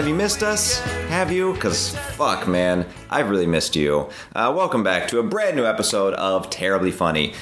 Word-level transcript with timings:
Have 0.00 0.08
you 0.08 0.14
missed 0.14 0.42
us? 0.42 0.80
Have 1.10 1.30
you? 1.30 1.52
Because 1.52 1.94
fuck, 1.94 2.48
man, 2.48 2.86
I've 3.10 3.28
really 3.28 3.46
missed 3.46 3.76
you. 3.76 4.08
Uh, 4.34 4.50
welcome 4.56 4.82
back 4.82 5.08
to 5.08 5.18
a 5.18 5.22
brand 5.22 5.56
new 5.56 5.66
episode 5.66 6.14
of 6.14 6.48
Terribly 6.48 6.90
Funny. 6.90 7.34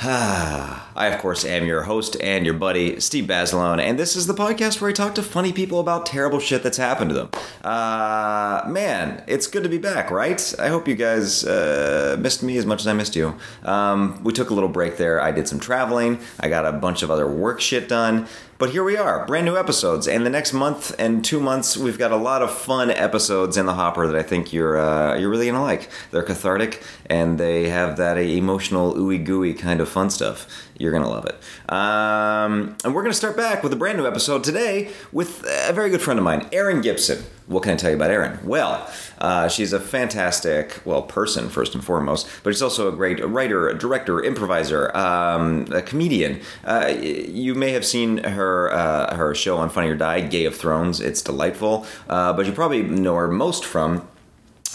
I, 0.02 1.10
of 1.12 1.20
course, 1.20 1.44
am 1.44 1.66
your 1.66 1.82
host 1.82 2.16
and 2.22 2.46
your 2.46 2.54
buddy, 2.54 2.98
Steve 2.98 3.26
Basilone, 3.26 3.78
and 3.78 3.98
this 3.98 4.16
is 4.16 4.26
the 4.26 4.32
podcast 4.32 4.80
where 4.80 4.88
I 4.88 4.94
talk 4.94 5.14
to 5.16 5.22
funny 5.22 5.52
people 5.52 5.80
about 5.80 6.06
terrible 6.06 6.40
shit 6.40 6.62
that's 6.62 6.78
happened 6.78 7.10
to 7.10 7.14
them. 7.14 7.30
Uh, 7.62 8.62
man, 8.66 9.22
it's 9.26 9.46
good 9.46 9.62
to 9.62 9.68
be 9.68 9.76
back, 9.76 10.10
right? 10.10 10.54
I 10.58 10.68
hope 10.68 10.88
you 10.88 10.94
guys 10.94 11.44
uh, 11.44 12.16
missed 12.18 12.42
me 12.42 12.56
as 12.56 12.64
much 12.64 12.80
as 12.80 12.86
I 12.86 12.94
missed 12.94 13.14
you. 13.14 13.36
Um, 13.64 14.24
we 14.24 14.32
took 14.32 14.48
a 14.48 14.54
little 14.54 14.70
break 14.70 14.96
there. 14.96 15.20
I 15.20 15.30
did 15.30 15.46
some 15.46 15.60
traveling, 15.60 16.20
I 16.40 16.48
got 16.48 16.64
a 16.64 16.72
bunch 16.72 17.02
of 17.02 17.10
other 17.10 17.30
work 17.30 17.60
shit 17.60 17.86
done. 17.86 18.26
But 18.60 18.72
here 18.72 18.84
we 18.84 18.98
are, 18.98 19.24
brand 19.24 19.46
new 19.46 19.56
episodes, 19.56 20.06
and 20.06 20.26
the 20.26 20.28
next 20.28 20.52
month 20.52 20.94
and 20.98 21.24
two 21.24 21.40
months, 21.40 21.78
we've 21.78 21.96
got 21.96 22.12
a 22.12 22.16
lot 22.16 22.42
of 22.42 22.50
fun 22.50 22.90
episodes 22.90 23.56
in 23.56 23.64
the 23.64 23.72
hopper 23.72 24.06
that 24.06 24.14
I 24.14 24.22
think 24.22 24.52
you're 24.52 24.78
uh, 24.78 25.16
you're 25.16 25.30
really 25.30 25.46
gonna 25.46 25.62
like. 25.62 25.88
They're 26.10 26.22
cathartic, 26.22 26.82
and 27.06 27.40
they 27.40 27.70
have 27.70 27.96
that 27.96 28.18
emotional 28.18 28.92
ooey 28.96 29.24
gooey 29.24 29.54
kind 29.54 29.80
of 29.80 29.88
fun 29.88 30.10
stuff. 30.10 30.46
You're 30.80 30.92
gonna 30.92 31.10
love 31.10 31.26
it. 31.26 31.34
Um, 31.70 32.74
and 32.82 32.94
we're 32.94 33.02
gonna 33.02 33.12
start 33.12 33.36
back 33.36 33.62
with 33.62 33.70
a 33.70 33.76
brand 33.76 33.98
new 33.98 34.06
episode 34.06 34.42
today 34.42 34.88
with 35.12 35.44
a 35.68 35.74
very 35.74 35.90
good 35.90 36.00
friend 36.00 36.18
of 36.18 36.24
mine, 36.24 36.48
Erin 36.52 36.80
Gibson. 36.80 37.22
What 37.48 37.64
can 37.64 37.72
I 37.72 37.76
tell 37.76 37.90
you 37.90 37.96
about 37.96 38.10
Erin? 38.10 38.38
Well, 38.44 38.90
uh, 39.18 39.48
she's 39.48 39.74
a 39.74 39.78
fantastic, 39.78 40.80
well, 40.86 41.02
person 41.02 41.50
first 41.50 41.74
and 41.74 41.84
foremost, 41.84 42.26
but 42.42 42.54
she's 42.54 42.62
also 42.62 42.88
a 42.88 42.92
great 42.92 43.22
writer, 43.22 43.74
director, 43.74 44.24
improviser, 44.24 44.96
um, 44.96 45.66
a 45.70 45.82
comedian. 45.82 46.40
Uh, 46.64 46.94
you 46.96 47.54
may 47.54 47.72
have 47.72 47.84
seen 47.84 48.16
her 48.24 48.72
uh, 48.72 49.14
her 49.16 49.34
show 49.34 49.58
on 49.58 49.68
Funny 49.68 49.90
or 49.90 49.96
Die, 49.96 50.22
Gay 50.22 50.46
of 50.46 50.56
Thrones. 50.56 50.98
It's 50.98 51.20
delightful, 51.20 51.84
uh, 52.08 52.32
but 52.32 52.46
you 52.46 52.52
probably 52.52 52.80
know 52.80 53.16
her 53.16 53.28
most 53.28 53.66
from 53.66 54.08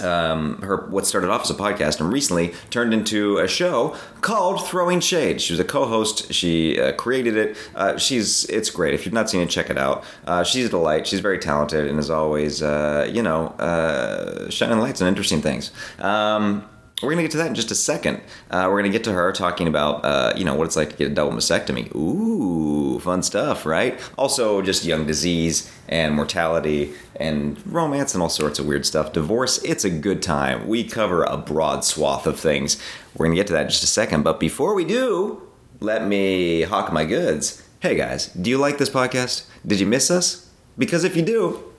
um, 0.01 0.61
her 0.61 0.88
what 0.88 1.05
started 1.05 1.29
off 1.29 1.43
as 1.43 1.49
a 1.49 1.53
podcast 1.53 1.99
and 1.99 2.11
recently 2.11 2.53
turned 2.69 2.93
into 2.93 3.38
a 3.38 3.47
show 3.47 3.95
called 4.21 4.65
Throwing 4.67 4.99
Shade. 4.99 5.41
She 5.41 5.53
was 5.53 5.59
a 5.59 5.65
co-host. 5.65 6.33
She 6.33 6.79
uh, 6.79 6.93
created 6.93 7.38
it. 7.38 7.57
Uh, 7.75 7.97
she's 7.97 8.45
it's 8.45 8.69
great. 8.69 8.93
If 8.93 9.05
you've 9.05 9.13
not 9.13 9.29
seen 9.29 9.41
it, 9.41 9.49
check 9.49 9.69
it 9.69 9.77
out. 9.77 10.03
Uh, 10.25 10.43
she's 10.43 10.66
a 10.66 10.69
delight. 10.69 11.07
She's 11.07 11.19
very 11.19 11.39
talented 11.39 11.88
and 11.88 11.99
is 11.99 12.09
always 12.09 12.61
uh, 12.61 13.09
you 13.11 13.21
know 13.21 13.47
uh, 13.59 14.49
shining 14.49 14.79
lights 14.79 15.01
on 15.01 15.07
interesting 15.07 15.41
things. 15.41 15.71
Um, 15.99 16.67
we're 17.01 17.09
gonna 17.09 17.23
get 17.23 17.31
to 17.31 17.38
that 17.38 17.47
in 17.47 17.55
just 17.55 17.71
a 17.71 17.75
second. 17.75 18.21
Uh, 18.49 18.67
we're 18.69 18.79
gonna 18.79 18.91
get 18.91 19.03
to 19.03 19.11
her 19.11 19.31
talking 19.31 19.67
about, 19.67 20.05
uh, 20.05 20.33
you 20.35 20.45
know, 20.45 20.55
what 20.55 20.65
it's 20.65 20.77
like 20.77 20.91
to 20.91 20.95
get 20.95 21.11
a 21.11 21.13
double 21.13 21.33
mastectomy. 21.33 21.93
Ooh, 21.93 22.99
fun 22.99 23.21
stuff, 23.21 23.65
right? 23.65 23.99
Also, 24.17 24.61
just 24.61 24.85
young 24.85 25.05
disease 25.05 25.71
and 25.89 26.16
mortality 26.16 26.93
and 27.17 27.61
romance 27.67 28.13
and 28.13 28.23
all 28.23 28.29
sorts 28.29 28.59
of 28.59 28.66
weird 28.66 28.85
stuff. 28.85 29.11
Divorce, 29.11 29.61
it's 29.63 29.83
a 29.83 29.89
good 29.89 30.21
time. 30.21 30.67
We 30.67 30.83
cover 30.85 31.23
a 31.23 31.38
broad 31.38 31.83
swath 31.83 32.25
of 32.25 32.39
things. 32.39 32.81
We're 33.16 33.25
gonna 33.25 33.35
get 33.35 33.47
to 33.47 33.53
that 33.53 33.63
in 33.63 33.69
just 33.69 33.83
a 33.83 33.88
second. 33.88 34.23
But 34.23 34.39
before 34.39 34.73
we 34.73 34.85
do, 34.85 35.41
let 35.81 36.07
me 36.07 36.61
hawk 36.61 36.93
my 36.93 37.03
goods. 37.03 37.61
Hey 37.81 37.95
guys, 37.95 38.27
do 38.27 38.49
you 38.49 38.57
like 38.57 38.77
this 38.77 38.89
podcast? 38.89 39.45
Did 39.67 39.81
you 39.81 39.85
miss 39.85 40.09
us? 40.09 40.49
Because 40.77 41.03
if 41.03 41.16
you 41.16 41.21
do, 41.21 41.74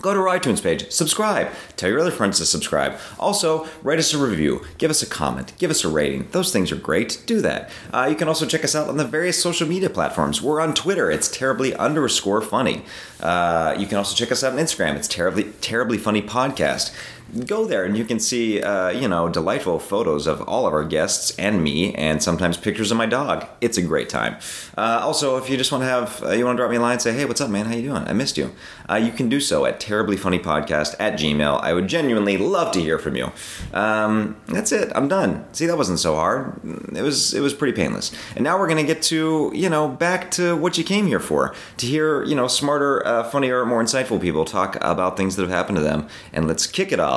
Go 0.00 0.14
to 0.14 0.20
our 0.20 0.38
iTunes 0.38 0.62
page, 0.62 0.90
subscribe, 0.90 1.48
tell 1.76 1.88
your 1.88 2.00
other 2.00 2.10
friends 2.10 2.38
to 2.38 2.46
subscribe. 2.46 2.98
Also, 3.18 3.66
write 3.82 3.98
us 3.98 4.12
a 4.14 4.18
review, 4.18 4.64
give 4.78 4.90
us 4.90 5.02
a 5.02 5.06
comment, 5.06 5.52
give 5.58 5.70
us 5.70 5.84
a 5.84 5.88
rating. 5.88 6.28
Those 6.30 6.52
things 6.52 6.70
are 6.70 6.76
great. 6.76 7.22
Do 7.26 7.40
that. 7.40 7.70
Uh, 7.92 8.06
you 8.10 8.16
can 8.16 8.28
also 8.28 8.46
check 8.46 8.64
us 8.64 8.74
out 8.74 8.88
on 8.88 8.96
the 8.96 9.04
various 9.04 9.40
social 9.42 9.68
media 9.68 9.90
platforms. 9.90 10.42
We're 10.42 10.60
on 10.60 10.74
Twitter. 10.74 11.10
It's 11.10 11.28
terribly 11.28 11.74
underscore 11.74 12.40
funny. 12.40 12.84
Uh, 13.20 13.74
you 13.78 13.86
can 13.86 13.98
also 13.98 14.14
check 14.14 14.30
us 14.30 14.44
out 14.44 14.52
on 14.52 14.58
Instagram. 14.58 14.96
It's 14.96 15.08
terribly 15.08 15.44
terribly 15.60 15.98
funny 15.98 16.22
podcast 16.22 16.94
go 17.44 17.64
there 17.64 17.84
and 17.84 17.96
you 17.96 18.04
can 18.04 18.18
see 18.18 18.62
uh, 18.62 18.90
you 18.90 19.08
know 19.08 19.28
delightful 19.28 19.78
photos 19.78 20.26
of 20.26 20.40
all 20.42 20.66
of 20.66 20.72
our 20.72 20.84
guests 20.84 21.36
and 21.38 21.62
me 21.62 21.94
and 21.94 22.22
sometimes 22.22 22.56
pictures 22.56 22.90
of 22.90 22.96
my 22.96 23.06
dog. 23.06 23.46
It's 23.60 23.76
a 23.76 23.82
great 23.82 24.08
time. 24.08 24.36
Uh, 24.76 25.00
also 25.02 25.36
if 25.36 25.50
you 25.50 25.56
just 25.56 25.72
want 25.72 25.82
to 25.82 25.88
have 25.88 26.22
uh, 26.22 26.30
you 26.30 26.44
want 26.44 26.56
to 26.56 26.60
drop 26.60 26.70
me 26.70 26.76
a 26.76 26.80
line 26.80 26.92
and 26.92 27.02
say 27.02 27.12
hey 27.12 27.24
what's 27.24 27.40
up 27.40 27.50
man? 27.50 27.66
How 27.66 27.74
you 27.74 27.82
doing? 27.82 28.04
I 28.06 28.12
missed 28.12 28.38
you. 28.38 28.52
Uh, 28.88 28.94
you 28.94 29.10
can 29.10 29.28
do 29.28 29.40
so 29.40 29.66
at 29.66 29.80
terribly 29.80 30.16
funny 30.16 30.38
podcast 30.38 30.94
at 31.00 31.14
gmail. 31.14 31.60
I 31.60 31.72
would 31.72 31.88
genuinely 31.88 32.38
love 32.38 32.72
to 32.72 32.80
hear 32.80 32.98
from 32.98 33.16
you. 33.16 33.32
Um, 33.72 34.36
that's 34.46 34.70
it. 34.72 34.92
I'm 34.94 35.08
done. 35.08 35.44
See 35.52 35.66
that 35.66 35.76
wasn't 35.76 35.98
so 35.98 36.14
hard. 36.14 36.60
It 36.94 37.02
was 37.02 37.34
it 37.34 37.40
was 37.40 37.54
pretty 37.54 37.74
painless. 37.74 38.12
And 38.36 38.44
now 38.44 38.58
we're 38.58 38.68
gonna 38.68 38.84
get 38.84 39.02
to 39.02 39.50
you 39.54 39.68
know 39.68 39.88
back 39.88 40.30
to 40.32 40.56
what 40.56 40.78
you 40.78 40.84
came 40.84 41.06
here 41.06 41.20
for 41.20 41.54
to 41.78 41.86
hear 41.86 42.22
you 42.22 42.34
know 42.34 42.46
smarter 42.46 43.04
uh, 43.06 43.24
funnier 43.24 43.66
more 43.66 43.82
insightful 43.82 44.20
people 44.20 44.44
talk 44.44 44.76
about 44.80 45.16
things 45.16 45.36
that 45.36 45.42
have 45.42 45.50
happened 45.50 45.76
to 45.76 45.82
them. 45.82 46.06
And 46.32 46.46
let's 46.46 46.66
kick 46.66 46.92
it 46.92 47.00
off 47.00 47.16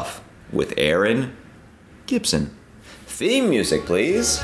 with 0.52 0.74
Erin 0.78 1.36
Gibson. 2.08 2.56
Theme 3.06 3.50
music, 3.50 3.86
please. 3.86 4.42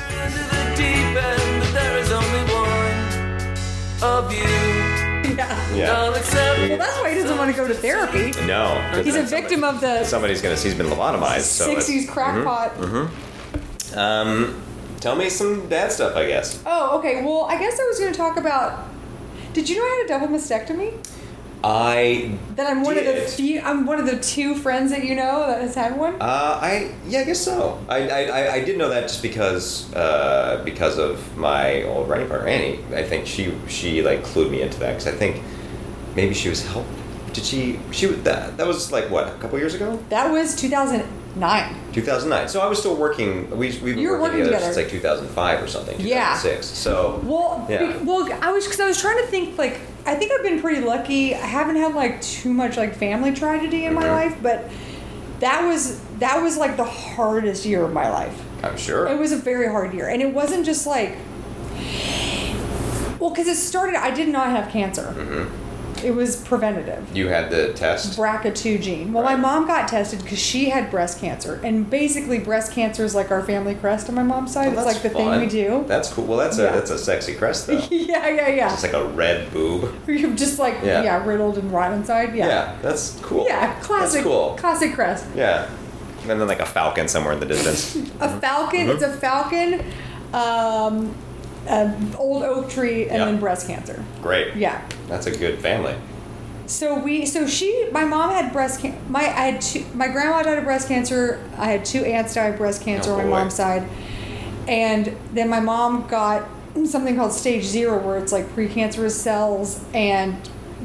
Yeah. 5.36 5.74
Yeah. 5.76 5.92
Well, 6.02 6.12
that's 6.14 6.34
why 7.02 7.10
he 7.14 7.20
doesn't 7.22 7.38
want 7.38 7.52
to 7.52 7.58
go 7.58 7.68
to 7.68 7.74
therapy. 7.74 8.32
No. 8.46 8.82
'cause 8.94 9.06
He's 9.06 9.16
a 9.16 9.20
then 9.20 9.28
victim 9.28 9.64
of 9.64 9.82
the 9.82 10.04
Somebody's 10.06 10.42
gonna. 10.42 10.56
He's 10.56 10.74
been 10.74 10.88
lobotomized. 10.88 11.42
So 11.42 11.70
it's- 11.72 11.88
60s 11.90 12.08
crackpot. 12.10 12.72
Um, 13.96 14.62
tell 15.00 15.16
me 15.16 15.30
some 15.30 15.68
bad 15.68 15.92
stuff, 15.92 16.16
I 16.16 16.26
guess. 16.28 16.60
Oh, 16.66 16.98
okay. 17.00 17.22
Well, 17.24 17.46
I 17.50 17.58
guess 17.58 17.80
I 17.80 17.84
was 17.86 18.00
going 18.00 18.12
to 18.12 18.18
talk 18.18 18.38
about. 18.38 18.86
Did 19.54 19.70
you 19.70 19.78
know 19.78 19.84
I 19.84 20.06
had 20.10 20.20
a 20.20 20.20
double 20.20 20.36
mastectomy? 20.38 20.94
I. 21.66 22.38
That 22.56 22.68
I'm 22.70 22.84
one 22.84 22.98
of 22.98 23.06
the 23.06 23.22
few. 23.22 23.60
I'm 23.60 23.86
one 23.88 24.00
of 24.00 24.06
the 24.06 24.20
two 24.20 24.54
friends 24.56 24.92
that 24.92 25.04
you 25.04 25.16
know 25.16 25.48
that 25.48 25.62
has 25.62 25.74
had 25.76 25.98
one. 25.98 26.14
Uh, 26.22 26.60
I 26.62 26.92
yeah, 27.08 27.22
I 27.22 27.24
guess 27.24 27.42
so. 27.42 27.84
I, 27.90 28.08
I, 28.08 28.22
I- 28.26 28.54
I 28.54 28.64
did 28.64 28.78
know 28.78 28.90
that 28.90 29.04
just 29.04 29.22
because 29.24 29.92
uh, 29.96 30.62
because 30.64 31.00
of 31.00 31.36
my 31.38 31.84
old 31.84 32.08
writing 32.08 32.28
partner 32.30 32.48
Annie. 32.48 32.80
I 32.94 33.04
think 33.04 33.26
she 33.26 33.52
she 33.68 34.02
like 34.04 34.24
clued 34.24 34.52
me 34.52 34.62
into 34.62 34.80
that 34.80 34.92
because 34.92 35.08
I 35.08 35.12
think 35.18 35.42
maybe 36.16 36.34
she 36.36 36.50
was 36.50 36.66
helped. 36.66 36.90
Did 37.34 37.44
she 37.44 37.80
she 37.92 38.06
that 38.08 38.58
that 38.58 38.68
was 38.68 38.92
like 38.92 39.10
what 39.10 39.28
a 39.28 39.32
couple 39.40 39.58
years 39.58 39.74
ago, 39.74 40.00
That 40.10 40.32
was 40.32 40.56
2009. 41.36 41.94
2009. 41.94 42.48
So 42.50 42.62
I 42.62 42.68
was 42.68 42.80
still 42.80 42.96
working. 42.96 43.50
We 43.52 43.58
we've 43.58 43.84
been 43.96 44.04
were 44.04 44.20
working, 44.20 44.22
working 44.22 44.46
together, 44.46 44.64
since 44.66 44.78
like 44.78 44.90
2005 44.90 45.62
or 45.64 45.68
something. 45.68 46.00
Yeah. 46.00 46.38
2006. 46.42 46.66
So 46.68 47.22
Well, 47.24 47.66
Yeah. 47.70 47.86
be- 47.94 48.06
well, 48.06 48.28
I 48.42 48.52
was 48.52 48.64
because 48.66 48.80
I 48.80 48.88
was 48.88 49.00
trying 49.00 49.18
to 49.18 49.28
think 49.28 49.58
like 49.58 49.80
I 50.06 50.16
think 50.16 50.32
I've 50.32 50.44
been 50.44 50.62
pretty 50.62 50.82
lucky. 50.82 51.34
I 51.36 51.46
haven't 51.46 51.76
had 51.78 51.94
like 51.96 52.22
too 52.22 52.54
much 52.54 52.78
like 52.78 52.96
family 52.96 53.32
tragedy 53.34 53.86
in 53.86 53.94
my 53.94 54.04
Mhm. 54.04 54.12
life, 54.12 54.36
but 54.42 54.70
that 55.40 55.66
was 55.68 56.00
that 56.20 56.42
was 56.42 56.58
like 56.58 56.78
the 56.78 56.84
hardest 56.86 57.66
year 57.66 57.84
of 57.84 57.92
my 57.92 58.10
life. 58.10 58.42
I'm 58.64 58.78
sure. 58.78 59.08
It 59.08 59.20
was 59.20 59.32
a 59.32 59.38
very 59.38 59.68
hard 59.68 59.94
year, 59.94 60.08
and 60.08 60.22
it 60.22 60.34
wasn't 60.34 60.66
just 60.66 60.88
like 60.88 61.18
well, 63.20 63.30
because 63.32 63.48
it 63.48 63.56
started. 63.56 63.96
I 63.96 64.12
did 64.12 64.28
not 64.30 64.50
have 64.52 64.70
cancer. 64.72 65.14
Mhm. 65.18 65.48
It 66.06 66.14
was 66.16 66.36
preventative. 66.38 67.04
You 67.16 67.30
had 67.30 67.50
the 67.50 67.74
test. 67.74 68.18
BRCA2 68.18 68.82
gene. 68.82 69.12
Well, 69.12 69.24
Right. 69.24 69.36
my 69.40 69.42
mom 69.42 69.66
got 69.66 69.88
tested 69.88 70.22
because 70.22 70.38
she 70.40 70.70
had 70.70 70.92
breast 70.92 71.20
cancer, 71.20 71.60
and 71.64 71.90
basically, 71.90 72.38
breast 72.40 72.72
cancer 72.72 73.04
is 73.04 73.16
like 73.16 73.32
our 73.32 73.42
family 73.42 73.74
crest 73.74 74.08
on 74.08 74.16
my 74.16 74.24
mom's 74.24 74.54
side. 74.54 74.68
Oh, 74.68 74.72
it's 74.78 74.86
like 74.86 75.02
the 75.02 75.10
fun. 75.10 75.32
thing 75.32 75.42
we 75.42 75.48
do. 75.48 75.84
That's 75.88 76.14
cool. 76.14 76.26
Well, 76.26 76.38
that's 76.38 76.58
a 76.60 76.62
that's 76.64 76.92
a 76.92 76.98
sexy 77.00 77.34
crest 77.34 77.66
though. 77.68 77.80
yeah, 77.90 78.28
yeah, 78.30 78.48
yeah. 78.50 78.70
Just 78.70 78.84
like 78.84 78.94
a 78.94 79.06
red 79.06 79.52
boob. 79.52 79.92
You're 80.08 80.32
just 80.36 80.60
like 80.60 80.76
Yeah. 80.84 81.02
yeah, 81.04 81.26
riddled 81.26 81.58
and 81.58 81.72
rotten 81.72 82.00
inside. 82.00 82.36
Yeah. 82.36 82.48
Yeah, 82.48 82.76
that's 82.84 83.18
cool. 83.24 83.46
Yeah, 83.48 83.74
classic. 83.82 84.20
That's 84.20 84.24
cool. 84.26 84.56
Classic 84.60 84.94
crest. 84.94 85.26
Yeah. 85.36 85.68
And 86.28 86.40
then 86.40 86.48
like 86.48 86.60
a 86.60 86.66
falcon 86.66 87.08
somewhere 87.08 87.34
in 87.34 87.40
the 87.40 87.46
distance. 87.46 87.96
A 88.20 88.40
falcon. 88.40 88.90
It's 88.90 89.04
a 89.04 89.12
falcon. 89.12 89.84
Um, 90.34 91.16
an 91.68 92.16
old 92.18 92.44
oak 92.44 92.70
tree, 92.70 93.04
and 93.10 93.18
Yeah. 93.20 93.26
then 93.26 93.40
breast 93.40 93.68
cancer. 93.68 94.04
Great. 94.22 94.56
Yeah. 94.56 94.82
That's 95.08 95.26
a 95.28 95.32
good 95.32 95.60
family. 95.60 95.96
So 96.68 96.98
we, 96.98 97.26
so 97.28 97.46
she, 97.48 97.88
my 97.92 98.06
mom 98.06 98.32
had 98.32 98.52
breast 98.52 98.80
cancer. 98.82 99.00
My, 99.10 99.20
I 99.22 99.52
had 99.52 99.62
two. 99.62 99.86
My 99.94 100.08
grandma 100.08 100.42
died 100.44 100.58
of 100.58 100.64
breast 100.64 100.88
cancer. 100.88 101.40
I 101.58 101.66
had 101.72 101.86
two 101.86 102.04
aunts 102.04 102.34
die 102.34 102.46
of 102.48 102.58
breast 102.58 102.82
cancer 102.82 103.12
Oh, 103.12 103.20
on 103.20 103.30
my 103.30 103.40
mom's 103.40 103.54
side, 103.54 103.88
and 104.68 105.16
then 105.34 105.50
my 105.50 105.60
mom 105.60 106.08
got 106.08 106.48
something 106.86 107.16
called 107.16 107.32
stage 107.32 107.64
zero, 107.64 108.00
where 108.06 108.18
it's 108.18 108.32
like 108.32 108.46
precancerous 108.56 109.12
cells, 109.12 109.84
and 109.94 110.36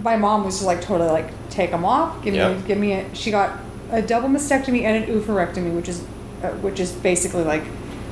my 0.05 0.17
mom 0.17 0.45
was 0.45 0.57
just 0.57 0.67
like 0.67 0.81
totally 0.83 1.11
like 1.11 1.31
take 1.51 1.71
them 1.71 1.85
off, 1.85 2.23
give 2.23 2.35
Yep. 2.35 2.57
me, 2.59 2.63
give 2.69 2.79
me. 2.79 2.93
A, 2.93 3.15
she 3.15 3.31
got 3.31 3.59
a 3.91 4.03
double 4.03 4.29
mastectomy 4.29 4.83
and 4.83 5.03
an 5.05 5.11
oophorectomy, 5.11 5.75
which 5.75 5.89
is, 5.89 6.03
uh, 6.43 6.49
which 6.61 6.79
is 6.79 6.93
basically 6.93 7.43
like 7.43 7.65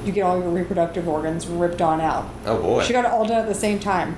you 0.08 0.12
get 0.14 0.22
all 0.22 0.38
your 0.40 0.48
reproductive 0.50 1.06
organs 1.06 1.46
ripped 1.46 1.80
on 1.80 2.00
out. 2.00 2.28
Oh 2.46 2.60
boy. 2.60 2.82
She 2.82 2.92
got 2.92 3.04
it 3.04 3.10
all 3.12 3.24
done 3.26 3.38
at 3.42 3.46
the 3.46 3.54
same 3.54 3.78
time. 3.78 4.16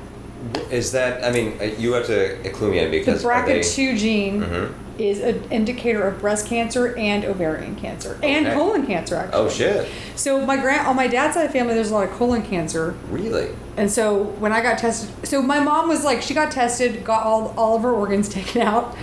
Is 0.70 0.92
that? 0.92 1.22
I 1.22 1.30
mean, 1.32 1.58
uh, 1.60 1.64
you 1.64 1.92
have 1.92 2.06
to 2.06 2.36
clue 2.54 2.70
me 2.70 2.78
in 2.78 2.90
The 2.90 2.98
because 2.98 3.24
are 3.26 3.44
they- 3.44 3.60
BRCA2 3.60 3.98
gene 3.98 4.40
Mhm. 4.42 4.72
is 4.98 5.20
an 5.20 5.42
indicator 5.50 6.02
of 6.04 6.18
breast 6.20 6.46
cancer 6.46 6.96
and 6.96 7.24
ovarian 7.26 7.74
cancer 7.76 8.16
and 8.22 8.46
Okay. 8.46 8.56
colon 8.56 8.86
cancer. 8.86 9.16
Actually. 9.16 9.38
Oh 9.38 9.48
shit! 9.50 9.88
So 10.14 10.40
my 10.46 10.56
grand 10.56 10.86
on 10.86 10.96
my 10.96 11.08
dad's 11.08 11.34
side 11.34 11.44
of 11.46 11.52
the 11.52 11.58
family, 11.58 11.74
there's 11.74 11.90
a 11.90 11.94
lot 11.94 12.04
of 12.04 12.12
colon 12.12 12.40
cancer, 12.42 12.94
Really? 13.10 13.48
and 13.76 13.90
so 13.90 14.14
when 14.38 14.52
I 14.52 14.62
got 14.62 14.78
tested, 14.78 15.10
so 15.24 15.42
my 15.42 15.60
mom 15.60 15.88
was 15.88 16.04
like, 16.04 16.22
she 16.22 16.32
got 16.32 16.50
tested, 16.50 17.04
got 17.04 17.24
all 17.24 17.52
all 17.58 17.76
of 17.76 17.82
her 17.82 17.92
organs 17.92 18.28
taken 18.38 18.62
out, 18.62 18.96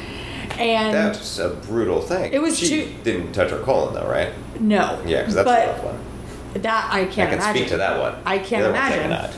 and 0.57 0.95
That's 0.95 1.37
a 1.37 1.49
brutal 1.49 2.01
thing. 2.01 2.33
It 2.33 2.41
was 2.41 2.57
She 2.57 2.67
too- 2.69 2.89
didn't 3.03 3.33
touch 3.33 3.51
her 3.51 3.59
colon 3.59 3.93
though, 3.93 4.09
right? 4.09 4.29
no, 4.59 4.97
Yeah, 5.05 5.19
because 5.19 5.35
that's 5.35 5.45
but 5.45 5.63
a 5.65 5.67
rough 5.71 5.83
one. 5.83 5.99
That 6.63 6.89
I 6.93 7.01
I 7.01 7.05
can't 7.05 7.19
I 7.29 7.31
can 7.31 7.39
imagine. 7.39 7.55
speak 7.63 7.69
to 7.69 7.77
that 7.77 7.99
one. 7.99 8.15
I 8.25 8.37
can't 8.39 8.49
The 8.63 8.69
other 8.69 8.71
ones 8.73 8.93
I 8.93 9.03
imagine. 9.03 9.35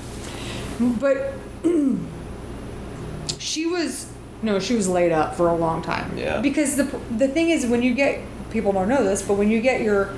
cannot. 0.79 0.99
But 1.01 1.33
she 3.39 3.65
was 3.65 4.11
no, 4.41 4.59
she 4.59 4.75
was 4.75 4.87
laid 4.87 5.11
up 5.11 5.35
for 5.35 5.49
a 5.49 5.55
long 5.55 5.81
time. 5.81 6.17
Yeah. 6.17 6.39
Because 6.39 6.77
the 6.77 6.83
the 7.17 7.27
thing 7.27 7.49
is, 7.49 7.65
when 7.65 7.83
you 7.83 7.93
get 7.93 8.19
people 8.51 8.71
don't 8.71 8.87
know 8.89 9.03
this, 9.03 9.21
but 9.21 9.33
when 9.35 9.49
you 9.51 9.61
get 9.61 9.81
your 9.81 10.13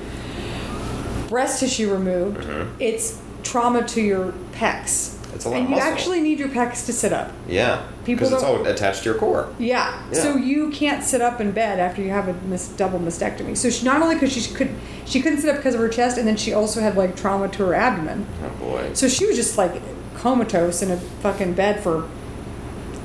breast 1.27 1.59
tissue 1.59 1.92
removed, 1.92 2.42
Mhm. 2.45 2.68
it's 2.80 3.19
trauma 3.44 3.83
to 3.88 4.01
your 4.01 4.33
pecs. 4.54 5.15
It's 5.41 5.47
a 5.47 5.49
lot 5.49 5.59
and 5.59 5.69
you 5.69 5.75
muscle. 5.75 5.91
actually 5.91 6.21
need 6.21 6.38
your 6.38 6.49
pecs 6.49 6.85
to 6.85 6.93
sit 6.93 7.11
up. 7.11 7.31
Yeah. 7.47 7.88
People 8.05 8.27
Because 8.27 8.33
it's 8.33 8.43
all 8.43 8.63
attached 8.67 9.01
to 9.03 9.09
your 9.09 9.17
core. 9.17 9.51
Yeah. 9.57 10.07
Yeah. 10.11 10.19
So 10.19 10.35
you 10.35 10.69
can't 10.69 11.03
sit 11.03 11.19
up 11.19 11.41
in 11.41 11.51
bed 11.51 11.79
after 11.79 12.03
you 12.03 12.11
have 12.11 12.27
a 12.27 12.33
mis- 12.45 12.67
double 12.67 12.99
mastectomy. 12.99 13.57
So 13.57 13.71
she 13.71 13.83
not 13.83 14.03
only 14.03 14.13
because 14.13 14.31
she 14.31 14.53
could 14.53 14.69
she 15.05 15.19
couldn't 15.19 15.39
sit 15.39 15.49
up 15.49 15.55
because 15.55 15.73
of 15.73 15.81
her 15.81 15.89
chest, 15.89 16.19
and 16.19 16.27
then 16.27 16.38
she 16.38 16.53
also 16.53 16.79
had 16.79 16.95
like 16.95 17.15
trauma 17.15 17.47
to 17.47 17.65
her 17.65 17.73
abdomen. 17.73 18.27
Oh 18.43 18.49
boy. 18.59 18.93
So 18.93 19.07
she 19.07 19.25
was 19.25 19.35
just 19.35 19.57
like 19.57 19.81
comatose 20.13 20.83
in 20.83 20.91
a 20.91 20.97
fucking 20.97 21.53
bed 21.53 21.81
for 21.81 22.07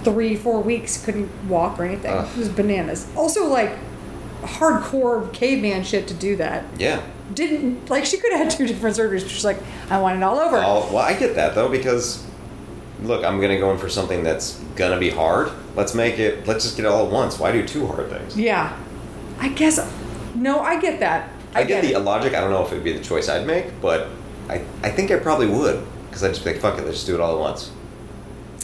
three, 0.04 0.36
four 0.36 0.60
weeks, 0.60 1.02
couldn't 1.02 1.30
walk 1.48 1.78
or 1.80 1.84
anything. 1.84 2.12
Ugh. 2.12 2.28
It 2.36 2.38
was 2.38 2.48
bananas. 2.50 3.08
Also, 3.16 3.46
like 3.46 3.78
hardcore 4.42 5.32
caveman 5.32 5.84
shit 5.84 6.06
to 6.08 6.14
do 6.14 6.36
that. 6.36 6.64
Yeah. 6.78 7.00
Didn't 7.32 7.88
like 7.88 8.04
she 8.04 8.18
could 8.18 8.32
have 8.32 8.42
had 8.42 8.50
two 8.50 8.66
different 8.66 8.94
surgeries, 8.94 9.26
she's 9.26 9.44
like, 9.44 9.58
I 9.88 9.98
want 10.02 10.18
it 10.18 10.22
all 10.22 10.38
over. 10.38 10.58
All, 10.58 10.82
well, 10.92 10.98
I 10.98 11.14
get 11.14 11.34
that 11.36 11.54
though 11.54 11.70
because, 11.70 12.25
look, 13.02 13.24
I'm 13.24 13.40
gonna 13.40 13.58
go 13.58 13.70
in 13.70 13.78
for 13.78 13.88
something 13.88 14.22
that's 14.22 14.58
gonna 14.76 14.98
be 14.98 15.10
hard. 15.10 15.50
Let's 15.74 15.94
make 15.94 16.18
it. 16.18 16.46
Let's 16.46 16.64
just 16.64 16.76
get 16.76 16.84
it 16.84 16.88
all 16.88 17.06
at 17.06 17.12
once. 17.12 17.38
Why 17.38 17.52
do 17.52 17.66
two 17.66 17.86
hard 17.86 18.08
things? 18.10 18.36
yeah, 18.36 18.78
I 19.38 19.48
guess. 19.48 19.78
No, 20.34 20.60
I 20.60 20.80
get 20.80 21.00
that. 21.00 21.30
I, 21.54 21.64
get, 21.64 21.82
the 21.82 21.94
it. 21.94 21.98
logic. 22.00 22.34
I 22.34 22.40
don't 22.40 22.50
know 22.50 22.64
if 22.64 22.72
it'd 22.72 22.84
be 22.84 22.92
the 22.92 23.02
choice 23.02 23.30
I'd 23.30 23.46
make, 23.46 23.80
but 23.80 24.08
I, 24.48 24.62
I 24.82 24.90
think 24.90 25.10
I 25.10 25.16
probably 25.18 25.46
would 25.46 25.86
because 26.06 26.22
I'd 26.22 26.28
just 26.34 26.44
be 26.44 26.52
like, 26.52 26.60
fuck 26.60 26.78
it, 26.78 26.84
let's 26.84 26.96
just 26.96 27.06
do 27.06 27.14
it 27.14 27.20
all 27.20 27.32
at 27.34 27.40
once. 27.40 27.70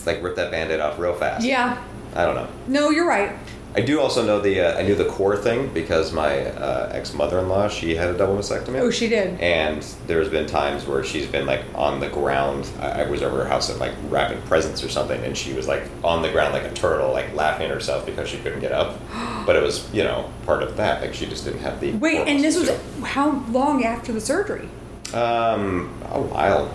Like 0.05 0.23
rip 0.23 0.37
that 0.37 0.51
band-aid 0.51 0.81
off 0.81 0.99
real 0.99 1.15
fast. 1.15 1.45
Yeah. 1.45 1.83
I 2.15 2.27
don't 2.27 2.35
know. 2.35 2.49
No, 2.67 2.91
you're 2.91 3.09
right. 3.09 3.33
I 3.75 3.81
do 3.81 4.01
also 4.01 4.25
know 4.25 4.39
the 4.39 4.61
uh, 4.61 4.79
I 4.79 4.83
knew 4.83 4.95
the 4.95 5.07
core 5.07 5.37
thing 5.37 5.69
because 5.73 6.13
my 6.13 6.45
uh, 6.47 6.91
ex 6.93 7.15
mother-in-law 7.15 7.69
she 7.69 7.95
had 7.95 8.11
a 8.11 8.19
double 8.19 8.37
mastectomy. 8.37 8.79
Oh, 8.81 8.91
she 8.91 9.09
did. 9.09 9.41
And 9.41 9.83
there's 10.07 10.29
been 10.29 10.47
times 10.47 10.87
where 10.87 11.03
she's 11.03 11.27
been 11.27 11.47
like 11.47 11.63
on 11.75 11.99
the 12.01 12.09
ground. 12.09 12.69
I, 12.81 13.03
I 13.03 13.11
was 13.11 13.23
over 13.23 13.39
her 13.39 13.49
house 13.49 13.71
and 13.71 13.81
like 13.81 13.93
wrapping 14.09 14.43
presents 14.43 14.85
or 14.85 14.91
something, 14.91 15.23
and 15.25 15.37
she 15.37 15.55
was 15.55 15.67
like 15.69 15.85
on 16.05 16.21
the 16.21 16.31
ground 16.31 16.53
like 16.53 16.65
a 16.65 16.75
turtle, 16.75 17.13
like 17.13 17.33
laughing 17.35 17.67
at 17.67 17.73
herself 17.73 18.05
because 18.05 18.29
she 18.29 18.37
couldn't 18.39 18.61
get 18.61 18.73
up. 18.73 18.99
But 19.47 19.57
it 19.57 19.63
was 19.63 19.93
you 19.93 20.05
know 20.05 20.31
part 20.47 20.63
of 20.63 20.77
that. 20.77 21.01
Like 21.03 21.15
she 21.15 21.27
just 21.27 21.45
didn't 21.45 21.61
have 21.61 21.81
the. 21.81 21.93
Wait, 21.95 22.29
and 22.29 22.45
this 22.45 22.57
was 22.57 22.71
how 23.03 23.43
long 23.51 23.85
after 23.85 24.13
the 24.13 24.21
surgery? 24.21 24.69
um 25.15 25.91
a 26.11 26.21
while. 26.21 26.73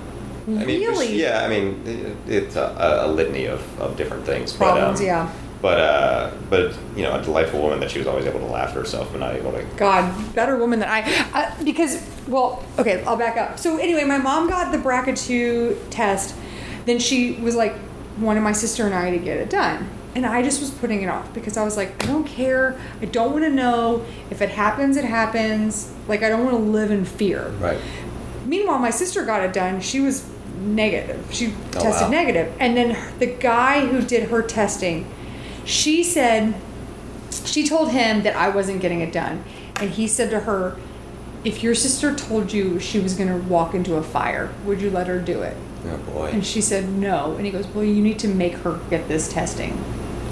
I 0.47 0.63
mean, 0.65 0.79
Really? 0.81 1.19
yeah. 1.19 1.43
I 1.43 1.49
mean, 1.49 1.81
it, 1.85 2.31
it's 2.31 2.55
a, 2.55 3.03
a 3.05 3.07
litany 3.07 3.45
of, 3.45 3.61
of 3.81 3.97
different 3.97 4.25
things. 4.25 4.53
Problems, 4.53 4.99
but, 4.99 5.03
um, 5.03 5.05
yeah. 5.05 5.31
But 5.61 5.79
uh, 5.79 6.31
but 6.49 6.75
you 6.95 7.03
know, 7.03 7.15
a 7.15 7.21
delightful 7.21 7.61
woman 7.61 7.79
that 7.79 7.89
she 7.89 7.97
was 7.99 8.07
always 8.07 8.25
able 8.25 8.39
to 8.41 8.45
laugh 8.45 8.69
at 8.69 8.75
herself, 8.75 9.09
but 9.11 9.19
not 9.19 9.35
able 9.35 9.51
to. 9.53 9.63
God, 9.75 10.35
better 10.35 10.55
woman 10.57 10.79
than 10.79 10.87
I. 10.89 11.01
I 11.33 11.63
because, 11.63 12.07
well, 12.27 12.63
okay, 12.77 13.03
I'll 13.05 13.17
back 13.17 13.37
up. 13.37 13.57
So 13.57 13.77
anyway, 13.77 14.03
my 14.03 14.17
mom 14.19 14.47
got 14.47 14.71
the 14.71 14.77
BRCA2 14.77 15.77
test. 15.89 16.35
Then 16.85 16.99
she 16.99 17.33
was 17.33 17.55
like, 17.55 17.75
wanted 18.19 18.41
my 18.41 18.51
sister 18.53 18.85
and 18.85 18.93
I 18.93 19.11
to 19.11 19.17
get 19.17 19.37
it 19.37 19.49
done. 19.49 19.89
And 20.15 20.25
I 20.25 20.41
just 20.41 20.59
was 20.61 20.71
putting 20.71 21.01
it 21.01 21.07
off 21.09 21.31
because 21.33 21.57
I 21.57 21.63
was 21.63 21.75
like, 21.77 22.03
I 22.03 22.07
don't 22.07 22.25
care. 22.25 22.79
I 23.01 23.05
don't 23.05 23.33
want 23.33 23.43
to 23.43 23.49
know. 23.51 24.05
If 24.31 24.41
it 24.41 24.49
happens, 24.49 24.95
it 24.97 25.05
happens. 25.05 25.91
Like, 26.07 26.23
I 26.23 26.29
don't 26.29 26.43
want 26.45 26.55
to 26.57 26.63
live 26.63 26.89
in 26.91 27.03
fear. 27.05 27.49
Right. 27.59 27.79
Meanwhile, 28.45 28.79
my 28.79 28.89
sister 28.89 29.25
got 29.25 29.41
it 29.43 29.53
done. 29.53 29.81
She 29.81 29.99
was 29.99 30.27
negative. 30.59 31.23
She 31.31 31.47
Oh, 31.75 31.81
tested 31.81 32.05
wow. 32.07 32.09
negative. 32.09 32.53
And 32.59 32.75
then 32.77 32.97
the 33.19 33.27
guy 33.27 33.85
who 33.85 34.01
did 34.01 34.29
her 34.29 34.41
testing, 34.41 35.05
she 35.67 36.03
said, 36.03 36.55
she 37.45 37.67
told 37.67 37.91
him 37.91 38.23
that 38.23 38.35
I 38.35 38.49
wasn't 38.49 38.81
getting 38.81 39.01
it 39.01 39.11
done. 39.11 39.43
And 39.75 39.91
he 39.91 40.07
said 40.07 40.29
to 40.31 40.41
her, 40.41 40.77
if 41.43 41.61
your 41.61 41.75
sister 41.75 42.15
told 42.15 42.51
you 42.51 42.79
she 42.79 42.99
was 42.99 43.13
going 43.13 43.29
to 43.29 43.47
walk 43.47 43.73
into 43.73 43.95
a 43.95 44.03
fire, 44.03 44.53
would 44.65 44.81
you 44.81 44.89
let 44.89 45.07
her 45.07 45.19
do 45.19 45.41
it? 45.41 45.55
Oh 45.85 45.97
boy. 45.97 46.29
And 46.31 46.45
she 46.45 46.61
said 46.61 46.89
no. 46.89 47.35
And 47.35 47.45
he 47.45 47.51
goes, 47.51 47.67
well, 47.67 47.83
you 47.83 48.01
need 48.01 48.17
to 48.19 48.27
make 48.27 48.53
her 48.53 48.79
get 48.89 49.07
this 49.07 49.31
testing. 49.31 49.83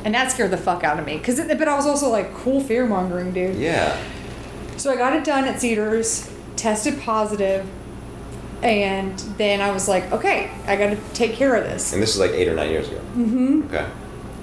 And 0.04 0.14
that 0.16 0.32
scared 0.32 0.52
the 0.52 0.58
fuck 0.58 0.84
out 0.84 1.00
of 1.00 1.06
me. 1.06 1.20
Cause 1.20 1.38
it, 1.38 1.58
but 1.58 1.68
I 1.68 1.76
was 1.76 1.86
also 1.86 2.10
like, 2.10 2.34
cool 2.34 2.62
fear 2.62 2.86
mongering, 2.86 3.34
dude. 3.34 3.58
Yeah. 3.58 4.02
So 4.78 4.92
I 4.92 4.96
got 4.96 5.14
it 5.14 5.24
done 5.24 5.46
at 5.46 5.60
Cedars, 5.60 6.32
tested 6.56 7.00
positive, 7.02 7.68
and 8.62 9.18
then 9.38 9.62
I 9.62 9.72
was 9.72 9.88
like, 9.88 10.12
okay, 10.12 10.50
I 10.66 10.76
got 10.76 10.90
to 10.90 10.98
take 11.14 11.34
care 11.34 11.56
of 11.56 11.64
this. 11.66 11.94
And 11.94 12.02
this 12.02 12.14
is 12.14 12.20
like 12.20 12.32
eight 12.32 12.48
or 12.48 12.56
nine 12.56 12.72
years 12.72 12.88
ago. 12.88 13.00
Mm-hmm. 13.16 13.64
Okay. 13.68 13.90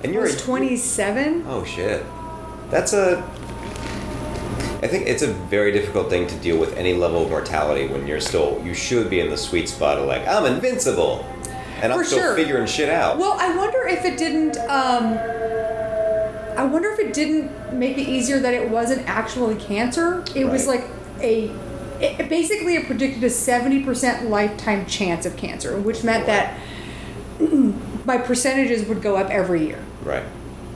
And 0.04 0.12
you're 0.12 0.28
27. 0.28 1.44
Oh 1.46 1.64
shit. 1.64 2.04
That's 2.70 2.92
a. 2.92 3.22
I 4.82 4.88
think 4.88 5.06
it's 5.06 5.22
a 5.22 5.32
very 5.32 5.70
difficult 5.70 6.10
thing 6.10 6.26
to 6.26 6.34
deal 6.36 6.58
with 6.58 6.76
any 6.76 6.94
level 6.94 7.22
of 7.22 7.28
mortality 7.28 7.86
when 7.86 8.06
you're 8.06 8.20
still. 8.20 8.60
You 8.64 8.74
should 8.74 9.08
be 9.08 9.20
in 9.20 9.30
the 9.30 9.36
sweet 9.36 9.68
spot 9.68 9.98
of 9.98 10.06
like 10.06 10.26
I'm 10.26 10.44
invincible, 10.46 11.24
and 11.80 11.92
I'm 11.92 12.04
still 12.04 12.18
sure. 12.18 12.34
figuring 12.34 12.66
shit 12.66 12.88
out. 12.88 13.18
Well, 13.18 13.36
I 13.38 13.56
wonder 13.56 13.86
if 13.86 14.04
it 14.04 14.18
didn't. 14.18 14.56
Um, 14.68 15.18
I 16.56 16.64
wonder 16.64 16.90
if 16.90 16.98
it 16.98 17.12
didn't 17.12 17.78
make 17.78 17.96
it 17.96 18.08
easier 18.08 18.40
that 18.40 18.54
it 18.54 18.70
wasn't 18.70 19.08
actually 19.08 19.54
cancer. 19.56 20.24
It 20.34 20.46
was 20.46 20.66
like 20.66 20.84
a. 21.20 21.50
It, 22.00 22.28
basically, 22.28 22.74
it 22.74 22.86
predicted 22.86 23.22
a 23.22 23.30
seventy 23.30 23.84
percent 23.84 24.28
lifetime 24.28 24.86
chance 24.86 25.26
of 25.26 25.36
cancer, 25.36 25.78
which 25.78 26.02
meant 26.02 26.26
that 26.26 26.58
my 28.04 28.18
percentages 28.18 28.86
would 28.88 29.02
go 29.02 29.16
up 29.16 29.30
every 29.30 29.66
year. 29.66 29.82
right. 30.04 30.24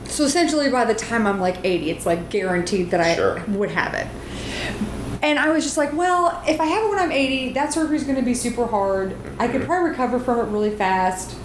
So 0.08 0.22
essentially, 0.22 0.70
by 0.70 0.84
the 0.84 0.94
time 0.94 1.26
I'm 1.26 1.40
like 1.40 1.56
80, 1.64 1.90
it's 1.90 2.06
like 2.06 2.30
guaranteed 2.30 2.92
that 2.92 3.00
I 3.00 3.16
Sure. 3.16 3.42
would 3.48 3.72
have 3.72 3.92
it. 3.94 4.06
And 5.20 5.36
I 5.36 5.50
was 5.50 5.64
just 5.64 5.76
like, 5.76 5.92
well, 5.94 6.40
if 6.46 6.60
I 6.60 6.66
have 6.66 6.84
it 6.84 6.90
when 6.90 6.98
I'm 7.00 7.10
80, 7.10 7.54
that 7.54 7.72
surgery's 7.72 8.04
going 8.04 8.14
to 8.14 8.22
be 8.22 8.32
super 8.34 8.66
hard. 8.68 9.16
I 9.40 9.48
could 9.48 9.62
mm-hmm. 9.62 9.66
probably 9.66 9.90
recover 9.90 10.20
from 10.20 10.38
it 10.38 10.52
really 10.52 10.70
fast. 10.70 11.36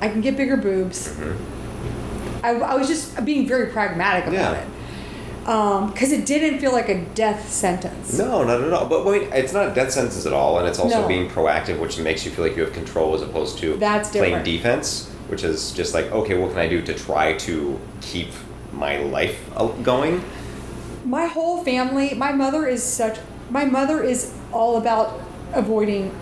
I 0.00 0.08
can 0.08 0.20
get 0.20 0.36
bigger 0.36 0.56
boobs. 0.56 1.08
Mm-hmm. 1.08 2.46
I, 2.46 2.50
I 2.50 2.74
was 2.76 2.86
just 2.86 3.22
being 3.24 3.48
very 3.48 3.66
pragmatic 3.72 4.24
about 4.28 4.34
Yeah. 4.54 4.60
it. 4.62 4.68
Because 5.40 6.12
it 6.12 6.26
didn't 6.26 6.58
feel 6.60 6.72
like 6.72 6.88
a 6.88 7.00
death 7.14 7.50
sentence. 7.50 8.16
No, 8.18 8.44
not 8.44 8.60
at 8.62 8.72
all. 8.72 8.86
But 8.86 9.04
wait, 9.04 9.22
it's 9.32 9.52
not 9.52 9.68
a 9.68 9.74
death 9.74 9.90
sentence 9.92 10.24
at 10.26 10.32
all, 10.32 10.58
and 10.58 10.68
it's 10.68 10.78
also 10.78 11.02
No. 11.02 11.08
being 11.08 11.28
proactive, 11.28 11.78
which 11.80 11.98
makes 11.98 12.24
you 12.24 12.30
feel 12.30 12.44
like 12.46 12.56
you 12.56 12.62
have 12.64 12.72
control 12.72 13.14
as 13.14 13.22
opposed 13.22 13.58
to 13.58 13.76
That's 13.76 14.10
playing 14.10 14.42
defense, 14.44 15.08
which 15.28 15.42
is 15.42 15.72
just 15.72 15.94
like, 15.94 16.10
okay, 16.12 16.36
what 16.38 16.50
can 16.50 16.58
I 16.58 16.68
do 16.68 16.82
to 16.82 16.94
try 16.94 17.32
to 17.38 17.78
keep 18.00 18.28
my 18.72 18.98
life 18.98 19.38
uh, 19.56 19.66
going? 19.82 20.22
my 21.02 21.24
whole 21.24 21.64
family 21.64 22.12
my 22.14 22.30
mother 22.30 22.66
is 22.66 22.82
such 22.82 23.18
my 23.48 23.64
mother 23.64 24.02
is 24.04 24.34
all 24.52 24.76
about 24.76 25.18
avoiding 25.54 26.14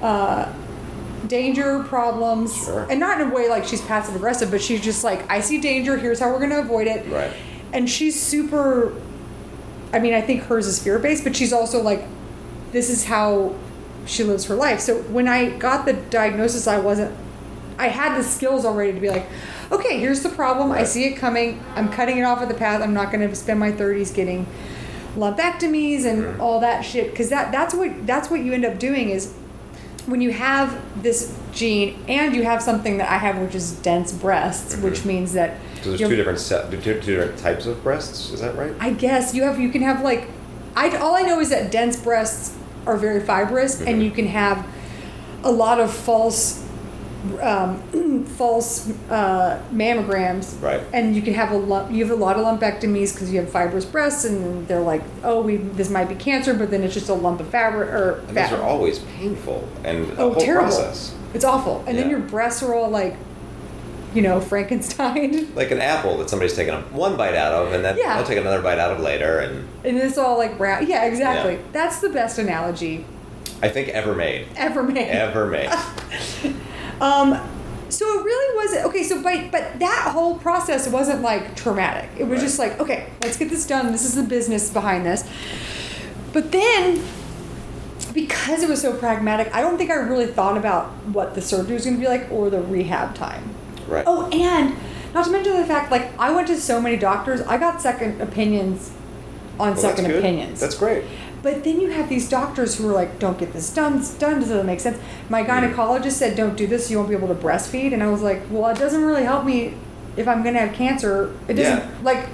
uh 0.00 0.50
danger 1.26 1.82
problems 1.82 2.54
Sure. 2.64 2.86
and 2.88 3.00
not 3.00 3.20
in 3.20 3.28
a 3.28 3.34
way 3.34 3.48
like 3.48 3.64
she's 3.64 3.82
passive 3.82 4.14
aggressive 4.14 4.48
but 4.50 4.62
she's 4.62 4.80
just 4.80 5.02
like 5.02 5.28
i 5.30 5.40
see 5.40 5.58
danger 5.60 5.96
here's 5.96 6.20
how 6.20 6.30
we're 6.30 6.38
going 6.38 6.50
to 6.50 6.60
avoid 6.60 6.86
it 6.86 7.04
Right. 7.10 7.32
And 7.76 7.88
she's 7.88 8.20
super 8.20 8.92
i 9.92 9.98
mean 9.98 10.14
i 10.14 10.20
think 10.20 10.42
hers 10.44 10.66
is 10.66 10.82
fear 10.82 10.98
based 10.98 11.22
but 11.22 11.36
she's 11.36 11.52
also 11.52 11.80
like 11.82 12.02
this 12.72 12.90
is 12.90 13.04
how 13.04 13.54
she 14.06 14.22
lives 14.24 14.46
her 14.46 14.54
life. 14.54 14.80
So 14.80 15.02
when 15.02 15.28
i 15.28 15.50
got 15.58 15.84
the 15.84 15.92
diagnosis 15.92 16.66
i 16.66 16.78
wasn't 16.78 17.14
i 17.78 17.88
had 17.88 18.16
the 18.18 18.22
skills 18.24 18.64
already 18.64 18.92
to 18.92 19.00
be 19.00 19.10
like 19.10 19.26
okay 19.70 19.98
here's 19.98 20.22
the 20.22 20.28
problem. 20.28 20.70
I 20.72 20.84
see 20.84 21.04
it 21.06 21.16
coming. 21.16 21.60
I'm 21.74 21.88
cutting 21.90 22.18
it 22.18 22.22
off 22.22 22.40
at 22.40 22.48
the 22.48 22.54
path. 22.54 22.80
I'm 22.82 22.94
not 22.94 23.10
going 23.12 23.28
to 23.28 23.34
spend 23.34 23.58
my 23.58 23.72
30s 23.72 24.14
getting 24.14 24.46
lumpectomies 25.16 26.04
and 26.04 26.22
Mhm. 26.22 26.38
all 26.40 26.60
that 26.60 26.84
shit. 26.84 27.10
Because 27.10 27.30
that 27.30 27.50
that's 27.50 27.74
what 27.74 28.06
that's 28.06 28.30
what 28.30 28.40
you 28.44 28.52
end 28.52 28.64
up 28.64 28.78
doing 28.78 29.10
is 29.10 29.32
when 30.06 30.20
you 30.20 30.30
have 30.32 30.68
this 31.02 31.36
gene 31.52 31.98
and 32.06 32.34
you 32.36 32.44
have 32.44 32.62
something 32.62 32.98
that 32.98 33.10
i 33.10 33.16
have 33.16 33.38
which 33.38 33.54
is 33.56 33.72
dense 33.72 34.12
breasts 34.12 34.76
which 34.76 35.04
means 35.04 35.32
that 35.32 35.54
So 35.86 35.96
there's 35.96 36.10
two 36.10 36.16
different 36.16 36.40
se- 36.40 36.66
two, 36.70 36.80
two 36.80 37.00
different 37.16 37.38
types 37.38 37.66
of 37.66 37.82
breasts. 37.84 38.30
Is 38.32 38.40
that 38.40 38.56
right? 38.56 38.72
I 38.80 38.90
guess 38.92 39.34
you 39.34 39.44
have 39.44 39.60
you 39.60 39.68
can 39.70 39.82
have 39.82 40.02
like 40.02 40.28
I 40.74 40.94
all 40.96 41.14
I 41.14 41.22
know 41.22 41.38
is 41.40 41.50
that 41.50 41.70
dense 41.70 41.96
breasts 41.96 42.56
are 42.86 42.96
very 42.96 43.20
fibrous 43.20 43.80
and 43.80 44.00
Mhm. 44.00 44.04
you 44.04 44.10
can 44.10 44.26
have 44.26 44.66
a 45.44 45.50
lot 45.50 45.78
of 45.80 45.92
false 45.92 46.64
um, 47.40 48.24
false 48.36 48.88
uh, 49.10 49.60
mammograms, 49.72 50.60
Right. 50.62 50.80
And 50.92 51.14
you 51.16 51.22
can 51.22 51.34
have 51.34 51.50
a 51.50 51.56
lump. 51.56 51.90
You 51.90 52.04
have 52.06 52.12
a 52.16 52.20
lot 52.20 52.36
of 52.36 52.44
lumpectomies 52.44 53.12
because 53.14 53.32
you 53.32 53.40
have 53.40 53.50
fibrous 53.50 53.84
breasts, 53.84 54.24
and 54.24 54.66
they're 54.68 54.80
like, 54.80 55.02
oh, 55.24 55.40
we 55.40 55.56
this 55.56 55.90
might 55.90 56.08
be 56.08 56.14
cancer, 56.14 56.54
but 56.54 56.70
then 56.70 56.82
it's 56.84 56.94
just 56.94 57.08
a 57.08 57.14
lump 57.14 57.40
of 57.40 57.48
fabric 57.48 57.88
or 57.90 58.20
And 58.28 58.30
fat. 58.36 58.50
those 58.50 58.60
are 58.60 58.62
always 58.62 58.98
painful 59.18 59.66
and 59.84 60.08
a 60.12 60.16
oh, 60.18 60.32
whole 60.32 60.40
terrible! 60.40 60.66
process. 60.68 61.14
It's 61.34 61.44
awful. 61.44 61.82
And 61.88 61.98
then 61.98 62.10
your 62.10 62.20
breasts 62.20 62.62
are 62.62 62.74
all 62.74 62.88
like, 62.90 63.16
you 64.16 64.22
know, 64.22 64.40
Frankenstein. 64.40 65.52
Like 65.54 65.70
an 65.70 65.80
apple 65.80 66.16
that 66.18 66.30
somebody's 66.30 66.54
taken 66.56 66.74
a- 66.74 66.80
one 66.96 67.16
bite 67.16 67.34
out 67.34 67.52
of, 67.52 67.72
and 67.72 67.84
then 67.84 67.96
Yeah. 67.98 68.16
they'll 68.16 68.26
take 68.26 68.38
another 68.38 68.62
bite 68.62 68.78
out 68.78 68.90
of 68.92 69.00
later. 69.00 69.38
And 69.40 69.68
And 69.84 69.96
it's 69.98 70.16
all 70.18 70.38
like 70.38 70.56
brown. 70.58 70.86
Yeah, 70.86 71.04
exactly. 71.04 71.54
Yeah. 71.54 71.60
That's 71.72 72.00
the 72.00 72.08
best 72.08 72.38
analogy 72.38 73.04
I 73.62 73.68
think 73.68 73.88
ever 73.88 74.14
made, 74.14 74.48
ever 74.56 74.82
made. 74.82 75.08
ever 75.08 75.46
made. 75.46 75.70
Um, 76.98 77.38
so 77.90 78.06
it 78.18 78.24
really 78.24 78.56
wasn't 78.56 78.86
okay. 78.86 79.02
So, 79.02 79.22
but 79.22 79.50
but 79.52 79.78
that 79.80 80.10
whole 80.14 80.38
process 80.38 80.88
wasn't 80.88 81.20
like 81.20 81.54
traumatic. 81.54 82.08
It 82.18 82.24
was 82.24 82.38
Right. 82.38 82.46
just 82.46 82.58
like, 82.58 82.80
okay, 82.80 83.06
let's 83.20 83.36
get 83.36 83.50
this 83.50 83.66
done. 83.66 83.92
This 83.92 84.02
is 84.04 84.14
the 84.14 84.22
business 84.22 84.70
behind 84.70 85.04
this. 85.04 85.22
But 86.32 86.52
then, 86.52 87.02
because 88.14 88.62
it 88.62 88.68
was 88.70 88.80
so 88.80 88.94
pragmatic, 88.96 89.54
I 89.54 89.60
don't 89.60 89.76
think 89.76 89.90
I 89.90 89.94
really 89.96 90.26
thought 90.26 90.56
about 90.56 90.86
what 91.12 91.34
the 91.34 91.42
surgery 91.42 91.74
was 91.74 91.84
going 91.84 91.96
to 91.96 92.00
be 92.00 92.08
like 92.08 92.30
or 92.32 92.48
the 92.48 92.62
rehab 92.62 93.14
time. 93.14 93.54
Right. 93.88 94.04
Oh, 94.06 94.28
and 94.30 94.74
not 95.14 95.24
to 95.26 95.30
mention 95.30 95.56
the 95.56 95.64
fact, 95.64 95.90
like 95.90 96.10
I 96.18 96.30
went 96.32 96.46
to 96.48 96.56
so 96.56 96.80
many 96.80 96.96
doctors, 96.96 97.40
I 97.42 97.56
got 97.58 97.80
second 97.80 98.20
opinions 98.20 98.90
on 99.58 99.72
Well, 99.72 99.76
second 99.76 100.06
good. 100.06 100.16
opinions. 100.18 100.60
That's 100.60 100.74
great. 100.74 101.04
But 101.42 101.62
then 101.64 101.80
you 101.80 101.90
have 101.90 102.08
these 102.08 102.28
doctors 102.28 102.76
who 102.76 102.88
are 102.88 102.92
like, 102.92 103.18
"Don't 103.18 103.38
get 103.38 103.52
this 103.52 103.70
done. 103.70 104.02
Done. 104.18 104.40
Doesn't 104.40 104.66
make 104.66 104.80
sense." 104.80 104.98
My 105.28 105.42
Mm. 105.44 105.72
gynecologist 105.74 106.12
said, 106.12 106.34
"Don't 106.36 106.56
do 106.56 106.66
this. 106.66 106.90
You 106.90 106.96
won't 106.98 107.08
be 107.08 107.14
able 107.14 107.28
to 107.28 107.34
breastfeed." 107.34 107.92
And 107.92 108.02
I 108.02 108.08
was 108.08 108.20
like, 108.22 108.42
"Well, 108.50 108.68
it 108.70 108.78
doesn't 108.78 109.04
really 109.04 109.22
help 109.24 109.44
me 109.44 109.74
if 110.16 110.26
I'm 110.26 110.42
gonna 110.42 110.58
have 110.58 110.72
cancer. 110.72 111.30
It 111.46 111.54
doesn't 111.54 111.78
Yeah. 111.78 111.84
like 112.02 112.26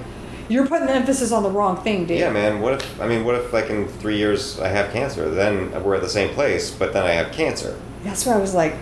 you're 0.49 0.67
putting 0.67 0.87
the 0.87 0.93
emphasis 0.95 1.31
on 1.31 1.43
the 1.43 1.51
wrong 1.51 1.77
thing, 1.77 2.07
dude." 2.07 2.19
Yeah, 2.19 2.31
man. 2.31 2.61
What 2.63 2.75
if? 2.75 3.01
I 3.03 3.07
mean, 3.07 3.25
what 3.25 3.35
if 3.35 3.53
like 3.53 3.69
in 3.71 3.87
three 3.87 4.17
years 4.17 4.59
I 4.61 4.69
have 4.69 4.93
cancer? 4.93 5.29
Then 5.29 5.71
we're 5.85 5.97
at 5.97 6.03
the 6.03 6.09
same 6.09 6.31
place, 6.31 6.71
but 6.71 6.93
then 6.95 7.05
I 7.05 7.11
have 7.13 7.33
cancer. 7.33 7.75
That's 8.05 8.25
why 8.25 8.33
I 8.35 8.39
was 8.39 8.55
like, 8.55 8.75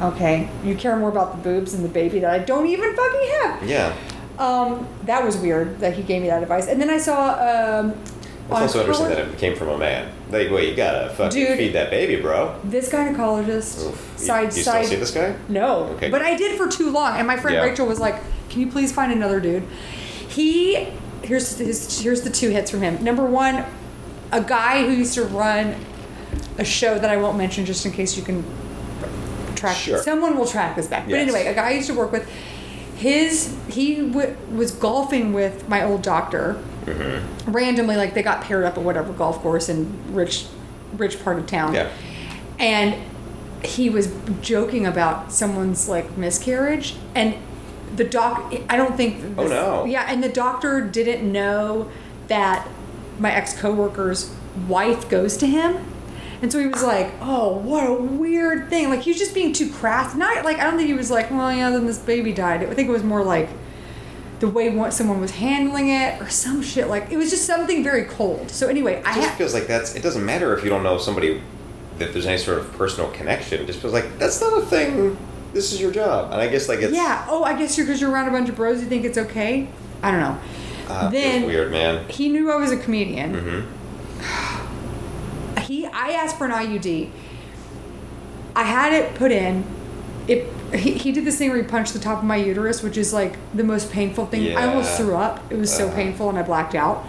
"Okay, 0.00 0.48
you 0.64 0.74
care 0.74 0.96
more 0.96 1.08
about 1.08 1.36
the 1.36 1.42
boobs 1.42 1.74
and 1.74 1.84
the 1.84 1.88
baby 1.88 2.18
that 2.20 2.30
I 2.30 2.38
don't 2.38 2.66
even 2.66 2.94
fucking 2.94 3.28
have." 3.42 3.62
Yeah. 3.68 3.94
Um, 4.38 4.86
that 5.04 5.24
was 5.24 5.36
weird 5.38 5.80
that 5.80 5.94
he 5.94 6.02
gave 6.02 6.20
me 6.22 6.28
that 6.28 6.42
advice. 6.42 6.66
And 6.66 6.80
then 6.80 6.90
I 6.90 6.98
saw 6.98 7.30
um, 7.80 7.94
It's 8.50 8.52
also 8.60 8.80
interesting 8.80 9.08
that 9.08 9.18
it 9.20 9.38
came 9.38 9.56
from 9.56 9.68
a 9.70 9.78
man. 9.78 10.12
Like, 10.30 10.50
wait, 10.50 10.68
you 10.68 10.74
gotta 10.76 11.08
fucking 11.14 11.30
Dude. 11.46 11.56
feed 11.56 11.72
that 11.72 11.90
baby, 11.90 12.20
bro. 12.20 12.54
this 12.62 12.90
gynecologist 12.90 13.86
Oof. 13.86 14.14
You- 14.18 14.24
side 14.26 14.54
you, 14.54 14.62
side. 14.62 14.84
still 14.84 14.90
see 14.94 15.00
this 15.00 15.10
guy? 15.12 15.34
No. 15.48 15.84
Okay. 15.96 16.10
But 16.10 16.20
I 16.22 16.36
did 16.36 16.56
for 16.58 16.68
too 16.68 16.90
long, 16.90 17.16
and 17.16 17.26
my 17.26 17.36
friend 17.38 17.54
Yeah. 17.56 17.64
Rachel 17.64 17.86
was 17.86 17.98
like, 17.98 18.16
"Can 18.50 18.60
you 18.60 18.66
please 18.66 18.92
find 18.92 19.10
another 19.12 19.40
dude?" 19.40 19.62
He 20.28 20.88
here's 21.22 21.56
his 21.58 22.00
here's 22.00 22.20
the 22.22 22.30
two 22.30 22.50
hits 22.50 22.70
from 22.70 22.82
him. 22.82 23.02
Number 23.02 23.24
one, 23.24 23.64
a 24.32 24.42
guy 24.42 24.84
who 24.84 24.92
used 24.92 25.14
to 25.14 25.24
run 25.24 25.74
a 26.58 26.64
show 26.64 26.98
that 26.98 27.10
I 27.10 27.16
won't 27.16 27.38
mention 27.38 27.64
just 27.64 27.86
in 27.86 27.92
case 27.92 28.16
you 28.16 28.22
can 28.22 28.44
track. 29.66 29.76
Sure. 29.76 29.98
Someone 30.02 30.36
will 30.38 30.46
track 30.46 30.76
this 30.76 30.86
back. 30.86 31.04
But 31.06 31.14
anyway, 31.14 31.46
a 31.46 31.54
guy 31.54 31.68
I 31.68 31.70
used 31.72 31.88
to 31.88 31.94
work 31.94 32.12
with. 32.12 32.28
His 32.96 33.54
he 33.68 33.96
w- 34.08 34.36
was 34.54 34.70
golfing 34.72 35.32
with 35.32 35.68
my 35.68 35.82
old 35.84 36.02
doctor 36.02 36.60
Mm-hmm. 36.86 37.50
randomly, 37.50 37.96
like 37.96 38.14
they 38.14 38.22
got 38.22 38.42
paired 38.42 38.64
up 38.64 38.78
at 38.78 38.84
whatever 38.84 39.12
golf 39.12 39.40
course 39.40 39.68
in 39.68 40.14
rich, 40.14 40.46
rich 40.96 41.20
part 41.24 41.36
of 41.36 41.46
town 41.46 41.74
Yeah. 41.74 41.90
and 42.60 42.94
he 43.64 43.90
was 43.90 44.14
joking 44.40 44.86
about 44.86 45.32
someone's 45.32 45.88
like 45.88 46.16
miscarriage 46.16 46.94
and 47.16 47.34
the 47.96 48.04
doc 48.04 48.54
i 48.70 48.76
don't 48.76 48.96
think 48.96 49.20
Oh, 49.36 49.48
no. 49.48 49.84
yeah 49.84 50.06
and 50.08 50.22
the 50.22 50.28
doctor 50.28 50.80
didn't 50.80 51.30
know 51.32 51.90
that 52.28 52.68
my 53.18 53.32
ex-coworker's 53.32 54.32
wife 54.68 55.08
goes 55.08 55.36
to 55.38 55.46
him 55.48 55.78
and 56.42 56.52
so 56.52 56.58
he 56.58 56.66
was 56.66 56.82
like 56.82 57.12
oh 57.20 57.56
what 57.58 57.88
a 57.88 57.94
weird 57.94 58.68
thing 58.68 58.90
like 58.90 59.00
he 59.00 59.10
was 59.10 59.18
just 59.18 59.34
being 59.34 59.52
too 59.52 59.70
crass 59.70 60.14
not 60.14 60.44
like 60.44 60.58
i 60.58 60.64
don't 60.64 60.76
think 60.76 60.88
he 60.88 60.94
was 60.94 61.10
like 61.10 61.30
well 61.30 61.54
yeah 61.54 61.70
then 61.70 61.86
this 61.86 61.98
baby 61.98 62.32
died 62.32 62.62
i 62.62 62.74
think 62.74 62.88
it 62.88 62.92
was 62.92 63.02
more 63.02 63.22
like 63.22 63.48
the 64.40 64.48
way 64.48 64.90
someone 64.90 65.18
was 65.20 65.30
handling 65.30 65.88
it 65.88 66.20
or 66.20 66.28
some 66.28 66.60
shit 66.62 66.88
like 66.88 67.10
it 67.10 67.16
was 67.16 67.30
just 67.30 67.46
something 67.46 67.82
very 67.82 68.04
cold 68.04 68.50
so 68.50 68.68
anyway 68.68 69.02
i 69.04 69.18
It 69.18 69.22
just 69.22 69.38
feels 69.38 69.54
like 69.54 69.66
that's. 69.66 69.94
It 69.94 70.02
doesn't 70.02 70.24
matter 70.24 70.54
if 70.56 70.62
you 70.62 70.68
don't 70.68 70.82
know 70.82 70.98
somebody, 70.98 71.40
that 71.98 72.12
there's 72.12 72.26
any 72.26 72.36
sort 72.36 72.58
of 72.58 72.70
personal 72.72 73.10
connection. 73.12 73.62
It 73.62 73.66
just 73.66 73.80
feels 73.80 73.94
like 73.94 74.18
that's 74.18 74.38
not 74.42 74.58
a 74.58 74.66
thing. 74.66 75.16
This 75.54 75.72
is 75.72 75.80
your 75.80 75.90
job, 75.90 76.32
and 76.32 76.40
I 76.40 76.48
guess 76.48 76.68
like 76.68 76.80
it's. 76.80 76.94
Yeah. 76.94 77.24
Oh, 77.30 77.44
I 77.44 77.56
guess 77.56 77.78
you're 77.78 77.86
because 77.86 77.98
you're 77.98 78.10
around 78.10 78.28
a 78.28 78.30
bunch 78.30 78.50
of 78.50 78.56
bros. 78.56 78.82
You 78.82 78.88
think 78.88 79.06
it's 79.06 79.16
okay? 79.16 79.68
I 80.02 80.10
don't 80.10 80.20
know. 80.20 80.38
Uh, 80.88 81.08
then 81.08 81.46
weird, 81.46 81.72
man. 81.72 82.06
he 82.10 82.28
knew 82.28 82.52
I 82.52 82.56
was 82.56 82.72
a 82.72 82.76
comedian. 82.76 83.34
Mm-hmm. 83.34 84.62
He, 85.66 85.86
I 85.86 86.10
asked 86.10 86.36
for 86.38 86.44
an 86.46 86.52
IUD. 86.52 87.10
I 88.54 88.62
had 88.62 88.92
it 88.92 89.14
put 89.14 89.32
in. 89.32 89.64
It. 90.28 90.46
He, 90.74 90.92
he 90.94 91.12
did 91.12 91.24
this 91.24 91.38
thing 91.38 91.50
where 91.50 91.62
he 91.62 91.64
punched 91.68 91.92
the 91.92 91.98
top 92.00 92.18
of 92.18 92.24
my 92.24 92.36
uterus, 92.36 92.82
which 92.82 92.96
is 92.96 93.12
like 93.12 93.36
the 93.54 93.62
most 93.64 93.90
painful 93.92 94.26
thing. 94.26 94.56
I 94.56 94.66
almost 94.68 94.96
threw 94.96 95.14
up. 95.16 95.40
It 95.52 95.56
was 95.58 95.74
so 95.74 95.88
Uh. 95.88 95.94
painful, 95.94 96.28
and 96.28 96.38
I 96.38 96.42
blacked 96.42 96.74
out. 96.74 97.04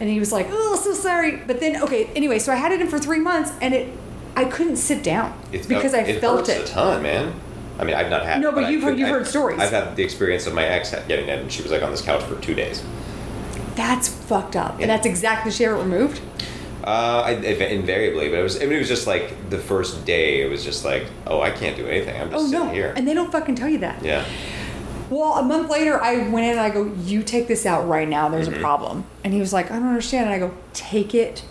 And 0.00 0.08
he 0.10 0.18
was 0.18 0.32
like, 0.32 0.48
"Oh, 0.50 0.80
so 0.82 0.92
sorry." 0.92 1.36
But 1.46 1.60
then, 1.60 1.82
okay. 1.82 2.10
Anyway, 2.16 2.38
so 2.38 2.52
I 2.52 2.56
had 2.56 2.72
it 2.72 2.80
in 2.80 2.88
for 2.88 2.98
three 2.98 3.20
months, 3.20 3.52
and 3.62 3.72
it, 3.74 3.88
I 4.36 4.44
couldn't 4.44 4.76
sit 4.76 5.02
down 5.04 5.32
It's, 5.52 5.66
because 5.66 5.94
I 5.94 6.00
it 6.00 6.20
felt 6.20 6.38
hurts 6.48 6.48
it. 6.50 6.68
a 6.70 6.72
ton, 6.72 7.02
man. 7.02 7.32
I 7.78 7.84
mean, 7.84 7.94
I've 7.96 8.10
not 8.10 8.24
had. 8.24 8.40
No, 8.40 8.50
it, 8.50 8.54
but 8.54 8.70
you've 8.70 8.82
heard- 8.82 8.98
you've 8.98 9.06
I've- 9.08 9.18
heard 9.18 9.26
stories. 9.26 9.60
I've 9.60 9.70
had 9.70 9.96
the 9.96 10.02
experience 10.04 10.46
of 10.46 10.54
my 10.54 10.64
ex 10.64 10.90
getting 11.08 11.28
it, 11.28 11.38
and 11.40 11.50
she 11.50 11.62
was 11.62 11.70
like 11.72 11.82
on 11.82 11.90
this 11.90 12.02
couch 12.02 12.22
for 12.24 12.36
two 12.40 12.54
days. 12.54 12.82
That's 13.76 14.06
fucked 14.08 14.54
up. 14.56 14.76
Yeah. 14.78 14.82
And 14.82 14.90
that's 14.90 15.06
exactly 15.06 15.50
she 15.50 15.64
had 15.64 15.72
it 15.72 15.76
removed. 15.78 16.20
Uh, 16.86 17.22
I, 17.24 17.30
invariably, 17.32 18.28
but 18.28 18.38
it 18.38 18.42
was. 18.42 18.56
I 18.60 18.66
mean, 18.66 18.74
it 18.74 18.78
was 18.80 18.88
just 18.88 19.06
like 19.06 19.50
the 19.50 19.58
first 19.58 20.04
day. 20.04 20.42
It 20.42 20.50
was 20.50 20.62
just 20.64 20.84
like, 20.84 21.06
oh, 21.26 21.40
I 21.40 21.50
can't 21.50 21.76
do 21.76 21.86
anything. 21.86 22.20
I'm 22.20 22.30
just 22.30 22.44
Oh 22.44 22.46
sitting 22.50 22.66
no! 22.66 22.72
here. 22.72 22.92
And 22.96 23.08
they 23.08 23.14
don't 23.14 23.32
fucking 23.32 23.54
tell 23.54 23.68
you 23.70 23.78
that. 23.78 24.02
yeah. 24.04 24.24
Well, 25.10 25.34
a 25.34 25.42
month 25.42 25.70
later, 25.70 26.02
I 26.02 26.16
went 26.28 26.44
in 26.46 26.52
and 26.52 26.60
I 26.60 26.70
go, 26.70 26.84
"You 27.04 27.22
take 27.22 27.46
this 27.48 27.64
out 27.66 27.88
right 27.88 28.08
now. 28.08 28.28
There's 28.28 28.48
Mm-hmm. 28.48 28.58
a 28.58 28.60
problem." 28.60 29.04
And 29.22 29.32
he 29.32 29.40
was 29.40 29.52
like, 29.52 29.70
"I 29.70 29.78
don't 29.78 29.88
understand." 29.88 30.26
And 30.26 30.34
I 30.34 30.38
go, 30.38 30.54
"Take 30.72 31.14
it 31.14 31.42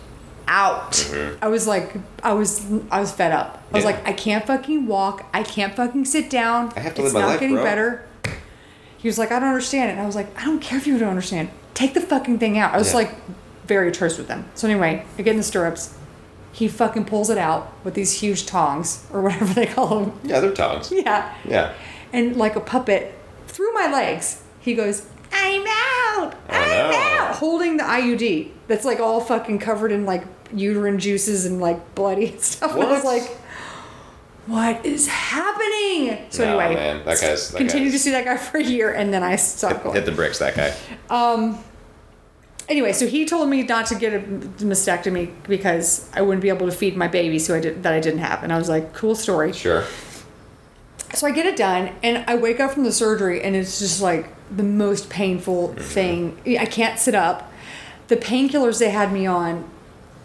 out." 0.46 1.12
I 1.42 1.48
was 1.48 1.66
like, 1.66 1.94
I 2.22 2.32
was, 2.34 2.64
I 2.90 3.00
was 3.00 3.10
fed 3.12 3.32
up. 3.32 3.62
I 3.72 3.76
was 3.76 3.84
Mm-hmm. 3.84 3.90
Yeah. 3.90 3.96
like, 3.96 4.06
I 4.08 4.12
can't 4.12 4.46
fucking 4.46 4.86
walk. 4.86 5.24
I 5.32 5.42
can't 5.42 5.74
fucking 5.74 6.04
sit 6.04 6.30
down. 6.30 6.72
I 6.76 6.80
have 6.80 6.94
to 6.96 7.02
it's 7.04 7.12
live 7.12 7.14
my 7.14 7.20
not 7.20 7.26
life, 7.28 7.40
getting 7.40 7.56
bro." 7.56 7.64
better. 7.64 8.06
He 8.98 9.08
was 9.08 9.18
like, 9.18 9.32
I 9.32 9.38
don't 9.38 9.48
understand 9.48 9.90
it. 9.90 9.92
And 9.94 10.00
I 10.02 10.06
was 10.06 10.14
like, 10.16 10.28
I 10.40 10.44
don't 10.44 10.60
care 10.60 10.78
if 10.78 10.86
you 10.86 10.96
don't 10.98 11.08
understand. 11.10 11.48
Take 11.74 11.92
the 11.94 12.00
fucking 12.00 12.38
thing 12.38 12.56
out. 12.58 12.72
I 12.74 12.78
was 12.78 12.90
Yeah. 12.90 12.98
like, 12.98 13.14
very 13.66 13.90
terse 13.92 14.18
with 14.18 14.28
them. 14.28 14.44
So 14.54 14.68
anyway, 14.68 15.04
I 15.18 15.22
get 15.22 15.32
in 15.32 15.36
the 15.38 15.42
stirrups. 15.42 15.96
He 16.52 16.68
fucking 16.68 17.06
pulls 17.06 17.30
it 17.30 17.38
out 17.38 17.72
with 17.84 17.94
these 17.94 18.20
huge 18.20 18.46
tongs 18.46 19.04
or 19.12 19.22
whatever 19.22 19.52
they 19.54 19.66
call 19.66 20.00
them. 20.00 20.20
Yeah, 20.22 20.40
they're 20.40 20.52
tongs. 20.52 20.92
Yeah 20.92 21.34
Yeah. 21.44 21.72
and 22.12 22.36
like 22.36 22.54
a 22.56 22.60
puppet 22.60 23.14
through 23.48 23.72
my 23.74 23.90
legs. 23.90 24.42
He 24.60 24.74
goes, 24.74 25.06
I'm 25.32 25.64
out, 25.66 26.34
I'm 26.48 26.94
out, 26.94 27.34
holding 27.36 27.76
the 27.76 27.82
IUD 27.84 28.50
that's 28.68 28.84
like 28.84 29.00
all 29.00 29.20
fucking 29.20 29.58
covered 29.58 29.90
in 29.92 30.06
like 30.06 30.22
uterine 30.54 30.98
juices 31.00 31.44
and 31.44 31.60
like 31.60 31.94
bloody 31.96 32.28
and 32.28 32.40
stuff. 32.52 32.74
And 32.74 32.84
I 32.84 32.92
was 32.92 33.04
like, 33.04 33.22
what 34.46 34.84
is 34.86 35.08
happening? 35.08 36.18
So 36.30 36.44
No, 36.44 36.58
anyway, 36.58 36.74
man, 36.74 37.04
that 37.04 37.20
guy's- 37.20 37.48
that 37.50 37.58
continued 37.58 37.90
guy's- 37.90 37.92
to 37.94 37.98
see 37.98 38.10
that 38.12 38.24
guy 38.26 38.36
for 38.36 38.58
a 38.58 38.62
year, 38.62 38.92
and 38.92 39.12
then 39.12 39.22
I 39.22 39.36
stopped 39.36 39.82
Hit, 39.84 39.94
hit 39.94 40.04
the 40.06 40.12
bricks, 40.12 40.38
that 40.38 40.54
guy. 40.54 40.72
Um, 41.10 41.58
anyway, 42.68 42.92
so 42.92 43.06
he 43.06 43.24
told 43.26 43.48
me 43.48 43.62
not 43.62 43.86
to 43.86 43.94
get 43.94 44.12
a 44.14 44.20
mastectomy 44.20 45.30
because 45.48 46.08
I 46.14 46.22
wouldn't 46.22 46.42
be 46.42 46.48
able 46.48 46.66
to 46.66 46.72
feed 46.72 46.96
my 46.96 47.08
baby, 47.08 47.38
so 47.38 47.54
I 47.54 47.60
did 47.60 47.82
that 47.82 47.92
I 47.92 48.00
didn't 48.00 48.20
have, 48.20 48.42
and 48.42 48.52
I 48.52 48.58
was 48.58 48.68
like, 48.68 48.92
cool 48.94 49.14
story. 49.14 49.52
Sure. 49.52 49.84
So 51.14 51.26
I 51.26 51.30
get 51.30 51.46
it 51.46 51.56
done, 51.56 51.92
and 52.02 52.24
I 52.28 52.34
wake 52.36 52.58
up 52.60 52.72
from 52.72 52.82
the 52.84 52.92
surgery, 52.92 53.40
and 53.42 53.54
it's 53.54 53.78
just 53.78 54.00
like 54.02 54.26
the 54.54 54.62
most 54.64 55.08
painful 55.10 55.68
Mm-hmm. 55.68 55.80
thing. 55.80 56.40
I 56.58 56.66
can't 56.66 56.98
sit 56.98 57.14
up. 57.14 57.52
The 58.08 58.16
painkillers 58.16 58.78
they 58.80 58.90
had 58.90 59.12
me 59.12 59.26
on 59.26 59.68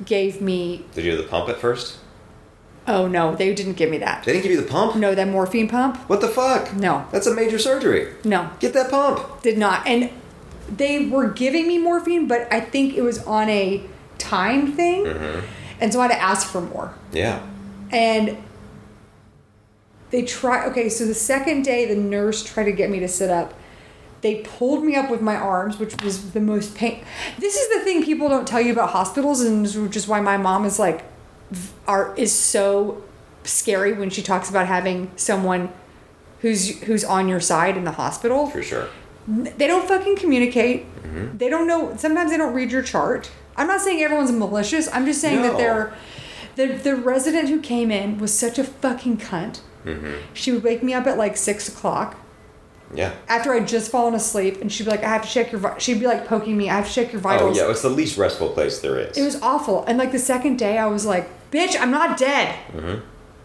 gave 0.05 0.41
me. 0.41 0.85
Did 0.93 1.05
you 1.05 1.11
do 1.11 1.17
the 1.17 1.23
pump 1.27 1.47
at 1.49 1.57
first? 1.57 1.97
Oh 2.87 3.07
no, 3.07 3.35
they 3.35 3.53
didn't 3.53 3.73
give 3.73 3.89
me 3.91 3.99
that. 3.99 4.23
They 4.23 4.31
didn't 4.33 4.43
give 4.43 4.51
you 4.51 4.61
the 4.61 4.67
pump? 4.67 4.95
No, 4.95 5.13
that 5.13 5.27
morphine 5.27 5.67
pump. 5.67 5.97
What 6.09 6.21
the 6.21 6.27
fuck? 6.27 6.73
No. 6.73 7.05
That's 7.11 7.27
a 7.27 7.35
major 7.35 7.59
surgery. 7.59 8.11
No, 8.23 8.49
Get 8.59 8.73
that 8.73 8.89
pump. 8.89 9.41
did 9.43 9.57
not. 9.59 9.85
And 9.85 10.09
they 10.77 11.05
were 11.05 11.29
giving 11.29 11.67
me 11.67 11.77
morphine, 11.77 12.27
but 12.27 12.51
I 12.51 12.59
think 12.61 12.95
it 12.95 13.01
was 13.01 13.23
on 13.25 13.49
a 13.49 13.83
time 14.17 14.73
thing, 14.73 15.05
Mm-hmm. 15.05 15.45
and 15.81 15.91
so 15.93 15.99
I 15.99 16.07
had 16.07 16.11
to 16.13 16.21
ask 16.21 16.47
for 16.47 16.61
more. 16.61 16.93
Yeah. 17.11 17.45
And 17.91 18.37
they 20.11 20.23
try. 20.23 20.65
Okay, 20.67 20.89
so 20.89 21.05
the 21.05 21.13
second 21.13 21.63
day, 21.63 21.85
the 21.85 21.95
nurse 21.95 22.43
tried 22.43 22.65
to 22.65 22.71
get 22.71 22.89
me 22.89 22.99
to 22.99 23.07
sit 23.07 23.29
up. 23.29 23.53
They 24.21 24.41
pulled 24.41 24.83
me 24.83 24.95
up 24.95 25.09
with 25.09 25.21
my 25.21 25.35
arms, 25.35 25.79
which 25.79 26.01
was 26.03 26.31
the 26.31 26.41
most 26.41 26.75
pain. 26.75 27.03
This 27.37 27.55
is 27.55 27.77
the 27.77 27.83
thing 27.83 28.03
people 28.03 28.27
don't 28.27 28.47
tell 28.47 28.59
you 28.61 28.73
about 28.73 28.89
hospitals, 28.89 29.41
and 29.41 29.65
which 29.67 29.95
is 29.95 30.07
why 30.07 30.19
my 30.19 30.37
mom 30.37 30.65
is 30.65 30.77
like, 30.79 31.05
are 31.87 32.13
is 32.17 32.31
so 32.33 33.01
scary 33.43 33.93
when 33.93 34.09
she 34.09 34.21
talks 34.21 34.49
about 34.49 34.67
having 34.67 35.09
someone 35.15 35.71
who's 36.41 36.79
who's 36.83 37.03
on 37.03 37.27
your 37.27 37.39
side 37.39 37.77
in 37.77 37.83
the 37.85 37.91
hospital. 37.93 38.47
For 38.47 38.61
sure. 38.61 38.87
They 39.29 39.67
don't 39.67 39.87
fucking 39.87 40.15
communicate. 40.17 40.85
Mm-hmm. 41.03 41.37
They 41.37 41.49
don't 41.49 41.67
know. 41.67 41.95
Sometimes 41.97 42.31
they 42.31 42.37
don't 42.37 42.53
read 42.53 42.71
your 42.71 42.81
chart. 42.81 43.29
I'm 43.55 43.67
not 43.67 43.81
saying 43.81 44.01
everyone's 44.01 44.31
malicious. 44.31 44.87
I'm 44.93 45.05
just 45.05 45.21
saying 45.21 45.41
that 45.43 45.57
they're. 45.57 45.93
The, 46.55 46.67
the 46.73 46.95
resident 46.95 47.47
who 47.49 47.61
came 47.61 47.89
in 47.91 48.17
was 48.17 48.37
such 48.37 48.57
a 48.59 48.63
fucking 48.65 49.17
cunt. 49.19 49.61
Mm-hmm. 49.85 50.13
She 50.33 50.51
would 50.51 50.63
wake 50.63 50.83
me 50.83 50.93
up 50.93 51.07
at 51.07 51.17
like 51.17 51.37
six 51.37 51.69
o'clock 51.69 52.17
Yeah. 52.93 53.13
after 53.29 53.53
I'd 53.53 53.67
just 53.67 53.89
fallen 53.91 54.13
asleep, 54.13 54.59
and 54.59 54.69
she'd 54.71 54.83
be 54.83 54.89
like, 54.89 55.03
"I 55.03 55.09
have 55.09 55.21
to 55.21 55.29
check 55.29 55.51
your." 55.53 55.61
vi-" 55.61 55.77
She'd 55.77 55.99
be 56.01 56.07
like 56.07 56.27
poking 56.27 56.57
me. 56.57 56.69
I 56.69 56.75
have 56.77 56.87
to 56.87 56.93
check 56.93 57.13
your 57.13 57.21
vitals. 57.21 57.57
Oh 57.57 57.63
yeah, 57.65 57.71
it's 57.71 57.81
the 57.81 57.89
least 57.89 58.17
restful 58.17 58.49
place 58.49 58.79
there 58.79 58.99
is. 58.99 59.17
It 59.17 59.23
was 59.23 59.41
awful. 59.41 59.85
And 59.85 59.97
like 59.97 60.11
the 60.11 60.19
second 60.19 60.57
day, 60.57 60.77
I 60.77 60.87
was 60.87 61.05
like, 61.05 61.29
"Bitch, 61.51 61.79
I'm 61.79 61.91
not 61.91 62.17
dead. 62.17 62.55
Mm-hmm. 62.73 62.99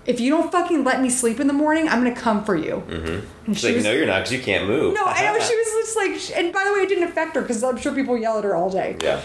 If 0.07 0.21
you 0.21 0.31
don't 0.31 0.53
fucking 0.53 0.85
let 0.85 1.01
me 1.01 1.09
sleep 1.11 1.41
in 1.41 1.47
the 1.47 1.53
morning, 1.55 1.89
I'm 1.89 2.03
gonna 2.03 2.15
come 2.15 2.45
for 2.45 2.57
you." 2.57 2.83
Mm-hmm. 2.89 3.07
And 3.07 3.27
It's 3.49 3.61
she 3.61 3.67
like, 3.69 3.77
was 3.77 3.85
no, 3.85 3.93
you're 3.93 4.07
not, 4.07 4.19
because 4.21 4.33
you 4.33 4.41
can't 4.43 4.67
move. 4.69 4.95
no, 4.95 5.03
I 5.05 5.23
know 5.25 5.39
she 5.41 5.55
was 5.57 5.67
just 5.87 5.97
like. 5.97 6.39
And 6.39 6.53
by 6.53 6.65
the 6.65 6.73
way, 6.75 6.81
it 6.81 6.89
didn't 6.89 7.05
affect 7.05 7.35
her 7.37 7.43
because 7.43 7.63
I'm 7.63 7.77
sure 7.79 7.95
people 7.95 8.17
yell 8.19 8.39
at 8.39 8.45
her 8.45 8.55
all 8.55 8.71
day. 8.71 8.97
Yeah. 9.01 9.21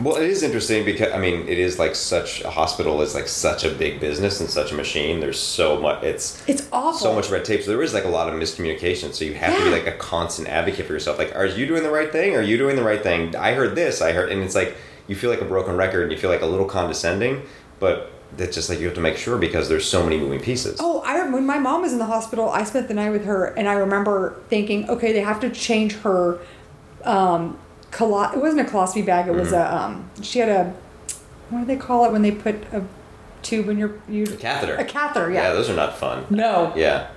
Well, 0.00 0.16
it 0.16 0.28
is 0.28 0.42
interesting 0.42 0.84
because 0.84 1.12
I 1.12 1.18
mean, 1.18 1.46
it 1.48 1.56
is 1.58 1.78
like 1.78 1.94
such 1.94 2.42
a 2.42 2.50
hospital 2.50 3.00
is 3.00 3.14
like 3.14 3.28
such 3.28 3.62
a 3.64 3.70
big 3.70 4.00
business 4.00 4.40
and 4.40 4.50
such 4.50 4.72
a 4.72 4.74
machine. 4.74 5.20
There's 5.20 5.38
so 5.38 5.80
much. 5.80 6.02
It's 6.02 6.42
It's 6.48 6.66
awful. 6.72 6.98
so 6.98 7.14
much 7.14 7.30
red 7.30 7.44
tape. 7.44 7.62
So 7.62 7.70
there 7.70 7.80
is 7.82 7.94
like 7.94 8.04
a 8.04 8.08
lot 8.08 8.28
of 8.28 8.34
miscommunication. 8.34 9.14
So 9.14 9.24
you 9.24 9.34
have 9.34 9.56
to 9.56 9.64
be 9.64 9.70
like 9.70 9.86
a 9.86 9.92
constant 9.96 10.48
advocate 10.48 10.86
for 10.86 10.94
yourself. 10.94 11.16
Like, 11.16 11.34
are 11.36 11.46
you 11.46 11.64
doing 11.66 11.84
the 11.84 11.90
right 11.90 12.10
thing? 12.10 12.34
Are 12.34 12.42
you 12.42 12.58
doing 12.58 12.74
the 12.74 12.82
right 12.82 13.02
thing? 13.04 13.36
I 13.36 13.54
heard 13.54 13.76
this. 13.76 14.02
I 14.02 14.10
heard, 14.12 14.32
and 14.32 14.42
it's 14.42 14.56
like 14.56 14.76
you 15.06 15.14
feel 15.14 15.30
like 15.30 15.40
a 15.40 15.44
broken 15.44 15.76
record. 15.76 16.02
and 16.02 16.12
You 16.12 16.18
feel 16.18 16.30
like 16.30 16.42
a 16.42 16.46
little 16.46 16.66
condescending, 16.66 17.42
but 17.78 18.10
it's 18.38 18.54
just 18.54 18.68
like 18.68 18.78
you 18.80 18.86
have 18.86 18.94
to 18.94 19.00
make 19.00 19.16
sure 19.16 19.38
because 19.38 19.68
there's 19.68 19.88
so 19.88 20.02
many 20.02 20.18
moving 20.18 20.40
pieces. 20.40 20.78
Oh, 20.80 21.00
I 21.04 21.28
when 21.30 21.46
my 21.46 21.58
mom 21.58 21.82
was 21.82 21.92
in 21.92 21.98
the 21.98 22.04
hospital, 22.06 22.48
I 22.50 22.64
spent 22.64 22.88
the 22.88 22.94
night 22.94 23.10
with 23.10 23.24
her, 23.24 23.46
and 23.46 23.68
I 23.68 23.74
remember 23.74 24.36
thinking, 24.48 24.88
okay, 24.90 25.12
they 25.12 25.20
have 25.20 25.40
to 25.40 25.50
change 25.50 25.94
her. 25.98 26.38
Um, 27.04 27.58
colo- 27.90 28.30
it 28.32 28.38
wasn't 28.38 28.66
a 28.68 28.70
colostomy 28.70 29.04
bag. 29.04 29.26
It 29.28 29.32
was 29.34 29.52
Mm-hmm. 29.52 29.74
a. 29.74 29.76
Um, 29.76 30.10
she 30.22 30.38
had 30.38 30.48
a. 30.48 30.74
What 31.50 31.60
do 31.60 31.64
they 31.66 31.76
call 31.76 32.04
it 32.06 32.12
when 32.12 32.22
they 32.22 32.30
put 32.32 32.54
a 32.72 32.82
tube 33.42 33.68
in 33.68 33.78
your 33.78 34.00
you? 34.08 34.24
A 34.24 34.36
catheter. 34.36 34.74
A 34.76 34.84
catheter, 34.84 35.30
yeah, 35.30 35.42
yeah. 35.48 35.52
those 35.52 35.68
are 35.70 35.76
not 35.76 35.96
fun. 35.98 36.24
no, 36.30 36.72
Yeah, 36.74 37.08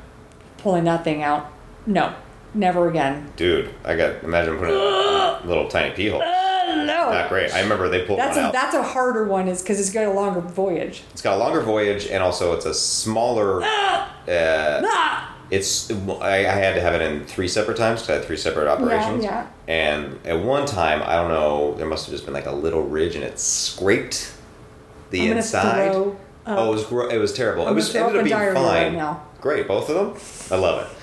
pulling 0.57 0.83
that 0.83 1.03
thing 1.03 1.23
out. 1.23 1.49
No, 1.85 2.13
never 2.53 2.89
again. 2.89 3.31
dude, 3.37 3.73
I 3.85 3.95
got 3.95 4.23
imagine 4.23 4.57
putting 4.57 4.75
a 4.75 5.41
little 5.45 5.67
tiny 5.69 5.95
pee 5.95 6.09
hole. 6.09 6.21
Uh, 6.67 6.75
no. 6.83 7.09
Not 7.11 7.29
great. 7.29 7.53
I 7.53 7.61
remember 7.61 7.87
they 7.89 8.05
pulled 8.05 8.19
That's 8.19 8.35
one 8.35 8.45
a 8.45 8.47
out. 8.49 8.53
that's 8.53 8.75
a 8.75 8.83
harder 8.83 9.25
one, 9.25 9.47
is 9.47 9.61
because 9.61 9.79
it's 9.79 9.89
got 9.91 10.05
a 10.05 10.11
longer 10.11 10.41
voyage. 10.41 11.03
It's 11.13 11.21
got 11.21 11.35
a 11.35 11.37
longer 11.37 11.61
voyage, 11.61 12.07
and 12.07 12.21
also 12.23 12.53
it's 12.53 12.65
a 12.65 12.73
smaller. 12.73 13.63
Uh, 14.27 14.81
Ah! 14.85 15.37
it's 15.49 15.89
I, 15.89 16.39
I 16.39 16.41
had 16.51 16.75
to 16.75 16.81
have 16.81 16.93
it 16.95 17.01
in 17.01 17.23
three 17.25 17.47
separate 17.47 17.77
times 17.77 18.01
because 18.01 18.09
I 18.09 18.17
had 18.17 18.25
three 18.25 18.35
separate 18.35 18.67
operations. 18.67 19.23
yeah. 19.23 19.47
And 19.69 20.19
at 20.25 20.43
one 20.43 20.65
time, 20.65 21.01
I 21.01 21.15
don't 21.15 21.29
know, 21.29 21.75
there 21.75 21.87
must 21.87 22.05
have 22.07 22.13
just 22.13 22.25
been 22.25 22.33
like 22.33 22.45
a 22.45 22.51
little 22.51 22.83
ridge, 22.83 23.15
and 23.15 23.23
it 23.23 23.39
scraped 23.39 24.33
the 25.11 25.31
I'm 25.31 25.37
inside. 25.37 25.93
throw 25.93 26.11
up. 26.11 26.17
Oh, 26.59 26.67
it 26.67 26.71
was 26.75 26.85
gro- 26.85 27.07
it 27.09 27.17
was 27.19 27.31
terrible. 27.31 27.65
I'm 27.67 27.71
it 27.71 27.75
was 27.75 27.95
ended 27.95 28.15
up 28.15 28.19
up 28.19 28.25
being 28.25 28.53
fine. 28.53 28.97
right. 28.97 29.17
Great, 29.39 29.65
both 29.65 29.89
of 29.89 29.95
them. 29.95 30.57
I 30.57 30.61
love 30.61 30.81
it. 30.83 30.97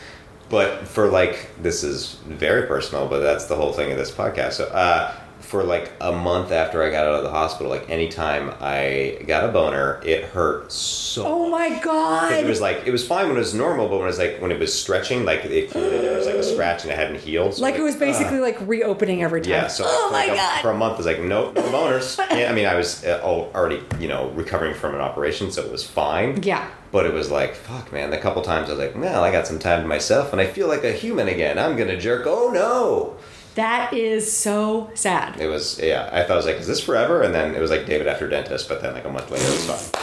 But 0.51 0.87
for 0.87 1.09
like, 1.09 1.49
this 1.63 1.83
is 1.83 2.17
very 2.27 2.67
personal, 2.67 3.09
but 3.09 3.21
that's 3.21 3.47
the 3.47 3.57
whole 3.57 3.73
thing 3.73 3.91
of 3.91 3.97
this 3.97 4.11
podcast. 4.11 4.53
So, 4.53 4.65
uh, 4.67 5.15
for 5.45 5.63
like 5.63 5.93
a 6.01 6.11
month 6.11 6.51
after 6.51 6.83
I 6.83 6.91
got 6.91 7.07
out 7.07 7.15
of 7.15 7.23
the 7.23 7.31
hospital, 7.31 7.71
like 7.71 7.89
anytime 7.91 8.53
I 8.61 9.23
got 9.27 9.45
a 9.49 9.53
boner, 9.53 10.01
it 10.05 10.25
hurt 10.25 10.73
so. 10.73 11.25
Oh 11.27 11.49
my 11.51 11.79
god! 11.81 12.33
It 12.33 12.47
was 12.47 12.61
like 12.61 12.83
it 12.87 12.91
was 12.91 13.07
fine 13.07 13.29
when 13.29 13.37
it 13.37 13.41
was 13.41 13.55
normal, 13.55 13.89
but 13.89 13.97
when 13.99 14.05
it 14.05 14.07
was 14.07 14.19
like 14.19 14.41
when 14.41 14.51
it 14.51 14.59
was 14.59 14.73
stretching, 14.79 15.25
like 15.25 15.45
it 15.45 15.71
there 15.71 16.17
was 16.17 16.27
like 16.27 16.35
a 16.37 16.43
scratch 16.43 16.83
and 16.83 16.93
it 16.93 16.97
hadn't 16.97 17.21
healed. 17.21 17.55
So 17.55 17.63
like 17.63 17.77
it 17.77 17.83
was 17.83 17.97
basically 17.97 18.41
like 18.41 18.59
reopening 18.67 19.23
every 19.23 19.41
time. 19.43 19.51
yeah. 19.53 19.67
So 19.69 19.85
oh 19.87 20.09
for, 20.09 20.13
my 20.13 20.19
like 20.27 20.33
a- 20.33 20.37
god! 20.37 20.63
for 20.63 20.71
a 20.71 20.77
month, 20.77 20.95
I 20.95 20.97
was 20.97 21.07
like, 21.07 21.21
nope, 21.21 21.55
no 21.55 21.63
boners. 21.73 22.19
yeah, 22.37 22.51
I 22.51 22.55
mean, 22.55 22.67
I 22.67 22.75
was 22.75 23.05
uh, 23.05 23.21
already 23.23 23.81
you 24.01 24.09
know 24.09 24.31
recovering 24.31 24.75
from 24.75 24.95
an 24.95 25.01
operation, 25.01 25.51
so 25.53 25.63
it 25.63 25.71
was 25.71 25.85
fine. 25.87 26.43
yeah. 26.43 26.69
But 26.93 27.07
it 27.07 27.13
was 27.13 27.29
like, 27.29 27.57
fuck, 27.57 27.93
man. 27.93 28.13
A 28.13 28.21
couple 28.21 28.41
times 28.43 28.69
I 28.69 28.75
was 28.75 28.79
like, 28.79 28.95
well, 28.97 29.25
I 29.25 29.33
got 29.33 29.49
some 29.49 29.59
time 29.59 29.83
to 29.83 29.89
myself, 29.89 30.31
and 30.31 30.41
I 30.41 30.47
feel 30.47 30.69
like 30.69 30.85
a 30.85 30.93
human 30.93 31.27
again. 31.27 31.59
I'm 31.59 31.77
gonna 31.77 31.99
jerk. 31.99 32.23
Oh 32.27 32.51
no! 32.53 33.17
That 33.55 33.93
is 33.93 34.37
so 34.37 34.91
sad. 34.95 35.41
It 35.41 35.47
was 35.47 35.79
yeah. 35.81 36.09
I 36.13 36.23
thought 36.23 36.33
I 36.33 36.37
was 36.37 36.47
like, 36.47 36.57
is 36.57 36.67
this 36.67 36.81
forever? 36.81 37.23
And 37.23 37.35
then 37.35 37.55
it 37.55 37.61
was 37.61 37.71
like 37.71 37.87
David 37.87 38.07
after 38.07 38.29
dentist, 38.29 38.69
but 38.69 38.83
then 38.83 38.95
like 38.95 39.05
a 39.05 39.11
month 39.11 39.31
later, 39.31 39.45
it 39.45 39.51
was 39.51 39.91
fine. 39.91 40.03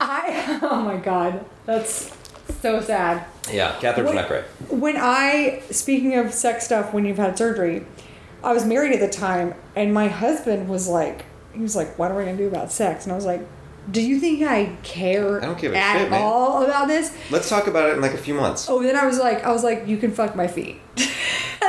I 0.00 0.58
oh 0.62 0.82
my 0.82 0.96
god, 0.96 1.44
that's 1.66 2.16
so 2.60 2.80
sad. 2.80 3.26
Yeah, 3.52 3.76
Catheter's 3.80 4.12
not 4.12 4.28
great. 4.28 4.44
When 4.68 4.96
I 4.96 5.62
speaking 5.70 6.16
of 6.16 6.32
sex 6.32 6.64
stuff, 6.64 6.92
when 6.92 7.04
you've 7.04 7.16
had 7.16 7.36
surgery, 7.36 7.84
I 8.42 8.52
was 8.52 8.64
married 8.64 8.92
at 8.92 9.00
the 9.00 9.10
time, 9.10 9.54
and 9.74 9.92
my 9.92 10.08
husband 10.08 10.68
was 10.68 10.88
like, 10.88 11.24
he 11.52 11.60
was 11.60 11.74
like, 11.74 11.98
"What 11.98 12.10
are 12.10 12.16
we 12.16 12.24
gonna 12.24 12.36
do 12.36 12.46
about 12.46 12.70
sex?" 12.72 13.04
And 13.04 13.12
I 13.12 13.16
was 13.16 13.26
like, 13.26 13.40
"Do 13.90 14.00
you 14.00 14.20
think 14.20 14.42
I 14.42 14.76
care 14.82 15.42
I 15.42 15.46
don't 15.46 15.58
give 15.58 15.72
a 15.72 15.76
at 15.76 15.98
shit, 15.98 16.10
man. 16.10 16.22
all 16.22 16.62
about 16.62 16.86
this?" 16.86 17.12
Let's 17.30 17.48
talk 17.48 17.66
about 17.66 17.90
it 17.90 17.94
in 17.94 18.00
like 18.00 18.14
a 18.14 18.18
few 18.18 18.34
months. 18.34 18.68
Oh, 18.70 18.82
then 18.82 18.96
I 18.96 19.04
was 19.04 19.18
like, 19.18 19.44
I 19.44 19.50
was 19.52 19.64
like, 19.64 19.86
"You 19.86 19.96
can 19.96 20.12
fuck 20.12 20.36
my 20.36 20.46
feet." 20.46 20.80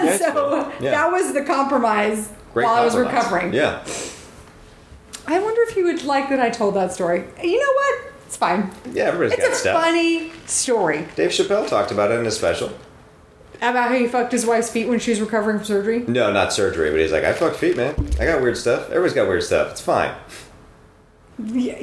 so. 0.17 0.71
Yeah. 0.79 0.91
that 0.91 1.11
was 1.11 1.33
the 1.33 1.43
compromise 1.43 2.31
Great 2.53 2.65
while 2.65 2.75
I 2.75 2.85
was 2.85 2.95
recovering. 2.95 3.53
Yeah. 3.53 3.83
I 5.27 5.39
wonder 5.39 5.61
if 5.63 5.75
you 5.77 5.85
would 5.85 6.03
like 6.03 6.29
that 6.29 6.39
I 6.39 6.49
told 6.49 6.75
that 6.75 6.91
story. 6.91 7.23
You 7.41 7.59
know 7.59 7.73
what? 7.73 8.13
It's 8.25 8.37
fine. 8.37 8.71
Yeah, 8.91 9.05
everybody's 9.05 9.39
got 9.39 9.55
stuff. 9.55 9.55
It's 9.55 9.65
a 9.65 9.73
funny 9.73 10.31
story 10.45 11.07
Dave 11.15 11.31
Chappelle 11.31 11.67
talked 11.67 11.91
about 11.91 12.11
it 12.11 12.15
in 12.19 12.25
his 12.25 12.37
special. 12.37 12.71
about 13.57 13.89
how 13.89 13.95
he 13.95 14.07
fucked 14.07 14.31
his 14.31 14.45
wife's 14.45 14.69
feet 14.71 14.87
when 14.87 14.99
she 14.99 15.11
was 15.11 15.21
recovering 15.21 15.57
from 15.57 15.65
surgery. 15.65 15.99
No, 16.07 16.31
not 16.31 16.53
surgery, 16.53 16.89
but 16.91 16.99
he's 16.99 17.11
like, 17.11 17.23
I 17.23 17.33
fucked 17.33 17.57
feet, 17.57 17.77
man. 17.77 17.93
I 18.19 18.25
got 18.25 18.41
weird 18.41 18.57
stuff. 18.57 18.85
Everybody's 18.89 19.13
got 19.13 19.27
weird 19.27 19.43
stuff. 19.43 19.71
It's 19.71 19.81
fine. 19.81 20.15
Yeah, 21.37 21.77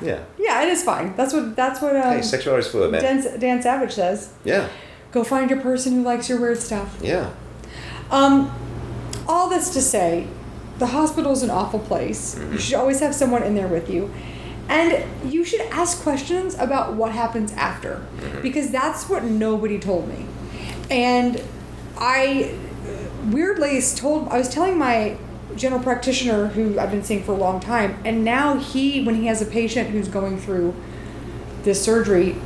yeah, 0.00 0.24
Yeah. 0.38 0.62
It 0.62 0.68
is 0.68 0.82
fine. 0.82 1.14
That's 1.16 1.32
what 1.32 1.54
that's 1.54 1.80
what 1.80 1.94
um, 1.96 2.14
Hey, 2.14 2.20
sexuality's 2.20 2.68
fluid, 2.68 2.90
man. 2.90 3.02
Dan, 3.02 3.40
Dan 3.40 3.62
Savage 3.62 3.92
says. 3.92 4.32
Yeah. 4.44 4.68
Go 5.12 5.24
find 5.24 5.50
your 5.50 5.60
person 5.60 5.92
who 5.94 6.02
likes 6.02 6.28
your 6.28 6.40
weird 6.40 6.58
stuff. 6.58 6.98
Yeah. 7.02 7.30
Um, 8.14 8.54
all 9.26 9.48
this 9.48 9.70
to 9.70 9.80
say, 9.80 10.28
the 10.78 10.86
hospital's 10.86 11.42
an 11.42 11.50
awful 11.50 11.80
place. 11.80 12.36
Mm-hmm. 12.36 12.52
You 12.52 12.58
should 12.58 12.74
always 12.74 13.00
have 13.00 13.14
someone 13.14 13.42
in 13.42 13.54
there 13.54 13.66
with 13.68 13.90
you. 13.90 14.12
And 14.68 15.04
you 15.30 15.44
should 15.44 15.60
ask 15.62 16.00
questions 16.02 16.54
about 16.54 16.94
what 16.94 17.12
happens 17.12 17.52
after. 17.52 18.06
Mm-hmm. 18.16 18.42
Because 18.42 18.70
that's 18.70 19.08
what 19.08 19.24
nobody 19.24 19.78
told 19.78 20.08
me. 20.08 20.26
And 20.90 21.42
I 21.98 22.56
weirdly 23.30 23.80
told 23.96 24.28
I 24.28 24.38
was 24.38 24.48
telling 24.48 24.78
my 24.78 25.16
general 25.56 25.82
practitioner 25.82 26.48
who 26.48 26.78
I've 26.78 26.90
been 26.90 27.04
seeing 27.04 27.22
for 27.22 27.32
a 27.32 27.36
long 27.36 27.60
time, 27.60 27.98
and 28.04 28.24
now 28.24 28.56
he 28.58 29.04
when 29.04 29.14
he 29.16 29.26
has 29.26 29.40
a 29.40 29.46
patient 29.46 29.90
who's 29.90 30.08
going 30.08 30.38
through 30.38 30.74
this 31.62 31.82
surgery, 31.82 32.36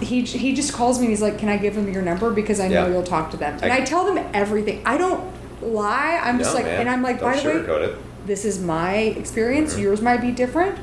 he 0.00 0.22
he 0.22 0.54
just 0.54 0.72
calls 0.72 0.98
me 0.98 1.06
and 1.06 1.10
he's 1.12 1.22
like, 1.22 1.38
"Can 1.38 1.48
I 1.48 1.56
give 1.56 1.76
him 1.76 1.92
your 1.92 2.02
number 2.02 2.30
because 2.30 2.60
I 2.60 2.68
know 2.68 2.86
Yeah. 2.86 2.92
you'll 2.92 3.02
talk 3.02 3.30
to 3.32 3.36
them." 3.36 3.58
And 3.62 3.72
I- 3.72 3.78
I 3.78 3.80
tell 3.80 4.04
them 4.04 4.24
everything. 4.34 4.80
I 4.84 4.98
don't 4.98 5.24
lie. 5.62 6.20
I'm 6.22 6.38
just 6.38 6.54
like, 6.54 6.66
man. 6.66 6.80
and 6.80 6.90
I'm 6.90 7.02
like, 7.02 7.20
Don't 7.20 7.32
by 7.32 7.40
the 7.40 7.48
way, 7.48 7.84
it. 7.84 8.26
this 8.26 8.44
is 8.44 8.60
my 8.60 8.94
experience. 8.94 9.72
Mm-hmm. 9.72 9.82
Yours 9.82 10.02
might 10.02 10.20
be 10.20 10.30
different. 10.30 10.76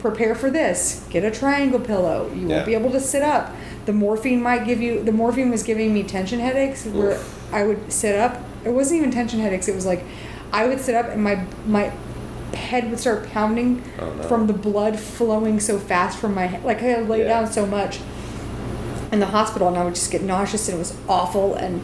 Prepare 0.00 0.34
for 0.34 0.50
this. 0.50 1.04
Get 1.10 1.24
a 1.24 1.30
triangle 1.30 1.78
pillow. 1.80 2.30
You 2.34 2.48
Yeah. 2.48 2.54
won't 2.56 2.66
be 2.66 2.74
able 2.74 2.90
to 2.92 3.00
sit 3.00 3.22
up. 3.22 3.54
The 3.84 3.92
morphine 3.92 4.42
might 4.42 4.64
give 4.64 4.80
you. 4.80 5.02
The 5.02 5.12
morphine 5.12 5.50
was 5.50 5.62
giving 5.62 5.92
me 5.92 6.02
tension 6.02 6.40
headaches 6.40 6.86
where 6.86 7.12
Oof. 7.12 7.54
I 7.54 7.64
would 7.64 7.92
sit 7.92 8.16
up. 8.18 8.40
It 8.64 8.70
wasn't 8.70 8.98
even 9.00 9.10
tension 9.10 9.40
headaches. 9.40 9.68
It 9.68 9.74
was 9.74 9.84
like 9.86 10.02
I 10.52 10.66
would 10.66 10.80
sit 10.80 10.94
up 10.94 11.10
and 11.10 11.22
my 11.22 11.40
my 11.66 11.92
head 12.54 12.90
would 12.90 12.98
start 12.98 13.30
pounding 13.30 13.80
Oh, 14.00 14.10
no. 14.12 14.22
from 14.24 14.46
the 14.48 14.52
blood 14.52 14.98
flowing 14.98 15.60
so 15.60 15.78
fast 15.78 16.18
from 16.18 16.34
my 16.34 16.46
head. 16.46 16.64
Like 16.64 16.78
I 16.82 16.86
had 16.86 17.08
laid 17.08 17.20
Yeah. 17.26 17.40
down 17.40 17.52
so 17.52 17.64
much 17.66 18.00
in 19.12 19.20
the 19.20 19.26
hospital, 19.26 19.68
and 19.68 19.76
I 19.76 19.84
would 19.84 19.94
just 19.94 20.10
get 20.10 20.22
nauseous, 20.22 20.68
and 20.68 20.76
it 20.76 20.78
was 20.78 20.96
awful. 21.08 21.54
And 21.54 21.82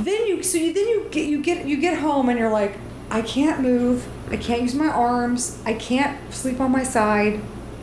then 0.00 0.26
you 0.26 0.42
so 0.42 0.56
you 0.58 0.72
then 0.72 0.86
you 0.88 1.06
get 1.10 1.26
you 1.28 1.42
get 1.42 1.66
you 1.66 1.76
get 1.80 1.98
home 1.98 2.28
and 2.28 2.38
you're 2.38 2.50
like 2.50 2.76
i 3.10 3.20
can't 3.22 3.60
move 3.60 4.06
i 4.30 4.36
can't 4.36 4.62
use 4.62 4.72
my 4.74 4.86
arms 4.86 5.60
i 5.66 5.72
can't 5.72 6.16
sleep 6.32 6.60
on 6.60 6.70
my 6.70 6.84
side 6.84 7.40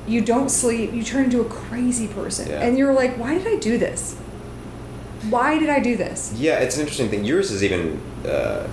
you 0.07 0.21
don't 0.21 0.47
sleep 0.49 0.93
you 0.93 1.03
turn 1.03 1.25
into 1.25 1.41
a 1.41 1.45
crazy 1.45 2.07
person 2.07 2.47
Yeah. 2.49 2.61
and 2.61 2.77
you're 2.77 2.93
like 2.93 3.17
why 3.17 3.37
did 3.37 3.45
i 3.47 3.57
do 3.57 3.77
this 3.77 4.15
why 5.29 5.59
did 5.59 5.67
i 5.69 5.79
do 5.81 5.97
this 5.97 6.33
Yeah, 6.37 6.59
it's 6.59 6.75
an 6.75 6.81
interesting 6.81 7.09
thing. 7.09 7.25
Yours 7.25 7.51
is 7.51 7.61
even 7.61 7.99
uh, 8.25 8.67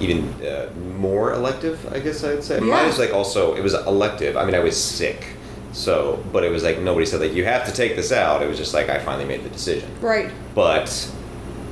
even 0.00 0.28
uh, 0.42 0.70
more 0.98 1.32
elective, 1.34 1.78
I 1.92 2.00
guess 2.00 2.24
I'd 2.24 2.42
say. 2.42 2.56
Yeah. 2.56 2.64
Mine 2.64 2.86
is 2.88 2.98
like 2.98 3.12
also 3.12 3.54
it 3.54 3.62
was 3.62 3.74
elective. 3.74 4.36
I 4.36 4.44
mean, 4.44 4.54
I 4.54 4.58
was 4.60 4.76
sick, 4.82 5.31
so 5.72 6.22
but 6.32 6.44
it 6.44 6.50
was 6.50 6.62
like 6.62 6.78
nobody 6.80 7.06
said 7.06 7.20
like 7.20 7.32
you 7.32 7.44
have 7.44 7.66
to 7.66 7.72
take 7.72 7.96
this 7.96 8.12
out. 8.12 8.42
It 8.42 8.48
was 8.48 8.58
just 8.58 8.74
like 8.74 8.88
I 8.88 8.98
finally 8.98 9.24
made 9.24 9.42
the 9.44 9.48
decision. 9.50 9.90
right 10.00 10.30
But 10.54 11.10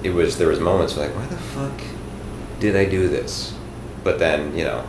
it 0.02 0.10
was 0.10 0.38
there 0.38 0.48
was 0.48 0.60
moments 0.60 0.96
where 0.96 1.06
like 1.08 1.16
why 1.16 1.26
the 1.26 1.36
fuck 1.36 1.80
did 2.58 2.76
I 2.76 2.84
do 2.86 3.08
this? 3.08 3.54
But 4.04 4.18
then 4.18 4.56
you 4.56 4.64
know, 4.64 4.84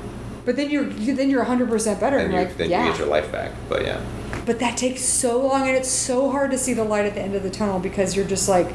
but 0.46 0.56
then 0.56 0.70
you're 0.70 0.90
you, 0.90 1.14
then 1.16 1.30
you're 1.30 1.44
100% 1.46 2.00
better 2.00 2.18
and 2.18 2.26
and 2.26 2.34
you 2.34 2.40
you're 2.40 2.48
like 2.48 2.58
then 2.58 2.70
yeah 2.70 2.86
you 2.86 2.92
get 2.92 3.00
your 3.00 3.08
life 3.10 3.32
back. 3.32 3.52
But 3.68 3.84
yeah, 3.84 4.02
but 4.46 4.60
that 4.60 4.78
takes 4.78 5.02
so 5.04 5.42
long 5.46 5.68
and 5.68 5.76
it's 5.76 5.90
so 5.90 6.32
hard 6.32 6.52
to 6.52 6.58
see 6.58 6.74
the 6.74 6.84
light 6.86 7.06
at 7.06 7.14
the 7.16 7.22
end 7.22 7.36
of 7.36 7.44
the 7.44 7.50
tunnel 7.50 7.80
because 7.80 8.16
you're 8.16 8.26
just 8.26 8.48
like 8.48 8.72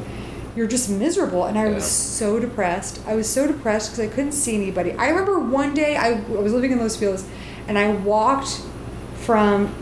you're 0.54 0.66
just 0.66 0.88
miserable 0.88 1.44
and 1.44 1.58
i 1.58 1.66
Yeah. 1.66 1.74
was 1.74 1.84
so 1.84 2.38
depressed 2.40 2.98
i 3.06 3.14
was 3.14 3.28
so 3.28 3.46
depressed 3.46 3.90
because 3.90 4.00
i 4.00 4.14
couldn't 4.14 4.32
see 4.32 4.54
anybody 4.54 4.92
i 4.92 5.08
remember 5.10 5.38
one 5.38 5.74
day 5.74 5.96
I, 5.96 6.12
I 6.12 6.20
was 6.30 6.54
living 6.54 6.72
in 6.72 6.78
Los 6.78 6.96
Feliz 6.96 7.26
and 7.68 7.76
i 7.78 7.90
walked 7.92 8.62
from 9.16 9.74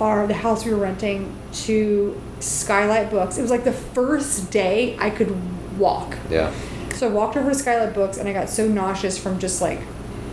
our 0.00 0.26
the 0.26 0.34
house 0.34 0.64
we 0.64 0.70
were 0.72 0.76
renting 0.78 1.34
to 1.52 2.20
skylight 2.40 3.10
books 3.10 3.36
it 3.38 3.42
was 3.42 3.50
like 3.50 3.64
the 3.64 3.72
first 3.72 4.50
day 4.50 4.96
i 5.00 5.10
could 5.10 5.36
walk 5.78 6.16
Yeah. 6.30 6.52
so 6.94 7.08
I 7.08 7.10
walked 7.12 7.36
over 7.36 7.50
to 7.50 7.54
Skylight 7.54 7.94
Books 7.94 8.16
and 8.18 8.28
I 8.28 8.32
got 8.32 8.50
so 8.50 8.66
nauseous 8.66 9.16
from 9.16 9.38
just 9.38 9.62
like 9.62 9.78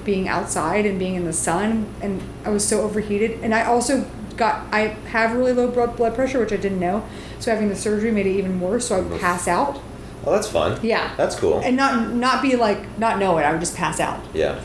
being 0.03 0.27
outside 0.27 0.85
and 0.87 0.97
being 0.97 1.13
in 1.15 1.25
the 1.25 1.33
sun 1.33 1.85
and 2.01 2.21
I 2.43 2.49
was 2.49 2.67
so 2.67 2.81
overheated 2.81 3.39
and 3.43 3.53
I 3.53 3.63
also 3.63 4.05
got 4.37 4.65
I 4.73 4.87
have 5.11 5.33
really 5.35 5.53
low 5.53 5.67
blood 5.69 5.95
blood 5.97 6.15
pressure 6.15 6.39
which 6.39 6.51
I 6.51 6.57
didn't 6.57 6.79
know 6.79 7.03
so 7.39 7.51
having 7.51 7.69
the 7.69 7.75
surgery 7.75 8.09
made 8.11 8.25
it 8.25 8.31
even 8.37 8.59
worse 8.59 8.87
so 8.87 8.97
I 8.97 9.01
would 9.01 9.21
pass 9.21 9.47
out 9.47 9.79
Well, 10.23 10.33
that's 10.33 10.47
fun. 10.47 10.79
Yeah. 10.81 11.13
That's 11.15 11.35
cool. 11.35 11.59
and 11.63 11.75
not 11.77 12.09
not 12.13 12.41
be 12.41 12.55
like 12.55 12.97
not 12.97 13.19
know 13.19 13.37
it 13.37 13.43
I 13.43 13.51
would 13.51 13.61
just 13.61 13.75
pass 13.75 13.99
out 13.99 14.19
yeah. 14.33 14.59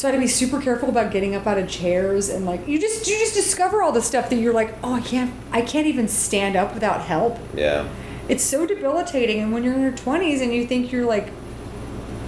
So 0.00 0.08
I 0.08 0.12
had 0.12 0.16
to 0.16 0.20
be 0.22 0.28
super 0.28 0.62
careful 0.62 0.88
about 0.88 1.12
getting 1.12 1.34
up 1.34 1.46
out 1.46 1.58
of 1.58 1.68
chairs 1.68 2.30
and 2.30 2.46
like 2.46 2.66
you 2.66 2.78
just 2.78 3.06
you 3.06 3.18
just 3.18 3.34
discover 3.34 3.82
all 3.82 3.92
the 3.92 4.00
stuff 4.00 4.30
that 4.30 4.36
you're 4.36 4.54
like 4.54 4.74
oh 4.82 4.94
I 4.94 5.02
can't 5.02 5.30
I 5.52 5.60
can't 5.60 5.86
even 5.86 6.08
stand 6.08 6.56
up 6.56 6.72
without 6.72 7.02
help 7.02 7.38
Yeah. 7.54 7.86
it's 8.26 8.42
so 8.42 8.64
debilitating 8.64 9.40
and 9.40 9.52
when 9.52 9.62
you're 9.62 9.74
in 9.74 9.82
your 9.82 9.92
20s 9.92 10.40
and 10.40 10.54
you 10.54 10.66
think 10.66 10.90
you're 10.90 11.04
like 11.04 11.28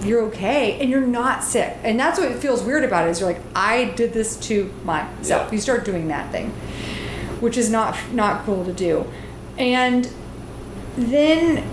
you're 0.03 0.21
okay 0.25 0.79
and 0.81 0.89
you're 0.91 1.01
not 1.01 1.43
sick 1.43 1.75
and 1.83 1.99
that's 1.99 2.19
what 2.19 2.31
feels 2.35 2.61
weird 2.61 2.83
about 2.83 3.07
it 3.07 3.09
is 3.09 3.19
you're 3.21 3.29
like 3.33 3.41
i 3.55 3.85
did 3.95 4.13
this 4.13 4.35
to 4.35 4.71
myself 4.83 5.47
Yeah. 5.47 5.51
you 5.51 5.57
start 5.59 5.83
doing 5.83 6.09
that 6.09 6.31
thing 6.31 6.51
which 7.39 7.57
is 7.57 7.71
not 7.71 7.97
not 8.11 8.45
cool 8.45 8.63
to 8.65 8.73
do 8.73 9.11
and 9.57 10.11
then 10.95 11.63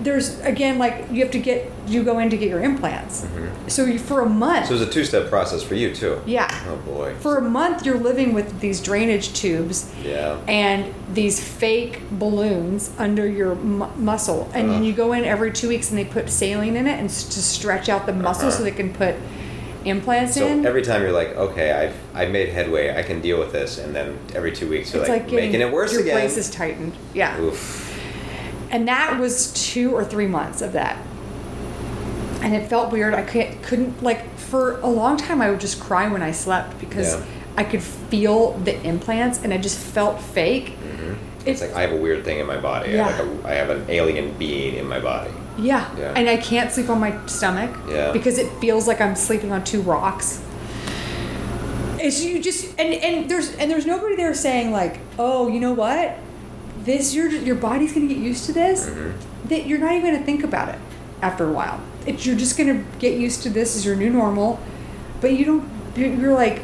there's 0.00 0.38
again 0.40 0.78
like 0.78 1.06
you 1.10 1.22
have 1.22 1.32
to 1.32 1.38
get 1.38 1.70
you 1.86 2.02
go 2.04 2.18
in 2.18 2.30
to 2.30 2.36
get 2.36 2.48
your 2.48 2.60
implants 2.62 3.26
so 3.66 3.84
you 3.84 3.98
for 3.98 4.20
a 4.20 4.28
month 4.28 4.66
So 4.66 4.74
it 4.74 4.78
was 4.80 4.88
a 4.88 4.90
two-step 4.92 5.28
process 5.28 5.62
for 5.62 5.74
you 5.74 5.94
too. 5.94 6.20
yeah 6.26 6.48
Oh 6.68 6.76
boy. 6.76 7.14
for 7.16 7.36
a 7.38 7.42
month 7.42 7.84
you're 7.84 7.98
living 7.98 8.32
with 8.34 8.60
these 8.60 8.80
drainage 8.80 9.32
tubes 9.32 9.90
Yeah. 10.04 10.38
and 10.46 10.94
these 11.14 11.42
fake 11.42 12.00
balloons 12.12 12.90
under 12.98 13.26
your 13.26 13.54
mu- 13.56 13.88
muscle 13.96 14.50
and 14.54 14.70
then 14.70 14.84
you 14.84 14.92
go 14.92 15.12
in 15.14 15.24
every 15.24 15.52
two 15.52 15.68
weeks 15.68 15.90
and 15.90 15.98
they 15.98 16.04
put 16.04 16.28
saline 16.30 16.76
in 16.76 16.86
it 16.86 16.98
and 16.98 17.06
s- 17.08 17.24
to 17.24 17.42
stretch 17.42 17.88
out 17.88 18.06
the 18.06 18.12
muscle 18.12 18.50
so 18.50 18.56
Uh-huh. 18.58 18.64
they 18.64 18.70
can 18.70 18.92
put 18.92 19.14
implants 19.84 20.36
in. 20.36 20.42
So 20.42 20.48
in 20.48 20.66
every 20.66 20.82
time 20.82 21.02
you're 21.02 21.12
like, 21.12 21.34
okay, 21.36 21.72
I've 21.72 21.94
I've 22.14 22.30
made 22.30 22.48
headway, 22.50 22.94
I 22.96 23.02
can 23.02 23.20
deal 23.20 23.38
with 23.38 23.52
this, 23.52 23.78
and 23.78 23.94
then 23.94 24.18
every 24.34 24.52
two 24.52 24.68
weeks 24.68 24.92
you're 24.92 25.02
like, 25.02 25.22
like, 25.24 25.32
making 25.32 25.60
it 25.60 25.72
worse 25.72 25.92
your 25.92 26.02
again. 26.02 26.16
braces 26.16 26.50
tightened 26.50 26.92
yeah 27.14 27.40
Oof. 27.40 27.87
And 28.70 28.88
that 28.88 29.18
was 29.18 29.52
two 29.52 29.94
or 29.94 30.04
three 30.04 30.26
months 30.26 30.62
of 30.62 30.72
that 30.72 30.96
and 32.42 32.54
it 32.54 32.68
felt 32.68 32.92
weird 32.92 33.14
i 33.14 33.22
couldn't, 33.22 33.62
couldn't 33.62 34.02
like 34.02 34.36
for 34.36 34.78
a 34.80 34.86
long 34.88 35.16
time 35.16 35.40
i 35.42 35.50
would 35.50 35.60
just 35.60 35.80
cry 35.80 36.08
when 36.08 36.22
i 36.22 36.30
slept 36.30 36.78
because 36.78 37.14
Yeah. 37.14 37.24
i 37.56 37.64
could 37.64 37.82
feel 37.82 38.52
the 38.58 38.80
implants 38.84 39.42
and 39.42 39.52
it 39.52 39.62
just 39.62 39.78
felt 39.78 40.20
fake 40.20 40.66
mm-hmm. 40.66 41.14
It's 41.46 41.62
like 41.62 41.72
I 41.72 41.80
have 41.80 41.92
a 41.92 41.96
weird 41.96 42.24
thing 42.26 42.40
in 42.40 42.46
my 42.46 42.58
body. 42.58 42.90
I, 42.90 42.94
Yeah. 42.96 43.08
have 43.08 43.26
like 43.26 43.44
a, 43.44 43.48
I 43.48 43.54
have 43.54 43.70
an 43.70 43.86
alien 43.88 44.36
being 44.36 44.74
in 44.74 44.86
my 44.86 45.00
body. 45.00 45.30
Yeah. 45.56 45.88
Yeah. 45.96 46.12
And 46.14 46.28
I 46.28 46.36
can't 46.36 46.70
sleep 46.70 46.90
on 46.90 47.00
my 47.00 47.14
stomach. 47.26 47.74
Yeah. 47.88 48.12
Because 48.12 48.36
it 48.36 48.50
feels 48.60 48.86
like 48.86 49.00
I'm 49.00 49.16
sleeping 49.16 49.50
on 49.50 49.64
two 49.64 49.80
rocks. 49.80 50.42
It's 51.98 52.22
you 52.22 52.42
just 52.42 52.78
and 52.78 52.92
and 52.92 53.30
there's 53.30 53.54
and 53.54 53.70
there's 53.70 53.86
nobody 53.86 54.14
there 54.14 54.34
saying 54.34 54.72
like, 54.72 54.98
oh, 55.18 55.48
you 55.48 55.58
know 55.58 55.72
what, 55.72 56.18
this 56.88 57.14
your 57.14 57.28
your 57.30 57.56
body's 57.56 57.92
gonna 57.92 58.06
get 58.06 58.18
used 58.18 58.46
to 58.46 58.52
this. 58.52 58.86
Mm-hmm. 58.86 59.48
That 59.48 59.66
you're 59.66 59.78
not 59.78 59.92
even 59.92 60.12
gonna 60.12 60.24
think 60.24 60.44
about 60.44 60.68
it 60.68 60.78
after 61.22 61.48
a 61.48 61.52
while. 61.52 61.80
It's 62.06 62.24
you're 62.26 62.36
just 62.36 62.56
gonna 62.56 62.84
get 62.98 63.18
used 63.18 63.42
to 63.44 63.50
this 63.50 63.76
as 63.76 63.84
your 63.84 63.96
new 63.96 64.10
normal, 64.10 64.60
but 65.20 65.32
you 65.32 65.44
don't. 65.44 65.78
You're 65.96 66.34
like 66.34 66.62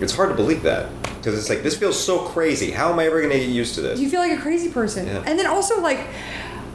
It's 0.00 0.14
hard 0.14 0.28
to 0.28 0.34
believe 0.34 0.62
that 0.64 0.90
because 1.26 1.40
it's 1.40 1.48
like 1.48 1.64
this 1.64 1.76
feels 1.76 1.98
so 1.98 2.20
crazy. 2.20 2.70
How 2.70 2.92
am 2.92 3.00
I 3.00 3.06
ever 3.06 3.20
going 3.20 3.32
to 3.32 3.38
get 3.38 3.48
used 3.48 3.74
to 3.74 3.80
this? 3.80 3.98
you 3.98 4.08
feel 4.08 4.20
like 4.20 4.38
a 4.38 4.40
crazy 4.40 4.70
person. 4.70 5.06
Yeah. 5.06 5.24
And 5.26 5.36
then 5.36 5.46
also 5.46 5.80
like 5.80 5.98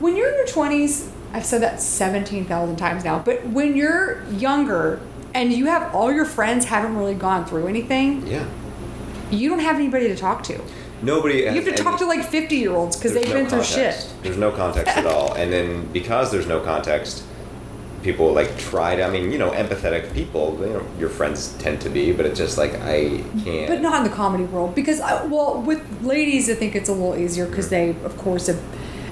when 0.01 0.17
you're 0.17 0.27
in 0.27 0.35
your 0.35 0.47
20s, 0.47 1.09
I've 1.31 1.45
said 1.45 1.61
that 1.61 1.79
17,000 1.79 2.75
times 2.75 3.05
now, 3.05 3.19
but 3.19 3.47
when 3.47 3.77
you're 3.77 4.27
younger 4.31 4.99
and 5.33 5.53
you 5.53 5.67
have 5.67 5.95
all 5.95 6.11
your 6.11 6.25
friends 6.25 6.65
haven't 6.65 6.97
really 6.97 7.13
gone 7.13 7.45
through 7.45 7.67
anything, 7.67 8.27
yeah. 8.27 8.45
you 9.29 9.47
don't 9.47 9.59
have 9.59 9.77
anybody 9.77 10.09
to 10.09 10.17
talk 10.17 10.43
to. 10.43 10.61
Nobody. 11.01 11.39
You 11.39 11.51
have 11.51 11.65
to 11.65 11.73
talk 11.73 11.99
to 11.99 12.05
like 12.05 12.23
50 12.25 12.55
year 12.55 12.73
olds 12.73 12.95
because 12.95 13.13
they've 13.13 13.25
been 13.25 13.47
through 13.47 13.63
shit. 13.63 14.07
There's 14.21 14.37
no 14.37 14.51
context 14.51 14.95
at 14.95 15.05
all, 15.05 15.33
and 15.33 15.51
then 15.51 15.91
because 15.91 16.31
there's 16.31 16.47
no 16.47 16.59
context, 16.59 17.23
people 18.03 18.33
like 18.33 18.57
try 18.57 18.95
to. 18.95 19.03
I 19.03 19.09
mean, 19.09 19.31
you 19.31 19.37
know, 19.37 19.51
empathetic 19.51 20.13
people. 20.13 20.57
You 20.61 20.73
know, 20.73 20.85
your 20.99 21.09
friends 21.09 21.55
tend 21.59 21.81
to 21.81 21.89
be, 21.89 22.11
but 22.11 22.25
it's 22.25 22.37
just 22.37 22.57
like 22.57 22.75
I 22.75 23.23
can't. 23.43 23.67
But 23.67 23.81
not 23.81 23.97
in 23.97 24.03
the 24.09 24.15
comedy 24.15 24.43
world 24.43 24.75
because, 24.75 24.99
I, 24.99 25.25
well, 25.25 25.61
with 25.61 26.03
ladies, 26.03 26.49
I 26.49 26.55
think 26.55 26.75
it's 26.75 26.89
a 26.89 26.93
little 26.93 27.17
easier 27.17 27.45
because 27.45 27.67
mm. 27.67 27.71
they, 27.71 27.89
of 28.03 28.17
course, 28.17 28.47
have 28.47 28.61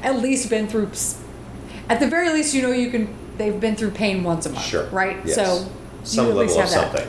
at 0.03 0.17
least 0.17 0.49
been 0.49 0.67
through, 0.67 0.91
at 1.89 1.99
the 1.99 2.07
very 2.07 2.29
least, 2.29 2.53
you 2.53 2.61
know, 2.61 2.71
you 2.71 2.89
can, 2.89 3.13
they've 3.37 3.59
been 3.59 3.75
through 3.75 3.91
pain 3.91 4.23
once 4.23 4.45
a 4.45 4.51
month. 4.51 4.65
Sure. 4.65 4.85
Right? 4.87 5.17
Yes. 5.25 5.35
So, 5.35 5.69
Some 6.03 6.25
you 6.25 6.31
at 6.31 6.37
least 6.37 6.57
level 6.57 6.79
of 6.79 6.93
that. 6.93 7.07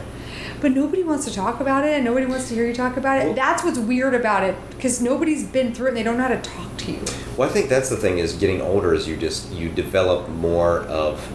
But 0.61 0.73
nobody 0.73 1.03
wants 1.03 1.25
to 1.27 1.33
talk 1.35 1.61
about 1.61 1.85
it 1.85 1.93
and 1.95 2.05
nobody 2.05 2.27
wants 2.27 2.49
to 2.49 2.55
hear 2.55 2.67
you 2.67 2.75
talk 2.75 2.97
about 2.97 3.19
it. 3.21 3.27
Well- 3.27 3.35
That's 3.35 3.65
what's 3.65 3.79
weird 3.79 4.15
about 4.15 4.43
it 4.45 4.55
because 4.71 5.01
nobody's 5.01 5.45
been 5.45 5.73
through 5.75 5.87
it 5.87 5.89
and 5.91 5.97
they 5.97 6.03
don't 6.03 6.17
know 6.17 6.25
how 6.25 6.29
to 6.35 6.41
talk 6.43 6.77
to 6.79 6.93
you. 6.93 7.01
Well, 7.37 7.49
I 7.49 7.53
think 7.53 7.69
that's 7.69 7.89
the 7.89 7.97
thing 7.97 8.19
is 8.19 8.35
getting 8.35 8.61
older 8.61 8.93
is 8.93 9.09
you 9.09 9.17
just 9.17 9.51
you 9.53 9.69
develop 9.71 10.29
more 10.29 10.81
of 10.81 11.27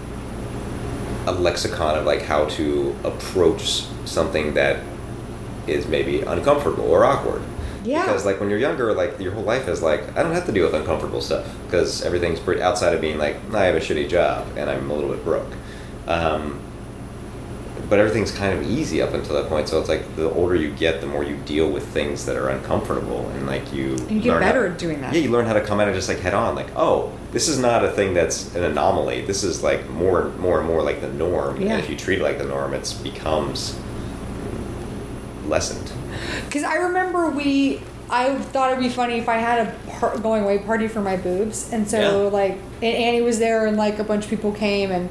a 1.27 1.31
lexicon 1.31 1.97
of 1.97 2.05
like 2.05 2.21
how 2.21 2.45
to 2.45 2.95
approach 3.03 3.85
something 4.05 4.53
that 4.53 4.81
is 5.65 5.87
maybe 5.87 6.21
uncomfortable 6.21 6.85
or 6.85 7.03
awkward. 7.03 7.41
Yeah. 7.83 8.03
Because 8.05 8.25
like 8.25 8.39
when 8.39 8.49
you're 8.49 8.59
younger, 8.59 8.93
like 8.93 9.19
your 9.19 9.31
whole 9.31 9.43
life 9.43 9.67
is 9.67 9.81
like 9.81 10.15
I 10.15 10.21
don't 10.21 10.33
have 10.33 10.45
to 10.45 10.51
deal 10.51 10.65
with 10.65 10.75
uncomfortable 10.75 11.21
stuff 11.21 11.47
because 11.65 12.03
everything's 12.03 12.39
pretty 12.39 12.61
outside 12.61 12.93
of 12.93 13.01
being 13.01 13.17
like 13.17 13.37
I 13.53 13.65
have 13.65 13.75
a 13.75 13.79
shitty 13.79 14.07
job 14.09 14.47
and 14.57 14.69
I'm 14.69 14.89
a 14.91 14.93
little 14.93 15.09
bit 15.09 15.23
broke. 15.23 15.51
Um, 16.07 16.59
but 17.89 17.99
everything's 17.99 18.31
kind 18.31 18.57
of 18.57 18.65
easy 18.69 19.01
up 19.01 19.13
until 19.13 19.35
that 19.35 19.47
point. 19.47 19.67
So 19.69 19.79
it's 19.79 19.89
like 19.89 20.15
the 20.15 20.29
older 20.31 20.55
you 20.55 20.71
get, 20.71 21.01
the 21.01 21.07
more 21.07 21.23
you 21.23 21.35
deal 21.45 21.69
with 21.69 21.85
things 21.87 22.25
that 22.25 22.35
are 22.35 22.49
uncomfortable, 22.49 23.29
and 23.35 23.45
like 23.45 23.71
you 23.73 23.93
And 23.93 24.11
you 24.11 24.21
get 24.21 24.29
learn 24.33 24.41
how- 24.43 24.49
better 24.49 24.65
at 24.67 24.77
doing 24.77 25.01
that. 25.01 25.13
Yeah, 25.13 25.21
you 25.21 25.29
learn 25.29 25.45
how 25.45 25.53
to 25.53 25.61
come 25.61 25.79
at 25.79 25.87
it 25.87 25.93
just 25.93 26.09
like 26.09 26.19
head 26.19 26.33
on. 26.33 26.55
Like, 26.55 26.67
oh, 26.75 27.11
this 27.31 27.47
is 27.47 27.59
not 27.59 27.83
a 27.85 27.91
thing 27.91 28.13
that's 28.13 28.55
an 28.55 28.63
anomaly. 28.63 29.21
This 29.25 29.43
is 29.43 29.61
like 29.63 29.87
more, 29.89 30.21
and 30.27 30.39
more 30.39 30.59
and 30.59 30.67
more 30.67 30.81
like 30.81 31.01
the 31.01 31.09
norm. 31.09 31.61
Yeah. 31.61 31.73
And 31.73 31.79
if 31.83 31.89
you 31.89 31.95
treat 31.95 32.19
it 32.19 32.23
like 32.23 32.37
the 32.37 32.45
norm, 32.45 32.73
it 32.73 32.95
becomes 33.03 33.77
lessened. 35.47 35.91
Because 36.45 36.63
I 36.63 36.75
remember 36.75 37.29
we, 37.29 37.81
I 38.09 38.33
thought 38.35 38.71
it'd 38.71 38.83
be 38.83 38.89
funny 38.89 39.17
if 39.17 39.29
I 39.29 39.37
had 39.37 39.67
a 39.67 40.19
going 40.19 40.43
away 40.43 40.59
party 40.59 40.87
for 40.87 41.01
my 41.01 41.17
boobs, 41.17 41.71
and 41.71 41.89
so 41.89 41.99
Yeah. 42.23 42.29
like, 42.29 42.53
and 42.81 42.95
Annie 42.95 43.21
was 43.21 43.39
there, 43.39 43.65
and 43.65 43.77
like 43.77 43.99
a 43.99 44.03
bunch 44.03 44.23
of 44.25 44.29
people 44.29 44.51
came, 44.51 44.91
and 44.91 45.09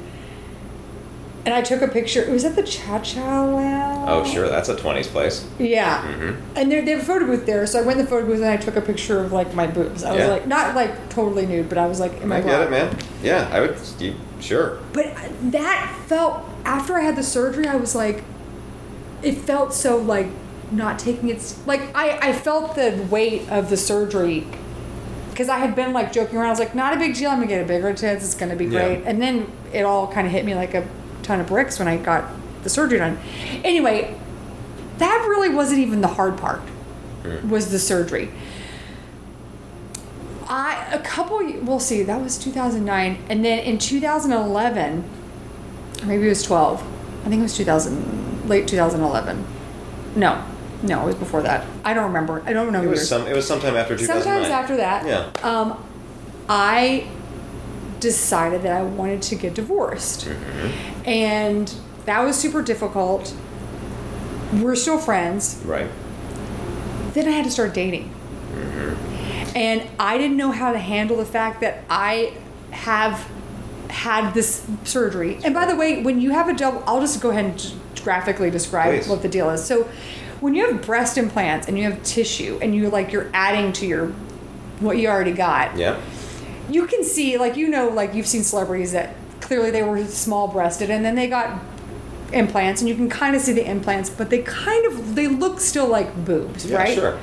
and 1.45 1.53
I 1.53 1.61
took 1.61 1.81
a 1.81 1.87
picture. 1.87 2.21
It 2.21 2.29
was 2.31 2.43
at 2.43 2.55
the 2.55 2.63
Cha 2.63 2.99
Cha 2.99 3.43
Lounge. 3.43 4.05
Oh, 4.09 4.23
sure, 4.25 4.49
that's 4.49 4.69
a 4.69 4.75
twenties 4.75 5.07
place. 5.07 5.45
Yeah. 5.59 6.01
Mhm. 6.01 6.37
And 6.55 6.71
there, 6.71 6.83
they 6.83 6.91
have 6.91 7.01
a 7.01 7.05
photo 7.05 7.25
booth 7.27 7.45
there, 7.45 7.65
so 7.67 7.79
I 7.79 7.81
went 7.83 7.99
in 7.99 8.05
the 8.05 8.09
photo 8.09 8.25
booth 8.25 8.37
and 8.41 8.49
I 8.49 8.57
took 8.57 8.75
a 8.75 8.81
picture 8.81 9.19
of 9.19 9.31
like 9.31 9.53
my 9.53 9.67
boobs. 9.67 10.03
I 10.03 10.15
was 10.15 10.27
like, 10.27 10.47
not 10.47 10.75
like 10.75 11.09
totally 11.09 11.45
nude, 11.45 11.69
but 11.69 11.77
I 11.77 11.85
was 11.85 11.99
like 11.99 12.19
in 12.21 12.27
my 12.29 12.37
I 12.37 12.41
get 12.41 12.61
it, 12.61 12.71
man. 12.71 12.97
Yeah, 13.23 13.47
I 13.51 13.59
would. 13.61 13.77
You, 13.99 14.15
sure. 14.39 14.79
But 14.93 15.13
that 15.51 15.95
felt 16.07 16.41
after 16.65 16.95
I 16.95 17.01
had 17.01 17.15
the 17.15 17.23
surgery, 17.23 17.67
I 17.67 17.75
was 17.75 17.93
like, 17.95 18.23
it 19.21 19.33
felt 19.37 19.73
so 19.73 19.97
like 19.97 20.27
not 20.71 20.97
taking 20.97 21.29
its 21.29 21.59
like 21.67 21.81
I 21.95 22.29
I 22.29 22.33
felt 22.33 22.75
the 22.75 23.05
weight 23.11 23.47
of 23.49 23.69
the 23.69 23.77
surgery 23.77 24.47
because 25.29 25.47
I 25.49 25.57
had 25.59 25.75
been 25.75 25.93
like 25.93 26.11
joking 26.11 26.37
around. 26.37 26.47
I 26.47 26.49
was 26.51 26.59
like, 26.59 26.73
not 26.75 26.95
a 26.95 26.97
big 26.97 27.13
deal. 27.15 27.29
I'm 27.29 27.37
gonna 27.37 27.47
get 27.47 27.61
a 27.63 27.67
bigger 27.67 27.93
tits. 27.93 28.23
It's 28.25 28.33
gonna 28.35 28.55
be 28.55 28.65
Yeah. 28.65 28.71
great. 28.71 29.03
And 29.05 29.21
then 29.21 29.47
it 29.73 29.81
all 29.83 30.07
kind 30.11 30.25
of 30.25 30.33
hit 30.33 30.43
me 30.45 30.55
like 30.55 30.73
a 30.73 30.83
ton 31.25 31.39
of 31.41 31.47
bricks 31.47 31.79
when 31.79 31.87
I 31.87 31.97
got 31.97 32.29
the 32.63 32.69
surgery 32.69 32.99
done. 32.99 33.17
Anyway, 33.63 34.17
that 34.99 35.25
really 35.27 35.49
wasn't 35.49 35.79
even 35.79 36.01
the 36.01 36.07
hard 36.09 36.37
part. 36.37 36.61
Mm. 37.23 37.49
Was 37.49 37.71
the 37.71 37.79
surgery. 37.79 38.31
I 40.47 40.87
a 40.93 40.99
couple 40.99 41.37
we'll 41.63 41.79
see 41.79 42.03
that 42.03 42.21
was 42.21 42.37
2009 42.37 43.17
and 43.29 43.43
then 43.43 43.59
in 43.59 43.79
2011 43.79 45.03
maybe 46.05 46.25
it 46.27 46.29
was 46.29 46.43
12 46.43 46.81
I 47.25 47.29
think 47.29 47.39
it 47.39 47.41
was 47.41 47.57
2000 47.57 48.47
late 48.47 48.67
2011 48.67 49.43
no 50.15 50.43
no 50.83 51.01
it 51.01 51.05
was 51.07 51.15
before 51.15 51.41
that 51.41 51.65
I 51.83 51.95
don't 51.95 52.05
remember 52.05 52.43
I 52.45 52.53
don't 52.53 52.71
know 52.71 52.83
It 52.83 52.87
was 52.87 53.09
some. 53.09 53.25
It 53.25 53.35
was 53.35 53.47
sometime 53.47 53.75
after 53.75 53.97
two 53.97 54.05
thousand 54.05 54.31
nine. 54.31 54.43
sometimes 54.43 54.49
after 54.63 54.77
that 54.77 55.07
Yeah. 55.07 55.31
um, 55.49 55.83
I 56.47 57.07
decided 57.99 58.61
that 58.63 58.71
I 58.73 58.83
wanted 58.83 59.21
to 59.23 59.35
get 59.35 59.53
divorced 59.53 60.25
Mm-hmm. 60.27 61.09
and 61.09 61.73
that 62.05 62.19
was 62.23 62.35
super 62.37 62.61
difficult 62.61 63.35
we're 64.61 64.75
still 64.75 64.97
friends 64.99 65.61
Right. 65.65 65.89
then 67.13 67.27
I 67.27 67.31
had 67.31 67.45
to 67.45 67.51
start 67.51 67.73
dating. 67.73 68.11
And 69.55 69.83
I 69.99 70.17
didn't 70.17 70.35
know 70.37 70.51
how 70.51 70.71
to 70.73 70.77
handle 70.79 71.17
the 71.17 71.25
fact 71.25 71.61
that 71.61 71.83
I 71.89 72.33
have 72.71 73.25
had 73.89 74.33
this 74.33 74.65
surgery. 74.83 75.39
And 75.45 75.53
by 75.53 75.65
the 75.65 75.75
way, 75.77 76.01
when 76.03 76.19
you 76.19 76.31
have 76.31 76.49
a 76.49 76.53
double, 76.53 76.83
I'll 76.85 76.99
just 76.99 77.21
go 77.21 77.29
ahead 77.29 77.45
and 77.45 77.73
graphically 78.03 78.51
describe 78.51 78.93
Please. 78.99 79.07
what 79.07 79.21
the 79.21 79.29
deal 79.29 79.49
is. 79.51 79.63
So, 79.63 79.83
when 80.41 80.53
you 80.55 80.67
have 80.69 80.85
breast 80.85 81.17
implants 81.17 81.67
and 81.69 81.77
you 81.77 81.85
have 81.85 82.03
tissue 82.03 82.59
and 82.61 82.75
you're 82.75 82.89
like 82.89 83.13
you're 83.13 83.29
adding 83.33 83.71
to 83.73 83.85
your 83.87 84.07
what 84.81 84.97
you 84.97 85.07
already 85.07 85.31
got, 85.31 85.77
Yeah. 85.77 85.99
You 86.69 86.85
can 86.87 87.03
see 87.03 87.37
like 87.37 87.55
you 87.57 87.67
know 87.67 87.89
like 87.89 88.13
you've 88.13 88.27
seen 88.27 88.43
celebrities 88.43 88.91
that 88.91 89.13
clearly 89.41 89.69
they 89.71 89.83
were 89.83 90.03
small 90.05 90.47
breasted 90.47 90.89
and 90.89 91.03
then 91.05 91.15
they 91.15 91.27
got 91.27 91.59
implants 92.33 92.81
and 92.81 92.89
you 92.89 92.95
can 92.95 93.09
kind 93.09 93.35
of 93.35 93.41
see 93.41 93.53
the 93.53 93.69
implants 93.69 94.09
but 94.09 94.29
they 94.29 94.39
kind 94.41 94.85
of 94.87 95.15
they 95.15 95.27
look 95.27 95.59
still 95.59 95.87
like 95.87 96.25
boobs 96.25 96.65
Yeah, 96.65 96.77
right 96.77 96.95
Sure. 96.95 97.19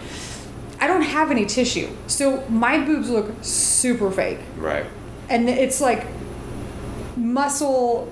i 0.81 0.87
don't 0.87 1.03
have 1.03 1.31
any 1.31 1.45
tissue 1.45 1.89
so 2.07 2.45
my 2.49 2.79
boobs 2.79 3.11
look 3.11 3.31
super 3.43 4.11
fake 4.11 4.39
Right. 4.57 4.87
and 5.29 5.49
it's 5.49 5.81
like 5.81 6.07
muscle 7.17 8.11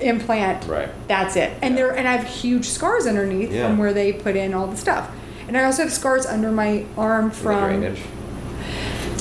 implant 0.00 0.66
Right. 0.66 0.88
that's 1.08 1.36
it 1.36 1.52
and 1.62 1.74
Yeah. 1.74 1.82
there 1.86 1.96
and 1.96 2.08
i 2.08 2.16
have 2.16 2.26
huge 2.26 2.66
scars 2.68 3.06
underneath 3.06 3.52
Yeah. 3.52 3.66
from 3.68 3.78
where 3.78 3.92
they 3.92 4.12
put 4.12 4.34
in 4.36 4.54
all 4.54 4.66
the 4.66 4.76
stuff 4.76 5.10
and 5.46 5.56
i 5.58 5.64
also 5.64 5.82
have 5.82 5.92
scars 5.92 6.24
under 6.26 6.50
my 6.50 6.84
arm 6.96 7.30
from 7.30 7.82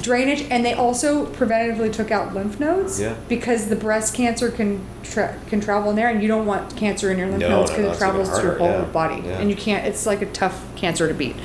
drainage. 0.09 0.41
and 0.49 0.65
they 0.65 0.73
also 0.73 1.25
preventatively 1.27 1.91
took 1.93 2.09
out 2.11 2.33
lymph 2.33 2.59
nodes 2.59 2.99
Yeah. 2.99 3.13
because 3.27 3.67
the 3.69 3.75
breast 3.75 4.13
cancer 4.15 4.49
can 4.49 4.81
tra- 5.03 5.35
can 5.47 5.61
travel 5.61 5.89
in 5.91 5.95
there 5.95 6.09
and 6.09 6.21
you 6.21 6.27
don't 6.27 6.45
want 6.47 6.75
cancer 6.75 7.11
in 7.11 7.17
your 7.19 7.27
lymph 7.27 7.41
No, 7.41 7.49
nodes 7.49 7.69
no, 7.71 7.77
because 7.77 7.89
no, 7.89 7.93
it 7.95 7.97
travels 7.99 8.29
to 8.37 8.41
your 8.43 8.57
whole 8.57 8.67
yeah. 8.67 8.83
body 8.85 9.21
Yeah. 9.25 9.39
and 9.39 9.49
you 9.49 9.55
can't 9.55 9.85
it's 9.85 10.05
like 10.05 10.21
a 10.21 10.25
tough 10.27 10.59
cancer 10.75 11.07
to 11.07 11.13
beat 11.13 11.35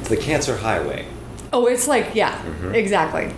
It's 0.00 0.08
the 0.08 0.16
cancer 0.16 0.56
highway. 0.56 1.06
oh 1.52 1.66
it's 1.66 1.86
like 1.88 2.14
yeah 2.14 2.32
Mm-hmm. 2.42 2.74
exactly 2.74 3.32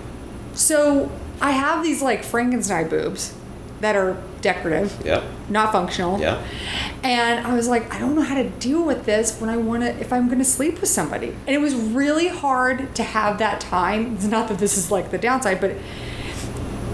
so 0.55 1.11
i 1.41 1.51
have 1.53 1.83
these 1.83 2.01
like 2.03 2.25
frankenstein 2.25 2.89
boobs 2.89 3.35
that 3.81 3.97
are 3.97 4.17
decorative 4.43 4.95
Yep. 5.05 5.23
not 5.49 5.73
functional 5.73 6.21
Yeah. 6.21 6.43
and 7.03 7.47
I 7.47 7.55
was 7.55 7.67
like, 7.69 7.93
I 7.95 7.99
don't 7.99 8.15
know 8.15 8.23
how 8.23 8.35
to 8.35 8.49
deal 8.49 8.85
with 8.85 9.07
this 9.07 9.39
when 9.41 9.49
I 9.51 9.57
want 9.57 9.83
to, 9.83 9.99
if 10.01 10.13
I'm 10.13 10.27
going 10.27 10.39
to 10.39 10.45
sleep 10.45 10.81
with 10.81 10.91
somebody. 10.91 11.29
And 11.47 11.49
it 11.57 11.61
was 11.61 11.75
really 11.75 12.29
hard 12.29 12.95
to 12.97 13.03
have 13.03 13.39
that 13.39 13.61
time. 13.61 14.15
It's 14.17 14.25
not 14.27 14.49
that 14.49 14.59
this 14.59 14.77
is 14.77 14.91
like 14.91 15.11
the 15.11 15.19
downside, 15.19 15.61
but 15.61 15.73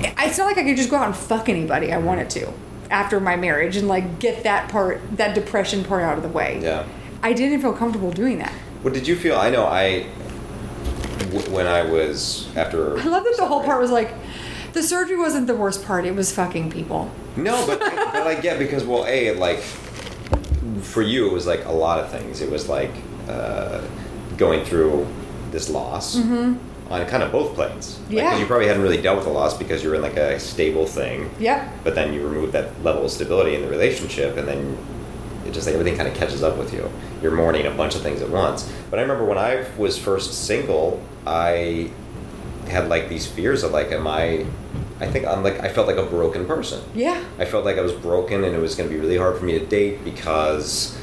it's 0.00 0.38
not 0.38 0.46
like 0.46 0.58
I 0.58 0.64
could 0.64 0.76
just 0.76 0.90
go 0.90 0.96
out 0.96 1.06
and 1.06 1.16
fuck 1.16 1.48
anybody 1.48 1.92
I 1.92 1.98
wanted 1.98 2.30
to 2.30 2.52
after 2.90 3.18
my 3.18 3.34
marriage 3.36 3.76
and 3.76 3.88
like 3.88 4.18
get 4.20 4.44
that 4.44 4.68
part, 4.70 5.00
that 5.16 5.34
depression 5.34 5.82
part 5.84 6.02
out 6.02 6.16
of 6.16 6.22
the 6.22 6.28
way. 6.28 6.60
Yeah. 6.62 6.86
I 7.22 7.32
didn't 7.32 7.60
feel 7.60 7.72
comfortable 7.72 8.12
doing 8.12 8.38
that. 8.38 8.52
What 8.82 8.92
did 8.94 9.08
you 9.08 9.16
feel? 9.16 9.36
I 9.36 9.50
know 9.50 9.64
I. 9.66 10.06
W- 11.30 11.50
when 11.50 11.66
I 11.66 11.82
was 11.82 12.46
after. 12.56 12.98
I 13.00 13.04
love 13.04 13.24
that 13.24 13.34
the 13.38 13.46
whole 13.46 13.64
part 13.64 13.80
was 13.80 13.90
like, 13.90 14.12
the 14.76 14.82
surgery 14.82 15.16
wasn't 15.16 15.46
the 15.46 15.54
worst 15.56 15.84
part. 15.84 16.04
It 16.04 16.14
was 16.14 16.32
fucking 16.32 16.70
people. 16.70 17.10
No, 17.36 17.66
but 17.66 17.80
but 17.80 18.26
I 18.26 18.34
get 18.40 18.58
because 18.58 18.84
well, 18.84 19.04
a 19.08 19.34
like 19.34 19.60
for 20.82 21.02
you 21.02 21.26
it 21.28 21.32
was 21.32 21.46
like 21.46 21.64
a 21.64 21.72
lot 21.72 21.98
of 21.98 22.10
things. 22.10 22.40
It 22.40 22.50
was 22.50 22.68
like 22.68 22.92
uh, 23.28 23.82
going 24.36 24.64
through 24.64 25.06
this 25.50 25.70
loss 25.70 26.16
on 26.16 26.58
kind 27.06 27.22
of 27.22 27.32
both 27.32 27.54
planes. 27.54 27.98
Like, 28.02 28.18
Yeah. 28.18 28.38
you 28.38 28.46
probably 28.46 28.66
hadn't 28.68 28.82
really 28.82 29.00
dealt 29.02 29.18
with 29.18 29.26
a 29.26 29.30
loss 29.30 29.56
because 29.56 29.82
you 29.82 29.88
were 29.88 29.96
in 29.96 30.02
like 30.02 30.16
a 30.16 30.38
stable 30.38 30.86
thing. 30.86 31.30
Yep. 31.40 31.68
But 31.82 31.94
then 31.94 32.12
you 32.12 32.26
remove 32.26 32.52
that 32.52 32.82
level 32.84 33.04
of 33.06 33.10
stability 33.10 33.54
in 33.56 33.62
the 33.62 33.68
relationship, 33.68 34.36
and 34.36 34.46
then 34.46 34.76
it 35.46 35.52
just 35.52 35.66
like 35.66 35.74
everything 35.74 35.96
kind 35.96 36.08
of 36.08 36.14
catches 36.14 36.42
up 36.42 36.56
with 36.58 36.72
you. 36.72 36.88
You're 37.22 37.34
mourning 37.34 37.66
a 37.66 37.70
bunch 37.70 37.94
of 37.96 38.02
things 38.02 38.20
at 38.22 38.28
once. 38.30 38.70
But 38.90 38.98
I 38.98 39.02
remember 39.02 39.24
when 39.24 39.38
I 39.38 39.64
was 39.78 39.98
first 39.98 40.46
single, 40.46 41.00
I 41.26 41.90
had 42.68 42.88
like 42.88 43.08
these 43.08 43.26
fears 43.26 43.62
of 43.62 43.72
like, 43.72 43.90
am 43.90 44.06
I? 44.06 44.44
I 45.00 45.06
think 45.06 45.26
I'm 45.26 45.42
like 45.42 45.60
I 45.60 45.68
felt 45.68 45.86
like 45.86 45.96
a 45.98 46.06
broken 46.06 46.46
person. 46.46 46.82
Yeah. 46.94 47.22
I 47.38 47.44
felt 47.44 47.64
like 47.64 47.76
I 47.78 47.82
was 47.82 47.92
broken, 47.92 48.44
and 48.44 48.54
it 48.54 48.60
was 48.60 48.74
going 48.74 48.88
to 48.88 48.94
be 48.94 49.00
really 49.00 49.18
hard 49.18 49.36
for 49.38 49.44
me 49.44 49.58
to 49.58 49.64
date 49.66 50.04
because 50.04 50.96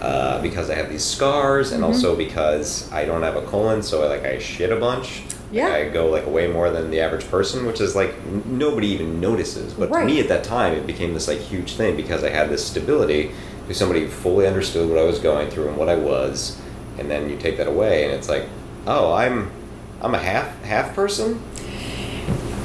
uh, 0.00 0.40
because 0.40 0.70
I 0.70 0.74
have 0.76 0.88
these 0.88 1.04
scars, 1.04 1.72
and 1.72 1.82
Mm-hmm. 1.82 1.92
also 1.92 2.16
because 2.16 2.90
I 2.92 3.04
don't 3.04 3.22
have 3.22 3.36
a 3.36 3.42
colon, 3.42 3.82
so 3.82 4.02
I, 4.04 4.06
like 4.08 4.24
I 4.24 4.38
shit 4.38 4.70
a 4.72 4.76
bunch. 4.76 5.22
Yeah. 5.52 5.68
Like, 5.68 5.86
I 5.86 5.88
go 5.88 6.08
like 6.08 6.26
way 6.28 6.46
more 6.46 6.70
than 6.70 6.90
the 6.90 7.00
average 7.00 7.28
person, 7.28 7.66
which 7.66 7.80
is 7.80 7.96
like 7.96 8.10
n- 8.28 8.44
nobody 8.46 8.86
even 8.88 9.20
notices. 9.20 9.74
But 9.74 9.90
Right. 9.90 10.00
to 10.02 10.06
me 10.06 10.20
at 10.20 10.28
that 10.28 10.44
time, 10.44 10.74
it 10.74 10.86
became 10.86 11.12
this 11.12 11.26
like 11.26 11.38
huge 11.38 11.74
thing 11.74 11.96
because 11.96 12.22
I 12.22 12.30
had 12.30 12.48
this 12.50 12.64
stability. 12.64 13.32
Who 13.66 13.74
somebody 13.74 14.06
fully 14.06 14.46
understood 14.48 14.88
what 14.88 14.98
I 14.98 15.04
was 15.04 15.18
going 15.20 15.48
through 15.50 15.68
and 15.68 15.76
what 15.76 15.88
I 15.88 15.94
was, 15.96 16.56
and 16.98 17.08
then 17.10 17.28
you 17.30 17.36
take 17.36 17.56
that 17.58 17.66
away, 17.68 18.04
and 18.04 18.12
it's 18.12 18.28
like, 18.28 18.44
oh, 18.86 19.12
I'm 19.12 19.50
I'm 20.00 20.14
a 20.14 20.18
half 20.18 20.62
half 20.64 20.94
person. 20.94 21.42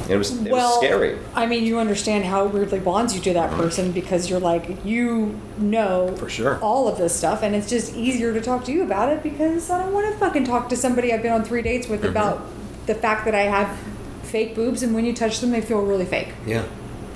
It 0.09 0.17
was 0.17 0.31
it 0.45 0.51
was 0.51 0.77
scary. 0.77 1.17
I 1.33 1.45
mean, 1.45 1.63
you 1.63 1.79
understand 1.79 2.25
how 2.25 2.45
it 2.45 2.53
weirdly 2.53 2.79
bonds 2.79 3.15
you 3.15 3.21
to 3.21 3.33
that 3.33 3.51
person 3.51 3.91
because 3.91 4.29
you're 4.29 4.39
like, 4.39 4.85
you 4.85 5.39
know 5.57 6.15
For 6.17 6.29
sure. 6.29 6.59
all 6.61 6.87
of 6.87 6.97
this 6.97 7.15
stuff, 7.15 7.41
and 7.43 7.55
it's 7.55 7.69
just 7.69 7.95
easier 7.95 8.33
to 8.33 8.41
talk 8.41 8.65
to 8.65 8.71
you 8.71 8.83
about 8.83 9.11
it 9.11 9.23
because 9.23 9.69
I 9.69 9.79
don't 9.81 9.93
want 9.93 10.11
to 10.11 10.17
fucking 10.19 10.43
talk 10.45 10.69
to 10.69 10.75
somebody 10.75 11.11
I've 11.13 11.21
been 11.23 11.33
on 11.33 11.43
three 11.43 11.61
dates 11.61 11.87
with 11.87 12.01
Mm-hmm. 12.01 12.09
about 12.09 12.41
the 12.85 12.93
fact 12.95 13.25
that 13.25 13.33
I 13.33 13.41
have 13.43 13.75
fake 14.23 14.53
boobs, 14.53 14.83
and 14.83 14.93
when 14.93 15.05
you 15.05 15.13
touch 15.13 15.39
them, 15.39 15.51
they 15.51 15.61
feel 15.61 15.81
really 15.81 16.05
fake, 16.05 16.29
Yeah. 16.45 16.65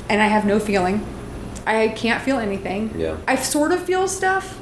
and 0.10 0.22
I 0.22 0.28
have 0.28 0.46
no 0.46 0.60
feeling. 0.60 1.06
I 1.68 1.90
can't 1.90 2.24
feel 2.24 2.40
anything. 2.40 2.94
Yeah. 2.98 3.18
I 3.28 3.36
sort 3.36 3.72
of 3.72 3.84
feel 3.84 4.08
stuff. 4.08 4.60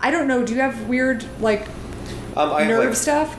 I 0.00 0.10
don't 0.10 0.26
know. 0.28 0.46
Do 0.46 0.54
you 0.54 0.60
have 0.60 0.88
weird 0.88 1.24
like 1.40 1.66
Um, 2.36 2.50
nerve 2.66 2.86
like, 2.86 2.94
stuff? 2.96 3.36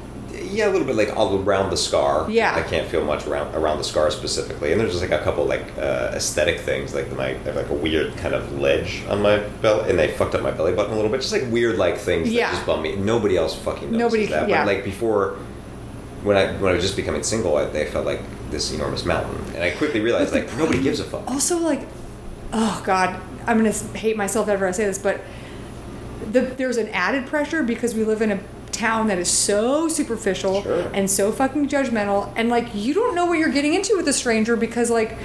Yeah, 0.50 0.68
a 0.68 0.72
little 0.72 0.88
bit 0.88 0.96
like 0.96 1.16
all 1.16 1.40
around 1.42 1.70
the 1.70 1.78
scar. 1.78 2.30
Yeah. 2.30 2.56
I 2.56 2.64
can't 2.64 2.88
feel 2.90 3.04
much 3.06 3.28
around 3.28 3.54
around 3.56 3.78
the 3.78 3.84
scar 3.84 4.10
specifically, 4.12 4.72
and 4.72 4.80
there's 4.82 4.92
just 4.92 5.02
like 5.02 5.12
a 5.20 5.24
couple 5.24 5.46
like 5.46 5.66
uh, 5.78 6.12
aesthetic 6.14 6.60
things, 6.62 6.94
like 6.94 7.12
my 7.16 7.30
I 7.30 7.34
have 7.40 7.56
like 7.56 7.70
a 7.70 7.74
weird 7.74 8.16
kind 8.18 8.34
of 8.34 8.60
ledge 8.60 9.04
on 9.08 9.22
my 9.22 9.38
belly, 9.62 9.90
and 9.90 9.98
they 10.00 10.10
fucked 10.10 10.36
up 10.36 10.42
my 10.42 10.52
belly 10.52 10.74
button 10.74 10.94
a 10.94 10.96
little 10.96 11.12
bit. 11.12 11.22
Just 11.22 11.32
like 11.34 11.44
weird 11.52 11.78
like 11.78 11.98
things 11.98 12.30
Yeah. 12.30 12.48
that 12.50 12.56
just 12.56 12.66
bum 12.66 12.82
me. 12.82 12.96
Nobody 12.96 13.38
else 13.38 13.56
fucking 13.56 13.92
notices 13.92 14.00
Nobody- 14.00 14.26
that. 14.28 14.50
yeah. 14.50 14.66
But 14.66 14.74
like 14.76 14.84
before, 14.84 15.38
when 16.24 16.36
I 16.38 16.52
when 16.54 16.72
I 16.72 16.76
was 16.76 16.84
just 16.84 16.96
becoming 16.96 17.24
single, 17.24 17.56
I, 17.58 17.66
they 17.66 17.86
felt 17.86 18.06
like 18.06 18.22
this 18.52 18.72
enormous 18.74 19.06
mountain, 19.06 19.40
and 19.56 19.64
I 19.64 19.72
quickly 19.72 20.00
realized 20.02 20.34
like 20.34 20.56
nobody 20.58 20.82
gives 20.82 21.00
a 21.00 21.04
fuck. 21.04 21.28
Also, 21.30 21.58
like, 21.60 21.88
oh 22.54 22.82
god, 22.86 23.22
I'm 23.46 23.58
gonna 23.58 23.72
hate 23.72 24.18
myself 24.18 24.48
ever 24.50 24.68
I 24.68 24.72
say 24.72 24.86
this, 24.86 24.98
but 24.98 25.22
the, 26.32 26.42
there's 26.42 26.78
an 26.78 26.90
added 26.90 27.26
pressure 27.28 27.64
because 27.64 27.94
we 27.96 28.04
live 28.04 28.22
in 28.22 28.32
a 28.32 28.40
town 28.72 29.08
that 29.08 29.18
is 29.18 29.30
so 29.30 29.88
superficial 29.88 30.62
Sure. 30.64 30.90
and 30.94 31.10
so 31.10 31.32
fucking 31.32 31.68
judgmental, 31.68 32.32
and 32.36 32.50
like 32.50 32.74
you 32.74 32.94
don't 32.94 33.16
know 33.16 33.26
what 33.26 33.40
you're 33.40 33.50
getting 33.50 33.74
into 33.74 33.96
with 33.98 34.08
a 34.08 34.14
stranger 34.14 34.56
because 34.56 34.90
like. 34.90 35.18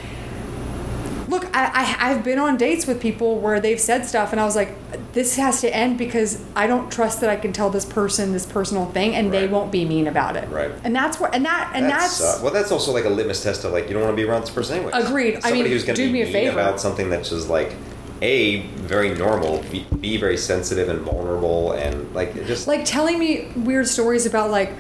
Look, 1.27 1.47
I, 1.57 1.97
I, 1.99 2.11
I've 2.11 2.23
been 2.23 2.39
on 2.39 2.59
dates 2.59 2.87
with 2.87 3.01
people 3.01 3.39
where 3.39 3.59
they've 3.59 3.81
said 3.81 4.05
stuff, 4.05 4.33
and 4.33 4.41
I 4.41 4.45
was 4.45 4.55
like, 4.55 4.77
this 5.15 5.37
has 5.37 5.63
to 5.63 5.75
end 5.75 5.97
because 5.97 6.45
I 6.55 6.67
don't 6.67 6.93
trust 6.93 7.23
that 7.23 7.31
I 7.31 7.37
can 7.37 7.51
tell 7.51 7.71
this 7.71 7.87
person 7.87 8.33
this 8.33 8.45
personal 8.45 8.85
thing, 8.87 9.15
and 9.15 9.33
they 9.33 9.49
won't 9.49 9.73
be 9.73 9.87
mean 9.87 10.07
about 10.07 10.37
it. 10.37 10.47
Right. 10.51 10.71
And 10.85 10.95
that's 10.95 11.19
what, 11.19 11.35
and 11.35 11.43
that, 11.47 11.73
and 11.75 11.87
that's, 11.87 12.21
uh, 12.21 12.41
well, 12.43 12.53
that's 12.53 12.71
also 12.71 12.93
like 12.93 13.07
a 13.07 13.09
litmus 13.09 13.43
test 13.43 13.65
of 13.65 13.73
like 13.73 13.89
you 13.89 13.95
don't 13.95 14.03
want 14.03 14.13
to 14.15 14.23
be 14.23 14.29
around 14.29 14.43
this 14.43 14.51
person 14.51 14.77
anyway. 14.77 14.91
Agreed. 14.93 15.37
I 15.37 15.41
Somebody 15.41 15.63
mean, 15.63 15.73
who's 15.73 15.85
going 15.85 15.97
do 15.97 16.07
to 16.07 16.13
be 16.13 16.13
me 16.13 16.21
a 16.21 16.25
mean 16.27 16.33
favor. 16.35 16.61
about 16.61 16.79
something 16.79 17.09
that's 17.09 17.31
just 17.31 17.49
like 17.49 17.73
a 18.23 18.61
very 18.63 19.15
normal, 19.15 19.63
be, 19.71 19.87
be 20.01 20.17
very 20.17 20.37
sensitive 20.37 20.89
and 20.89 21.01
vulnerable, 21.01 21.73
and 21.73 22.15
like 22.15 22.35
just 22.47 22.67
like 22.69 22.85
telling 22.85 23.19
me 23.19 23.49
weird 23.57 23.87
stories 23.89 24.25
about 24.27 24.51
like 24.51 24.73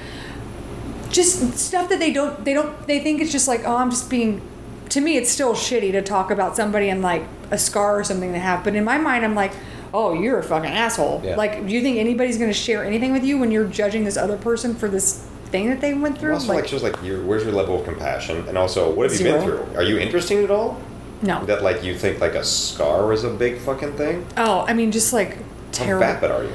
just 1.10 1.56
stuff 1.58 1.88
that 1.88 1.98
they 1.98 2.12
don't 2.12 2.44
they 2.44 2.52
don't 2.54 2.86
they 2.86 2.98
think 3.00 3.20
it's 3.20 3.30
just 3.30 3.46
like 3.46 3.60
oh 3.66 3.76
i'm 3.76 3.88
just 3.88 4.10
being 4.10 4.40
to 4.88 5.00
me 5.00 5.16
it's 5.16 5.30
still 5.30 5.54
shitty 5.54 5.92
to 5.92 6.02
talk 6.02 6.30
about 6.32 6.56
somebody 6.56 6.88
and 6.88 7.02
like 7.02 7.22
a 7.52 7.58
scar 7.58 8.00
or 8.00 8.02
something 8.02 8.32
they 8.32 8.38
have 8.40 8.64
but 8.64 8.74
in 8.74 8.82
my 8.82 8.98
mind 8.98 9.24
i'm 9.24 9.34
like 9.34 9.52
oh 9.92 10.12
you're 10.12 10.40
a 10.40 10.42
fucking 10.42 10.70
asshole 10.70 11.20
Yeah. 11.24 11.36
like 11.36 11.68
do 11.68 11.72
you 11.72 11.82
think 11.82 11.98
anybody's 11.98 12.36
going 12.36 12.50
to 12.50 12.58
share 12.58 12.84
anything 12.84 13.12
with 13.12 13.22
you 13.22 13.38
when 13.38 13.52
you're 13.52 13.68
judging 13.68 14.02
this 14.02 14.16
other 14.16 14.36
person 14.36 14.74
for 14.74 14.88
this 14.88 15.24
thing 15.46 15.68
that 15.70 15.80
they 15.80 15.94
went 15.94 16.18
through 16.18 16.32
also 16.34 16.52
like, 16.52 16.66
just 16.66 16.82
like 16.82 17.00
your, 17.04 17.22
where's 17.24 17.44
your 17.44 17.52
level 17.52 17.78
of 17.78 17.84
compassion, 17.84 18.44
and 18.48 18.58
also 18.58 18.92
what 18.92 19.08
have 19.08 19.20
you 19.20 19.24
been 19.24 19.40
through? 19.44 19.76
Are 19.76 19.84
you 19.84 19.98
interesting 20.00 20.42
at 20.42 20.50
all? 20.50 20.80
No 21.24 21.44
That 21.44 21.62
like 21.62 21.82
you 21.82 21.96
think 21.96 22.20
like 22.20 22.34
a 22.34 22.44
scar 22.44 23.12
is 23.12 23.24
a 23.24 23.30
big 23.30 23.58
fucking 23.58 23.94
thing? 23.94 24.26
oh 24.36 24.64
i 24.68 24.72
mean 24.74 24.90
just 24.92 25.12
like 25.12 25.36
How 25.36 25.42
terrible 25.72 26.06
vapid 26.06 26.30
are 26.30 26.44
you? 26.44 26.52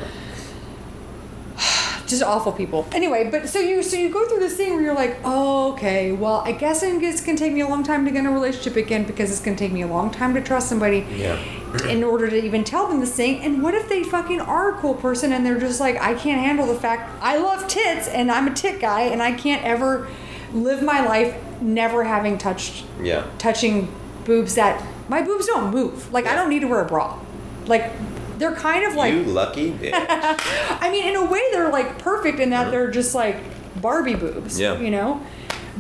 just 2.08 2.24
awful 2.24 2.52
people. 2.52 2.88
Anyway, 2.92 3.30
but 3.30 3.48
so 3.48 3.60
you 3.60 3.84
so 3.84 3.96
you 3.96 4.10
go 4.10 4.28
through 4.28 4.40
this 4.40 4.58
thing 4.58 4.74
where 4.74 4.82
you're 4.82 4.96
like, 4.96 5.18
oh, 5.24 5.74
okay, 5.74 6.12
well, 6.12 6.42
I 6.44 6.54
guess 6.54 6.82
it's 6.82 7.22
gonna 7.22 7.38
take 7.38 7.54
me 7.54 7.62
a 7.62 7.68
long 7.68 7.84
time 7.84 8.04
to 8.06 8.10
get 8.10 8.22
in 8.22 8.26
a 8.26 8.32
relationship 8.32 8.78
again 8.78 9.04
because 9.04 9.30
it's 9.30 9.40
gonna 9.42 9.56
take 9.56 9.72
me 9.72 9.84
a 9.84 9.88
long 9.88 10.10
time 10.10 10.34
to 10.34 10.42
trust 10.42 10.70
somebody 10.70 11.06
Yeah. 11.16 11.38
in 11.88 12.04
order 12.04 12.28
to 12.28 12.44
even 12.44 12.64
tell 12.64 12.88
them 12.88 13.00
this 13.00 13.14
thing. 13.16 13.42
And 13.44 13.62
what 13.62 13.76
if 13.76 13.88
they 13.90 14.04
fucking 14.04 14.42
are 14.42 14.76
a 14.76 14.82
cool 14.82 14.96
person 14.96 15.32
and 15.32 15.46
they're 15.46 15.60
just 15.60 15.80
like, 15.80 16.02
I 16.02 16.16
can't 16.16 16.42
handle 16.42 16.66
the 16.66 16.80
fact 16.80 17.12
I 17.22 17.38
love 17.38 17.68
tits 17.68 18.08
and 18.08 18.32
I'm 18.32 18.48
a 18.48 18.54
tit 18.56 18.80
guy 18.82 19.02
and 19.02 19.22
I 19.22 19.34
can't 19.34 19.64
ever 19.64 20.08
live 20.52 20.82
my 20.82 21.06
life 21.06 21.36
never 21.62 22.06
having 22.06 22.40
touched 22.40 22.86
Yeah. 23.00 23.26
touching 23.38 23.88
boobs 24.30 24.56
that 24.56 24.82
my 25.10 25.22
boobs 25.22 25.46
don't 25.48 25.74
move. 25.74 26.12
Like 26.14 26.26
I 26.28 26.36
don't 26.36 26.50
need 26.50 26.62
to 26.62 26.68
wear 26.68 26.82
a 26.82 26.86
bra. 26.88 27.20
Like 27.66 27.92
they're 28.38 28.56
kind 28.56 28.86
of 28.86 28.94
like 28.96 29.14
you 29.14 29.24
lucky 29.24 29.72
bitch. 29.72 29.92
I 29.94 30.90
mean, 30.92 31.06
in 31.10 31.16
a 31.18 31.26
way, 31.26 31.42
they're 31.52 31.70
like 31.72 32.00
perfect 32.00 32.40
in 32.40 32.50
that 32.52 32.72
they're 32.72 32.90
just 32.92 33.14
like 33.14 33.36
Barbie 33.82 34.16
boobs. 34.16 34.60
Yeah. 34.60 34.78
You 34.80 34.92
know, 34.92 35.22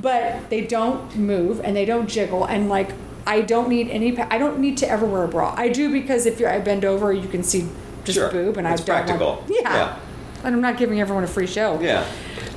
but 0.01 0.49
they 0.49 0.62
don't 0.65 1.15
move 1.15 1.62
and 1.63 1.75
they 1.75 1.85
don't 1.85 2.07
jiggle 2.09 2.43
and 2.45 2.67
like 2.69 2.91
I 3.27 3.41
don't 3.41 3.69
need 3.69 3.89
any. 3.91 4.12
pa- 4.13 4.27
I 4.31 4.38
don't 4.39 4.59
need 4.59 4.77
to 4.79 4.89
ever 4.89 5.05
wear 5.05 5.23
a 5.23 5.27
bra. 5.27 5.53
I 5.55 5.69
do 5.69 5.91
because 5.91 6.25
if 6.25 6.39
you're, 6.39 6.49
I 6.49 6.59
bend 6.59 6.83
over, 6.83 7.13
you 7.13 7.27
can 7.27 7.43
see 7.43 7.67
just 8.03 8.17
Sure. 8.17 8.31
boob, 8.31 8.57
and 8.57 8.65
It's 8.67 8.81
I 8.81 8.85
don't 8.85 8.85
practical. 9.05 9.27
Want, 9.35 9.49
yeah. 9.49 9.73
Yeah. 9.75 9.99
And 10.43 10.55
I'm 10.55 10.62
not 10.62 10.77
giving 10.77 10.99
everyone 10.99 11.23
a 11.23 11.27
free 11.27 11.45
show. 11.47 11.79
yeah. 11.79 12.05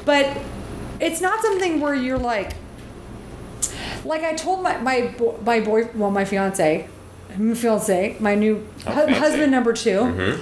But 0.07 0.38
it's 1.00 1.20
not 1.20 1.42
something 1.42 1.78
where 1.81 1.94
you're 1.94 2.16
like, 2.18 2.55
like 4.05 4.23
I 4.23 4.35
told 4.35 4.62
my 4.62 4.79
my 4.79 5.15
my 5.45 5.61
boy, 5.61 5.88
well, 5.95 6.11
my 6.11 6.25
fiance, 6.25 6.88
my 7.38 7.55
fiance, 7.55 8.17
my 8.21 8.35
new 8.35 8.67
Oh, 8.87 8.91
hu- 8.93 9.15
husband 9.15 9.51
number 9.53 9.73
2 9.73 9.91
Mhm. 9.91 10.41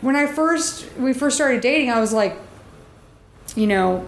When 0.00 0.16
I 0.16 0.26
first 0.26 0.86
we 0.98 1.12
first 1.12 1.36
started 1.36 1.60
dating, 1.60 1.90
I 1.90 2.00
was 2.00 2.12
like, 2.12 2.36
you 3.56 3.66
know, 3.66 4.06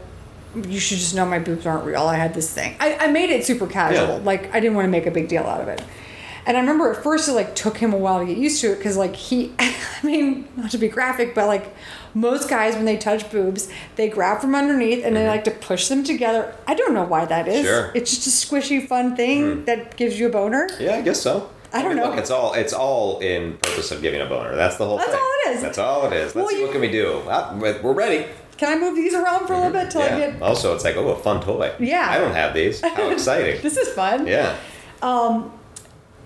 you 0.54 0.78
should 0.80 0.98
just 0.98 1.14
know 1.14 1.24
my 1.26 1.38
boobs 1.38 1.66
aren't 1.66 1.84
real. 1.84 2.02
I 2.02 2.16
had 2.16 2.34
this 2.34 2.52
thing. 2.52 2.76
I, 2.80 2.96
I 2.96 3.06
made 3.08 3.30
it 3.30 3.44
super 3.44 3.66
casual. 3.66 4.18
Yeah. 4.18 4.24
Like 4.24 4.54
I 4.54 4.60
didn't 4.60 4.74
want 4.74 4.86
to 4.86 4.90
make 4.90 5.06
a 5.06 5.10
big 5.10 5.28
deal 5.28 5.44
out 5.44 5.60
of 5.60 5.68
it. 5.68 5.82
And 6.46 6.56
I 6.56 6.60
remember 6.60 6.92
at 6.92 7.02
first 7.02 7.28
it 7.28 7.32
like 7.32 7.54
took 7.56 7.76
him 7.78 7.92
a 7.92 7.96
while 7.98 8.20
to 8.20 8.24
get 8.26 8.36
used 8.38 8.60
to 8.60 8.72
it 8.72 8.76
because 8.76 8.96
like 8.96 9.16
he, 9.16 9.52
I 9.58 9.74
mean, 10.04 10.48
not 10.56 10.70
to 10.70 10.78
be 10.78 10.88
graphic, 10.88 11.34
but 11.34 11.46
like 11.48 11.74
most 12.14 12.48
guys 12.48 12.74
when 12.76 12.84
they 12.84 12.96
touch 12.96 13.30
boobs, 13.30 13.68
they 13.96 14.08
grab 14.08 14.40
from 14.40 14.54
underneath 14.54 15.04
and 15.04 15.16
they 15.16 15.26
like 15.26 15.44
to 15.44 15.50
push 15.50 15.88
them 15.88 16.04
together. 16.04 16.54
I 16.66 16.74
don't 16.74 16.94
know 16.94 17.04
why 17.04 17.24
that 17.24 17.48
is. 17.48 17.56
Mm-hmm. 17.56 17.66
Sure. 17.66 17.92
It's 17.94 18.14
just 18.14 18.26
a 18.28 18.46
squishy, 18.46 18.86
fun 18.86 19.16
thing 19.16 19.64
that 19.64 19.96
gives 19.96 20.18
you 20.18 20.28
a 20.28 20.30
boner. 20.30 20.68
Yeah, 20.78 20.94
I 20.96 21.02
guess 21.02 21.20
so. 21.20 21.50
I 21.72 21.82
don't 21.82 21.90
mean, 21.94 21.98
know. 21.98 22.10
Look, 22.10 22.18
it's 22.18 22.30
all 22.30 22.54
it's 22.54 22.72
all 22.72 23.18
in 23.18 23.58
purpose 23.58 23.90
of 23.90 24.00
giving 24.00 24.20
a 24.20 24.26
boner. 24.26 24.54
That's 24.54 24.76
the 24.76 24.86
whole 24.86 24.98
That's 24.98 25.10
thing. 25.10 25.20
all 25.20 25.32
it 25.46 25.56
is. 25.56 25.62
That's 25.62 25.78
all 25.78 26.06
it 26.06 26.12
is. 26.14 26.22
Let's 26.26 26.34
Well, 26.36 26.48
see 26.48 26.58
you- 26.58 26.62
what 26.62 26.72
can 26.72 26.80
we 26.80 26.90
do. 26.92 27.22
Ah, 27.28 27.54
we're 27.58 27.82
we're 27.82 27.92
ready. 27.92 28.24
Can 28.56 28.72
I 28.74 28.80
move 28.80 28.94
these 28.96 29.12
around 29.14 29.46
for 29.46 29.52
a 29.52 29.56
little 29.58 29.72
bit 29.72 29.90
till 29.90 30.00
I 30.00 30.16
get? 30.16 30.40
Also, 30.40 30.74
it's 30.74 30.84
like 30.84 30.96
oh, 30.96 31.08
a 31.08 31.16
fun 31.18 31.42
toy. 31.42 31.72
Yeah. 31.78 32.06
I 32.08 32.16
don't 32.18 32.32
have 32.32 32.54
these. 32.54 32.80
How 32.80 33.10
exciting. 33.10 33.60
This 33.60 33.76
is 33.76 33.88
fun. 33.88 34.26
yeah. 34.26 34.56
Um, 35.02 35.52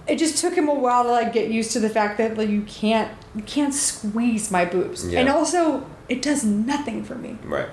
it 0.06 0.16
just 0.18 0.38
took 0.38 0.54
him 0.54 0.68
a 0.68 0.74
while 0.74 1.04
to 1.04 1.10
like 1.10 1.32
get 1.32 1.50
used 1.50 1.72
to 1.72 1.80
the 1.80 1.88
fact 1.90 2.18
that 2.18 2.36
like 2.36 2.48
you 2.48 2.62
can't 2.62 3.10
you 3.34 3.42
can't 3.42 3.72
squeeze 3.74 4.50
my 4.50 4.64
boobs, 4.64 5.06
Yeah. 5.06 5.20
and 5.20 5.28
also 5.28 5.86
it 6.08 6.22
does 6.22 6.44
nothing 6.44 7.04
for 7.04 7.14
me. 7.14 7.38
Right. 7.44 7.68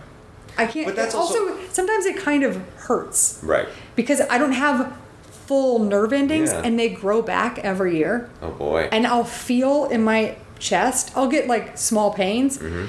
I 0.57 0.65
can't. 0.67 0.85
But 0.87 0.95
that's 0.95 1.15
also, 1.15 1.49
also- 1.49 1.59
sometimes 1.71 2.05
it 2.05 2.17
kind 2.17 2.43
of 2.43 2.57
hurts 2.77 3.39
Right. 3.43 3.67
because 3.95 4.21
I 4.29 4.37
don't 4.37 4.53
have 4.53 4.91
full 5.47 5.79
nerve 5.79 6.11
endings 6.13 6.51
Yeah. 6.51 6.61
and 6.63 6.77
they 6.77 6.89
grow 6.89 7.21
back 7.21 7.59
every 7.59 7.97
year, 7.97 8.29
Oh 8.41 8.49
boy. 8.51 8.89
and 8.91 9.07
I'll 9.07 9.23
feel 9.23 9.85
in 9.85 10.03
my 10.03 10.35
chest. 10.59 11.11
I'll 11.15 11.27
get 11.29 11.47
like 11.47 11.77
small 11.77 12.11
pains. 12.13 12.57
Mm-hmm. 12.57 12.85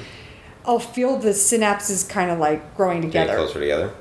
I'll 0.65 0.79
feel 0.79 1.17
the 1.17 1.29
synapses 1.29 2.07
kind 2.07 2.29
of 2.29 2.37
like 2.37 2.75
growing 2.75 3.01
together. 3.01 3.27
Getting 3.31 3.45
closer 3.45 3.59
together. 3.59 3.91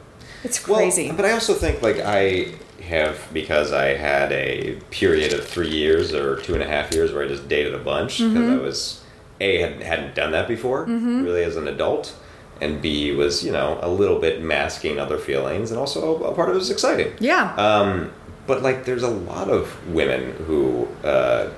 It's 0.44 0.66
Well, 0.66 0.78
crazy. 0.78 1.10
but 1.12 1.24
I 1.24 1.32
also 1.32 1.54
think 1.54 1.82
like 1.82 2.00
I 2.04 2.48
have 2.88 3.28
because 3.32 3.72
I 3.72 3.94
had 3.94 4.32
a 4.32 4.74
period 4.90 5.32
of 5.32 5.46
three 5.46 5.70
years 5.70 6.12
or 6.14 6.36
two 6.40 6.54
and 6.54 6.62
a 6.62 6.66
half 6.66 6.92
years 6.94 7.12
where 7.12 7.24
I 7.24 7.28
just 7.28 7.48
dated 7.48 7.74
a 7.74 7.78
bunch 7.78 8.18
because 8.18 8.32
Mm-hmm. 8.32 8.60
I 8.60 8.62
was 8.62 9.02
a 9.40 9.60
hadn't, 9.60 9.82
hadn't 9.82 10.14
done 10.14 10.32
that 10.32 10.48
before 10.48 10.84
really 10.84 11.44
as 11.44 11.56
an 11.56 11.68
adult, 11.68 12.14
and 12.60 12.82
b 12.82 13.12
was 13.12 13.44
you 13.46 13.52
know 13.52 13.78
a 13.82 13.88
little 13.88 14.18
bit 14.18 14.42
masking 14.42 14.98
other 14.98 15.18
feelings, 15.18 15.70
and 15.70 15.78
also 15.78 16.24
a 16.24 16.34
part 16.34 16.48
of 16.48 16.56
it 16.56 16.58
was 16.58 16.70
exciting. 16.70 17.12
yeah. 17.20 17.54
Um, 17.56 18.10
but 18.48 18.62
like, 18.62 18.84
there's 18.86 19.02
a 19.02 19.10
lot 19.32 19.48
of 19.50 19.62
women 19.92 20.32
who 20.46 20.88
uh, 21.04 21.50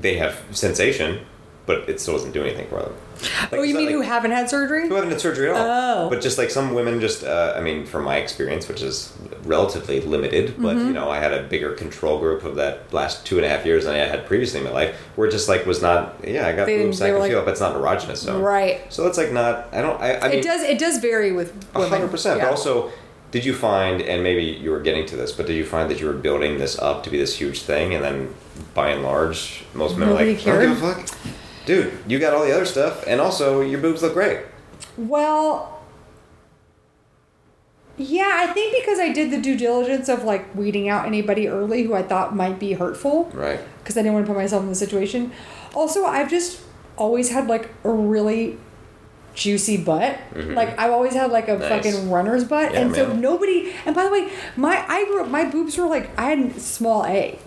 they 0.00 0.16
have 0.16 0.34
sensation, 0.50 1.24
but 1.66 1.88
it 1.88 2.00
still 2.00 2.14
doesn't 2.14 2.32
do 2.32 2.42
anything 2.42 2.66
for 2.68 2.80
them. 2.82 2.92
Like, 3.42 3.52
oh, 3.60 3.62
you 3.62 3.74
mean 3.76 3.86
like- 3.86 3.94
who 3.94 4.00
haven't 4.00 4.32
had 4.32 4.50
surgery? 4.50 4.88
who 4.88 4.94
haven't 4.94 5.10
had 5.10 5.20
surgery 5.20 5.48
at 5.48 5.54
all. 5.54 6.06
Oh. 6.06 6.10
But 6.10 6.20
just 6.20 6.36
like 6.38 6.50
some 6.50 6.74
women, 6.74 7.00
just 7.00 7.22
uh, 7.22 7.54
I 7.56 7.60
mean, 7.60 7.86
from 7.86 8.04
my 8.04 8.16
experience, 8.16 8.66
which 8.68 8.82
is 8.82 9.12
relatively 9.44 10.00
limited, 10.00 10.56
but 10.60 10.76
Mm-hmm. 10.76 10.86
you 10.88 10.92
know, 10.92 11.08
I 11.10 11.18
had 11.20 11.32
a 11.32 11.44
bigger 11.44 11.72
control 11.72 12.18
group 12.18 12.42
of 12.44 12.56
that 12.56 12.92
last 12.92 13.24
two 13.24 13.36
and 13.36 13.46
a 13.46 13.48
half 13.48 13.64
years 13.64 13.84
than 13.84 13.94
I 13.94 13.98
had 13.98 14.26
previously 14.26 14.58
in 14.58 14.64
my 14.66 14.72
life, 14.72 14.96
where 15.14 15.28
it 15.28 15.30
just 15.30 15.48
like 15.48 15.64
was 15.66 15.80
not. 15.80 16.16
Yeah, 16.26 16.48
I 16.48 16.52
got 16.52 16.66
They 16.66 16.78
boobs, 16.82 17.00
I 17.00 17.10
can 17.10 17.18
like- 17.20 17.30
feel 17.30 17.40
it, 17.40 17.44
but 17.44 17.52
it's 17.52 17.60
not 17.60 17.76
erogenous. 17.76 18.16
So 18.18 18.40
Right. 18.40 18.80
So 18.92 19.06
it's 19.06 19.18
like 19.18 19.30
not. 19.30 19.68
I 19.72 19.82
don't. 19.82 20.00
I, 20.00 20.18
I 20.18 20.28
mean, 20.28 20.38
it 20.38 20.42
does. 20.42 20.62
It 20.62 20.78
does 20.80 20.98
vary 20.98 21.30
with 21.32 21.52
women. 21.74 21.90
hundred 21.90 22.10
percent. 22.10 22.40
But 22.40 22.50
also, 22.50 22.90
did 23.30 23.44
you 23.44 23.54
find, 23.54 24.02
and 24.02 24.22
maybe 24.24 24.42
you 24.42 24.70
were 24.72 24.80
getting 24.80 25.06
to 25.06 25.16
this, 25.16 25.30
but 25.30 25.46
did 25.46 25.54
you 25.54 25.64
find 25.64 25.88
that 25.90 26.00
you 26.00 26.06
were 26.06 26.12
building 26.12 26.58
this 26.58 26.76
up 26.80 27.04
to 27.04 27.10
be 27.10 27.18
this 27.18 27.36
huge 27.36 27.62
thing, 27.62 27.94
and 27.94 28.02
then 28.04 28.34
by 28.74 28.88
and 28.90 29.02
large, 29.04 29.64
most 29.74 29.96
men 29.96 30.08
are 30.08 30.14
like, 30.14 30.40
I 30.46 30.50
don't 30.52 30.60
give 30.60 30.82
a 30.82 30.94
fuck. 30.94 31.18
Dude, 31.66 31.92
you 32.08 32.18
got 32.18 32.34
all 32.34 32.44
the 32.44 32.52
other 32.52 32.64
stuff, 32.64 33.04
and 33.06 33.20
also 33.20 33.60
your 33.60 33.80
boobs 33.80 34.02
look 34.02 34.14
great. 34.14 34.40
Well, 34.96 35.80
yeah, 37.98 38.32
I 38.48 38.52
think 38.52 38.74
because 38.82 38.98
I 38.98 39.12
did 39.12 39.30
the 39.30 39.40
due 39.40 39.56
diligence 39.56 40.08
of 40.08 40.24
like 40.24 40.54
weeding 40.54 40.88
out 40.88 41.06
anybody 41.06 41.46
early 41.48 41.82
who 41.84 41.94
I 41.94 42.02
thought 42.02 42.34
might 42.34 42.58
be 42.58 42.72
hurtful, 42.72 43.30
Right. 43.34 43.60
because 43.78 43.96
I 43.96 44.00
didn't 44.02 44.14
want 44.14 44.26
to 44.26 44.32
put 44.32 44.38
myself 44.38 44.62
in 44.62 44.68
the 44.70 44.74
situation. 44.74 45.30
Also, 45.74 46.04
I've 46.04 46.30
just 46.30 46.60
always 46.96 47.30
had 47.30 47.46
like 47.48 47.68
a 47.84 47.90
really 47.90 48.58
juicy 49.34 49.76
butt. 49.78 50.18
Like 50.34 50.78
I've 50.78 50.90
always 50.90 51.14
had 51.14 51.30
like 51.30 51.48
a 51.48 51.52
Mm-hmm. 51.52 51.60
Nice. 51.68 51.84
fucking 51.94 52.10
runner's 52.10 52.44
butt, 52.44 52.72
Yeah, 52.72 52.80
and 52.80 52.94
so 52.94 53.12
nobody. 53.14 53.72
And 53.86 53.94
by 53.94 54.04
the 54.04 54.10
way, 54.10 54.30
my 54.56 54.84
I 54.88 55.04
grew 55.04 55.22
up. 55.22 55.28
My 55.28 55.44
boobs 55.44 55.76
were 55.78 55.86
like 55.86 56.10
I 56.18 56.30
had 56.34 56.60
small 56.60 57.04
a, 57.06 57.38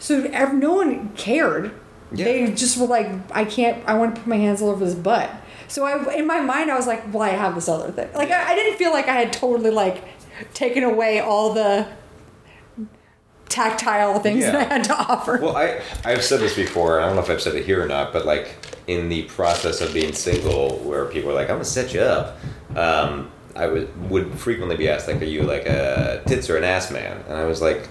so 0.00 0.22
ev- 0.32 0.54
no 0.54 0.74
one 0.74 1.10
cared. 1.16 1.72
Yeah. 2.12 2.24
They 2.24 2.52
just 2.52 2.78
were 2.78 2.86
like, 2.86 3.08
I 3.32 3.44
can't. 3.44 3.86
I 3.86 3.94
want 3.94 4.14
to 4.14 4.20
put 4.20 4.28
my 4.28 4.36
hands 4.36 4.62
all 4.62 4.70
over 4.70 4.84
his 4.84 4.94
butt. 4.94 5.30
So 5.68 5.84
I, 5.84 6.14
in 6.14 6.26
my 6.26 6.40
mind, 6.40 6.70
I 6.70 6.76
was 6.76 6.86
like, 6.86 7.12
well, 7.12 7.22
I 7.22 7.30
have 7.30 7.54
this 7.54 7.68
other 7.68 7.90
thing. 7.90 8.12
Like 8.14 8.30
I, 8.30 8.52
I 8.52 8.54
didn't 8.54 8.78
feel 8.78 8.92
like 8.92 9.08
I 9.08 9.14
had 9.14 9.32
totally 9.32 9.70
like 9.70 10.04
taken 10.52 10.84
away 10.84 11.20
all 11.20 11.54
the 11.54 11.88
tactile 13.48 14.18
things 14.18 14.44
that 14.44 14.54
I 14.54 14.64
had 14.64 14.84
to 14.84 14.96
offer. 14.96 15.38
Well, 15.40 15.56
I 15.56 15.80
I've 16.04 16.24
said 16.24 16.40
this 16.40 16.54
before. 16.54 17.00
I 17.00 17.06
don't 17.06 17.16
know 17.16 17.22
if 17.22 17.30
I've 17.30 17.42
said 17.42 17.54
it 17.54 17.64
here 17.64 17.82
or 17.82 17.86
not, 17.86 18.12
but 18.12 18.26
like 18.26 18.56
in 18.86 19.08
the 19.08 19.22
process 19.24 19.80
of 19.80 19.94
being 19.94 20.12
single, 20.12 20.78
where 20.78 21.06
people 21.06 21.30
are 21.30 21.34
like, 21.34 21.48
"I'm 21.48 21.56
gonna 21.56 21.64
set 21.64 21.94
you 21.94 22.00
up," 22.00 22.38
um, 22.76 23.30
I 23.56 23.66
would 23.66 24.10
would 24.10 24.38
frequently 24.38 24.76
be 24.76 24.88
asked 24.88 25.08
like, 25.08 25.22
"Are 25.22 25.24
you 25.24 25.42
like 25.42 25.66
a 25.66 26.22
tits 26.26 26.50
or 26.50 26.56
an 26.56 26.64
ass 26.64 26.90
man?" 26.90 27.22
And 27.28 27.36
I 27.36 27.44
was 27.44 27.62
like, 27.62 27.88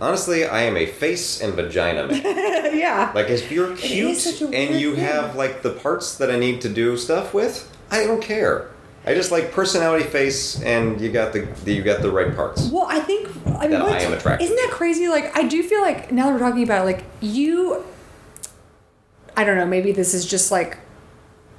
honestly, 0.00 0.44
I 0.44 0.62
am 0.62 0.76
a 0.76 0.86
face 0.86 1.40
and 1.40 1.54
vagina 1.54 2.06
man. 2.06 2.22
yeah. 2.76 3.12
Like 3.14 3.28
if 3.28 3.50
you're 3.50 3.76
cute 3.76 4.40
and 4.42 4.80
you 4.80 4.94
thing. 4.94 5.04
have 5.04 5.36
like 5.36 5.62
the 5.62 5.70
parts 5.70 6.16
that 6.18 6.30
I 6.30 6.38
need 6.38 6.60
to 6.62 6.68
do 6.68 6.96
stuff 6.96 7.34
with, 7.34 7.70
I 7.90 8.04
don't 8.04 8.22
care. 8.22 8.68
I 9.04 9.14
just 9.14 9.30
like 9.30 9.52
personality, 9.52 10.04
face, 10.04 10.60
and 10.62 11.00
you 11.00 11.12
got 11.12 11.32
the, 11.32 11.46
the 11.64 11.72
you 11.72 11.82
got 11.82 12.02
the 12.02 12.10
right 12.10 12.34
parts. 12.34 12.68
Well, 12.68 12.86
I 12.88 12.98
think 12.98 13.28
I 13.46 13.68
mean, 13.68 13.80
I 13.80 14.00
am 14.00 14.12
attracted 14.12 14.44
Isn't 14.44 14.56
that 14.56 14.70
crazy? 14.72 15.06
Like, 15.06 15.36
I 15.36 15.46
do 15.46 15.62
feel 15.62 15.80
like 15.80 16.10
now 16.10 16.26
that 16.26 16.32
we're 16.32 16.40
talking 16.40 16.64
about 16.64 16.82
it, 16.82 16.84
like 16.84 17.04
you. 17.20 17.84
I 19.36 19.44
don't 19.44 19.56
know. 19.58 19.66
Maybe 19.66 19.92
this 19.92 20.12
is 20.12 20.26
just 20.26 20.50
like 20.50 20.78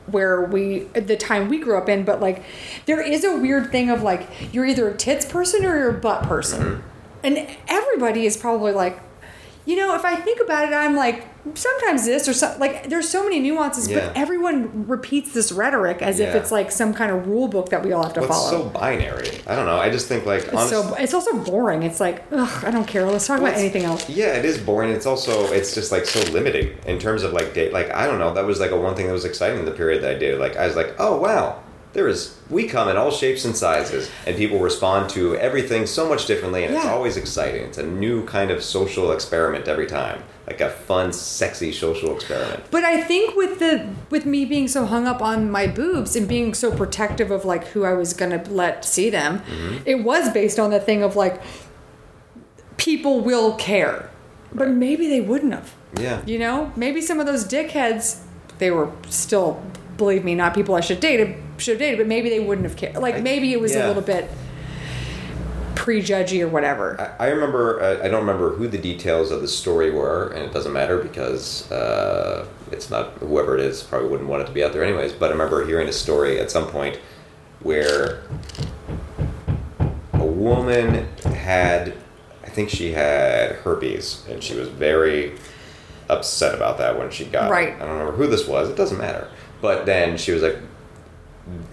where 0.08 0.42
we 0.42 0.80
the 0.94 1.16
time 1.16 1.48
we 1.48 1.60
grew 1.60 1.78
up 1.78 1.88
in, 1.88 2.04
but 2.04 2.20
like 2.20 2.44
there 2.86 3.02
is 3.02 3.24
a 3.24 3.38
weird 3.38 3.72
thing 3.72 3.90
of 3.90 4.04
like 4.04 4.28
you're 4.54 4.66
either 4.66 4.90
a 4.90 4.98
tits 4.98 5.26
person 5.26 5.66
or 5.66 5.78
you're 5.78 5.96
a 5.96 6.00
butt 6.00 6.24
person, 6.24 6.62
Mm-hmm. 6.62 6.82
And 7.24 7.48
everybody 7.68 8.26
is 8.26 8.38
probably 8.38 8.72
like, 8.74 9.00
you 9.66 9.76
know, 9.76 9.96
if 9.96 10.06
I 10.06 10.16
think 10.16 10.40
about 10.40 10.68
it, 10.70 10.74
I'm 10.74 10.96
like 10.96 11.26
sometimes 11.54 12.06
this 12.06 12.28
or 12.28 12.34
some 12.34 12.60
like 12.60 12.90
there's 12.90 13.08
so 13.08 13.24
many 13.24 13.40
nuances, 13.40 13.88
Yeah. 13.88 14.08
but 14.08 14.18
everyone 14.18 14.86
repeats 14.86 15.34
this 15.34 15.52
rhetoric 15.54 16.02
as 16.02 16.20
if 16.20 16.36
it's 16.36 16.52
like 16.52 16.72
some 16.72 16.94
kind 16.94 17.10
of 17.10 17.26
rule 17.28 17.48
book 17.48 17.70
that 17.70 17.86
we 17.86 17.94
all 17.94 18.04
have 18.04 18.14
to 18.16 18.20
it's 18.20 18.28
follow. 18.30 18.50
so 18.64 18.70
binary. 18.70 19.30
I 19.48 19.56
don't 19.56 19.66
know. 19.66 19.78
I 19.78 19.90
just 19.90 20.08
think 20.10 20.26
like 20.26 20.44
It's 20.44 20.54
honest- 20.54 20.70
so 20.72 20.96
it's 20.96 21.14
also 21.14 21.38
boring. 21.44 21.84
It's 21.84 22.00
like 22.02 22.24
ugh, 22.34 22.64
I 22.66 22.72
don't 22.72 22.86
care. 22.88 23.06
Let's 23.06 23.28
talk 23.28 23.40
Well, 23.42 23.48
about 23.52 23.60
anything 23.60 23.84
else. 23.84 24.10
Yeah, 24.10 24.34
it 24.34 24.44
is 24.46 24.58
boring. 24.58 24.92
It's 24.92 25.06
also 25.06 25.52
it's 25.54 25.74
just 25.74 25.90
like 25.92 26.06
so 26.06 26.20
limiting 26.32 26.76
in 26.86 27.00
terms 27.00 27.24
of 27.24 27.32
like 27.34 27.54
date. 27.54 27.72
Like 27.72 27.90
I 27.94 28.08
don't 28.08 28.20
know. 28.20 28.34
That 28.34 28.46
was 28.46 28.60
like 28.60 28.72
a 28.72 28.78
one 28.78 28.96
thing 28.96 29.08
that 29.08 29.14
was 29.14 29.26
exciting 29.26 29.60
in 29.60 29.66
the 29.66 29.72
period 29.72 30.04
that 30.04 30.12
I 30.16 30.18
did. 30.20 30.38
Like 30.40 30.58
I 30.58 30.68
was 30.68 30.76
like, 30.76 30.96
oh 31.00 31.18
wow, 31.18 31.62
there 31.98 32.08
is 32.08 32.38
we 32.52 32.68
come 32.68 32.88
in 32.90 32.96
all 32.96 33.10
shapes 33.10 33.44
and 33.44 33.58
sizes, 33.58 34.08
and 34.28 34.38
people 34.38 34.60
respond 34.60 35.10
to 35.10 35.36
everything 35.38 35.88
so 35.88 36.08
much 36.08 36.28
differently, 36.28 36.64
and 36.64 36.76
it's 36.76 36.86
always 36.86 37.18
exciting. 37.18 37.64
It's 37.64 37.80
a 37.80 37.84
new 37.88 38.24
kind 38.28 38.52
of 38.52 38.64
social 38.64 39.12
experiment 39.12 39.68
every 39.68 39.88
time, 39.88 40.22
like 40.46 40.62
a 40.62 40.70
fun, 40.70 41.12
sexy 41.12 41.72
social 41.72 42.16
experiment. 42.16 42.66
But 42.70 42.84
I 42.84 43.02
think 43.02 43.36
with 43.36 43.58
the 43.58 43.90
with 44.12 44.28
me 44.28 44.46
being 44.46 44.68
so 44.68 44.86
hung 44.86 45.08
up 45.08 45.24
on 45.24 45.50
my 45.50 45.66
boobs 45.66 46.16
and 46.16 46.28
being 46.28 46.54
so 46.54 46.72
protective 46.72 47.32
of 47.32 47.46
like 47.46 47.66
who 47.70 47.84
I 47.84 47.94
was 47.94 48.14
gonna 48.14 48.44
let 48.48 48.86
see 48.86 49.10
them, 49.10 49.40
Mm-hmm. 49.40 49.78
it 49.88 50.04
was 50.04 50.32
based 50.32 50.60
on 50.60 50.70
the 50.70 50.80
thing 50.80 51.02
of 51.02 51.16
like 51.16 51.42
people 52.78 53.22
will 53.22 53.56
care, 53.56 54.12
but 54.54 54.70
maybe 54.70 55.08
they 55.08 55.20
wouldn't 55.22 55.52
have. 55.54 55.74
Yeah. 56.00 56.22
You 56.28 56.38
know, 56.38 56.72
maybe 56.76 57.02
some 57.02 57.20
of 57.20 57.26
those 57.26 57.44
dickheads, 57.44 58.22
they 58.60 58.70
were 58.70 58.92
still, 59.10 59.64
believe 59.98 60.24
me, 60.24 60.36
not 60.36 60.54
people 60.54 60.76
I 60.76 60.82
should 60.82 61.00
date 61.00 61.20
should 61.58 61.74
have 61.74 61.80
dated, 61.80 61.98
but 61.98 62.08
maybe 62.08 62.30
they 62.30 62.40
wouldn't 62.40 62.66
have 62.68 62.76
cared. 62.78 62.96
Like 62.98 63.22
maybe 63.22 63.52
it 63.54 63.60
was 63.62 63.76
a 63.76 63.88
little 63.88 64.02
bit. 64.02 64.30
prejudgy 65.76 66.42
or 66.42 66.48
whatever. 66.50 67.00
I, 67.20 67.28
I 67.28 67.30
remember. 67.30 67.82
Uh, 67.82 68.04
I 68.04 68.10
don't 68.10 68.22
remember 68.22 68.54
who 68.56 68.68
the 68.68 68.78
details 68.78 69.32
of 69.32 69.42
the 69.42 69.48
story 69.48 69.90
were, 69.92 70.32
and 70.34 70.44
it 70.44 70.54
doesn't 70.54 70.74
matter 70.74 70.98
because 70.98 71.72
uh, 71.72 72.46
it's 72.72 72.90
not 72.90 73.14
whoever 73.20 73.58
it 73.58 73.64
is 73.64 73.84
probably 73.84 74.10
wouldn't 74.10 74.30
want 74.30 74.42
it 74.42 74.48
to 74.48 74.52
be 74.52 74.64
out 74.64 74.74
there 74.74 74.84
anyways. 74.84 75.14
But 75.14 75.30
I 75.30 75.32
remember 75.32 75.66
hearing 75.66 75.88
a 75.88 75.94
story 75.94 76.40
at 76.40 76.52
some 76.52 76.68
point 76.68 77.00
where 77.62 78.24
a 80.14 80.26
woman 80.26 81.08
had, 81.24 81.94
I 82.44 82.50
think 82.50 82.70
she 82.70 82.92
had 82.92 83.54
herpes, 83.58 84.26
and 84.30 84.44
she 84.44 84.56
was 84.56 84.68
very 84.70 85.34
upset 86.10 86.54
about 86.56 86.78
that 86.80 86.98
when 86.98 87.12
she 87.12 87.26
got. 87.26 87.50
Right. 87.50 87.70
It. 87.70 87.76
I 87.76 87.80
don't 87.80 87.98
remember 87.98 88.14
who 88.14 88.28
this 88.28 88.48
was. 88.48 88.70
It 88.70 88.76
doesn't 88.76 88.98
matter. 88.98 89.30
But 89.62 89.86
then 89.86 90.18
she 90.18 90.32
was 90.32 90.44
like, 90.44 90.58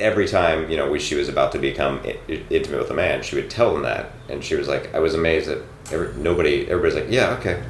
every 0.00 0.26
time 0.28 0.70
you 0.70 0.76
know 0.76 0.90
we, 0.90 0.98
she 0.98 1.14
was 1.14 1.28
about 1.28 1.52
to 1.52 1.58
become 1.58 2.00
intimate 2.28 2.78
with 2.80 2.90
a 2.90 2.94
man, 2.94 3.22
she 3.22 3.36
would 3.36 3.50
tell 3.50 3.74
him 3.76 3.82
that, 3.82 4.10
and 4.28 4.42
she 4.44 4.54
was 4.54 4.68
like, 4.68 4.94
I 4.94 4.98
was 4.98 5.14
amazed 5.14 5.48
that 5.48 5.58
every, 5.92 6.14
nobody, 6.20 6.68
everybody's 6.68 6.94
like, 6.94 7.10
yeah, 7.12 7.36
okay. 7.38 7.62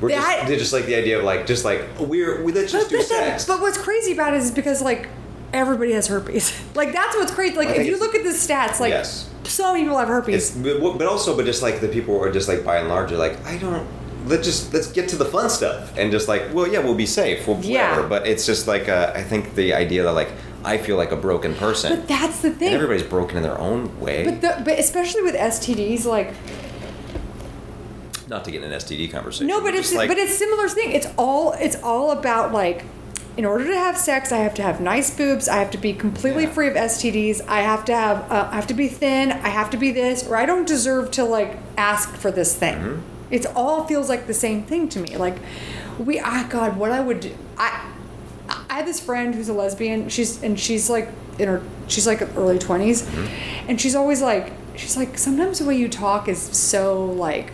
We're 0.00 0.08
That- 0.08 0.36
just, 0.38 0.48
they're 0.48 0.58
just 0.58 0.72
like 0.72 0.86
the 0.86 0.96
idea 0.96 1.18
of 1.18 1.24
like, 1.24 1.46
just 1.46 1.64
like 1.64 1.82
we're 2.00 2.42
we 2.42 2.52
let's 2.52 2.72
just 2.72 2.90
do 2.90 2.96
but, 2.98 3.08
then- 3.08 3.30
sex. 3.38 3.44
but 3.46 3.60
what's 3.60 3.78
crazy 3.78 4.12
about 4.12 4.34
it 4.34 4.38
is 4.38 4.50
because 4.50 4.82
like 4.82 5.08
everybody 5.52 5.92
has 5.92 6.08
herpes. 6.08 6.52
Like 6.74 6.92
that's 6.92 7.14
what's 7.16 7.30
crazy. 7.32 7.54
Like 7.56 7.68
if 7.76 7.86
you 7.86 7.98
look 7.98 8.14
at 8.14 8.24
the 8.24 8.30
stats, 8.30 8.80
like 8.80 8.90
Yes. 8.90 9.28
so 9.44 9.72
many 9.72 9.84
people 9.84 9.98
have 9.98 10.08
herpes. 10.08 10.56
It's, 10.56 10.56
but 10.56 10.98
but 10.98 11.06
also, 11.06 11.36
but 11.36 11.44
just 11.44 11.62
like 11.62 11.80
the 11.80 11.88
people 11.88 12.20
are 12.20 12.32
just 12.32 12.48
like 12.48 12.64
by 12.64 12.78
and 12.78 12.88
large 12.88 13.12
are 13.12 13.16
like, 13.18 13.44
I 13.46 13.58
don't. 13.58 13.86
Let's 14.26 14.46
just 14.46 14.72
let's 14.72 14.86
get 14.92 15.08
to 15.10 15.16
the 15.16 15.24
fun 15.24 15.50
stuff 15.50 15.96
and 15.98 16.10
just 16.12 16.28
like, 16.28 16.52
well, 16.54 16.66
yeah, 16.68 16.78
we'll 16.78 16.94
be 16.94 17.06
safe, 17.06 17.46
we'll 17.46 17.58
Yeah. 17.60 17.90
whatever. 17.90 18.08
But 18.08 18.26
it's 18.26 18.46
just 18.46 18.66
like 18.68 18.88
uh, 18.88 19.12
I 19.14 19.22
think 19.22 19.54
the 19.54 19.74
idea 19.74 20.02
that 20.04 20.12
like 20.12 20.30
I 20.64 20.78
feel 20.78 20.96
like 20.96 21.10
a 21.12 21.16
broken 21.16 21.54
person. 21.54 21.96
but 21.96 22.06
that's 22.08 22.40
the 22.40 22.48
and 22.48 22.58
thing. 22.58 22.72
everybody's 22.74 23.02
broken 23.02 23.36
in 23.36 23.42
their 23.42 23.58
own 23.58 23.98
way. 24.00 24.24
But 24.24 24.40
the, 24.40 24.62
but 24.64 24.78
especially 24.78 25.22
with 25.22 25.34
STDs, 25.34 26.04
like 26.04 26.32
Not 28.28 28.44
to 28.44 28.50
get 28.50 28.62
in 28.62 28.72
an 28.72 28.78
STD 28.78 29.10
conversation. 29.10 29.48
no, 29.48 29.60
but 29.60 29.72
just 29.74 29.90
it's 29.90 29.94
like, 29.96 30.08
but 30.08 30.18
it's 30.18 30.36
similar 30.38 30.68
thing. 30.68 30.92
It's 30.92 31.08
all 31.18 31.52
it's 31.52 31.76
all 31.82 32.10
about 32.12 32.52
like. 32.52 32.84
In 33.34 33.46
order 33.46 33.64
to 33.66 33.74
have 33.78 33.96
sex, 33.96 34.30
I 34.30 34.36
have 34.40 34.52
to 34.56 34.62
have 34.62 34.78
nice 34.78 35.08
boobs. 35.16 35.48
I 35.48 35.56
have 35.56 35.70
to 35.70 35.78
be 35.78 35.94
completely 35.94 36.42
Yeah. 36.42 36.50
free 36.50 36.68
of 36.68 36.74
STDs. 36.76 37.40
I 37.48 37.62
have 37.62 37.82
to 37.86 37.94
have 37.94 38.30
uh, 38.30 38.48
I 38.52 38.56
have 38.56 38.66
to 38.66 38.74
be 38.74 38.88
thin. 38.88 39.32
I 39.32 39.48
have 39.48 39.70
to 39.70 39.78
be 39.78 39.90
this, 39.90 40.28
or 40.28 40.36
I 40.36 40.44
don't 40.44 40.66
deserve 40.68 41.10
to 41.12 41.24
like 41.24 41.56
ask 41.78 42.14
for 42.14 42.30
this 42.30 42.54
thing. 42.54 42.74
Mm-hmm. 42.76 43.00
It's 43.32 43.46
all 43.56 43.84
feels 43.84 44.08
like 44.08 44.26
the 44.28 44.34
same 44.34 44.62
thing 44.62 44.88
to 44.90 45.00
me. 45.00 45.16
Like 45.16 45.36
we, 45.98 46.20
ah, 46.20 46.46
God, 46.48 46.76
what 46.76 46.92
I 46.92 47.00
would 47.00 47.18
do. 47.20 47.34
I 47.58 47.88
I 48.70 48.74
have 48.76 48.86
this 48.86 49.00
friend 49.00 49.34
who's 49.34 49.48
a 49.48 49.52
lesbian. 49.54 50.08
She's 50.08 50.42
and 50.42 50.58
she's 50.60 50.88
like 50.88 51.08
in 51.38 51.48
her 51.48 51.62
she's 51.88 52.06
like 52.06 52.20
early 52.36 52.58
20s 52.58 53.02
Mm-hmm. 53.02 53.68
and 53.70 53.80
she's 53.80 53.94
always 53.94 54.20
like 54.22 54.52
she's 54.76 54.96
like 54.96 55.16
sometimes 55.18 55.58
the 55.58 55.64
way 55.64 55.74
you 55.76 55.88
talk 55.88 56.28
is 56.28 56.38
so 56.40 57.04
like 57.06 57.52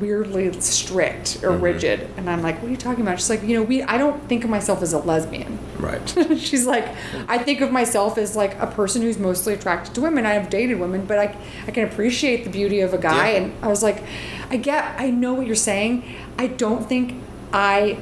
weirdly 0.00 0.52
strict 0.60 1.36
or 1.44 1.50
Mm-hmm. 1.50 1.62
rigid 1.64 2.10
and 2.16 2.28
i'm 2.28 2.42
like 2.42 2.56
what 2.60 2.66
are 2.68 2.70
you 2.70 2.76
talking 2.76 3.02
about 3.02 3.18
she's 3.20 3.30
like 3.30 3.42
you 3.44 3.54
know 3.56 3.62
we 3.62 3.82
i 3.84 3.96
don't 3.96 4.28
think 4.28 4.42
of 4.44 4.50
myself 4.50 4.82
as 4.82 4.92
a 4.92 4.98
lesbian 4.98 5.56
right. 5.78 6.08
she's 6.38 6.66
like 6.66 6.86
i 7.28 7.38
think 7.38 7.60
of 7.60 7.70
myself 7.70 8.18
as 8.18 8.34
like 8.36 8.54
a 8.60 8.66
person 8.66 9.02
who's 9.02 9.18
mostly 9.18 9.54
attracted 9.54 9.94
to 9.94 10.00
women 10.00 10.26
i 10.26 10.32
have 10.34 10.50
dated 10.50 10.78
women 10.78 11.04
but 11.06 11.18
i, 11.18 11.36
I 11.66 11.70
can 11.70 11.84
appreciate 11.88 12.44
the 12.44 12.50
beauty 12.50 12.80
of 12.80 12.92
a 12.94 12.98
guy 12.98 13.30
Yeah. 13.32 13.38
and 13.42 13.64
i 13.64 13.68
was 13.68 13.82
like 13.82 14.02
i 14.50 14.56
get 14.56 14.98
i 15.00 15.10
know 15.10 15.34
what 15.34 15.46
you're 15.46 15.54
saying 15.56 16.04
i 16.38 16.46
don't 16.46 16.88
think 16.88 17.14
i 17.52 17.98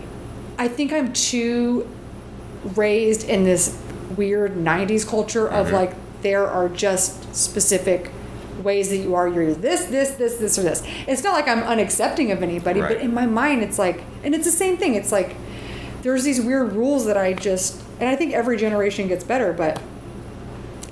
i 0.58 0.68
think 0.68 0.92
i'm 0.92 1.12
too 1.12 1.88
raised 2.74 3.28
in 3.28 3.44
this 3.44 3.80
weird 4.16 4.54
90s 4.54 5.06
culture 5.06 5.46
of 5.48 5.66
Mm-hmm. 5.66 5.74
like 5.76 5.92
there 6.22 6.46
are 6.48 6.68
just 6.68 7.34
specific 7.34 8.10
ways 8.62 8.88
that 8.88 8.96
you 8.96 9.14
are 9.14 9.28
you're 9.28 9.52
this 9.54 9.84
this 9.84 10.12
this 10.12 10.38
this 10.38 10.58
or 10.58 10.62
this 10.62 10.82
it's 11.06 11.22
not 11.22 11.34
like 11.34 11.46
i'm 11.46 11.62
unaccepting 11.62 12.32
of 12.32 12.42
anybody 12.42 12.80
Right. 12.80 12.94
but 12.94 13.00
in 13.02 13.12
my 13.14 13.26
mind 13.26 13.62
it's 13.62 13.78
like 13.78 14.02
and 14.24 14.34
it's 14.34 14.44
the 14.46 14.50
same 14.50 14.76
thing 14.78 14.94
it's 14.94 15.12
like 15.12 15.36
there's 16.06 16.22
these 16.22 16.40
weird 16.40 16.72
rules 16.72 17.04
that 17.06 17.16
i 17.16 17.32
just 17.32 17.82
and 17.98 18.08
i 18.08 18.14
think 18.14 18.32
every 18.32 18.56
generation 18.56 19.08
gets 19.08 19.24
better 19.24 19.52
but 19.52 19.80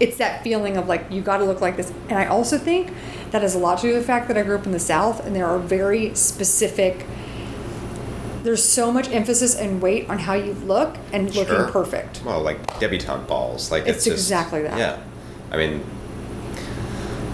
it's 0.00 0.16
that 0.16 0.42
feeling 0.42 0.76
of 0.76 0.88
like 0.88 1.06
you 1.08 1.22
got 1.22 1.36
to 1.38 1.44
look 1.44 1.60
like 1.60 1.76
this. 1.76 1.92
And 2.08 2.18
i 2.18 2.26
also 2.26 2.58
think 2.58 2.92
that 3.30 3.42
has 3.42 3.54
a 3.54 3.58
lot 3.58 3.78
to 3.78 3.82
do 3.86 3.92
with 3.94 4.02
the 4.02 4.06
fact 4.06 4.26
that 4.28 4.36
i 4.36 4.42
grew 4.42 4.56
up 4.56 4.66
in 4.66 4.72
the 4.72 4.80
south 4.80 5.24
and 5.24 5.34
there 5.34 5.46
are 5.46 5.58
very 5.58 6.14
specific 6.16 7.06
there's 8.42 8.62
so 8.62 8.92
much 8.92 9.08
emphasis 9.08 9.54
and 9.54 9.80
weight 9.80 10.08
on 10.10 10.18
how 10.18 10.34
you 10.34 10.52
look 10.52 10.96
and 11.14 11.34
looking 11.34 11.64
perfect. 11.72 12.22
Well, 12.26 12.42
like 12.42 12.78
debutante 12.78 13.26
balls, 13.26 13.70
like 13.70 13.86
It's 13.86 13.98
it's, 13.98 14.04
just- 14.04 14.18
exactly 14.18 14.60
that. 14.60 14.76
Yeah, 14.76 15.02
I 15.50 15.56
mean, 15.56 15.82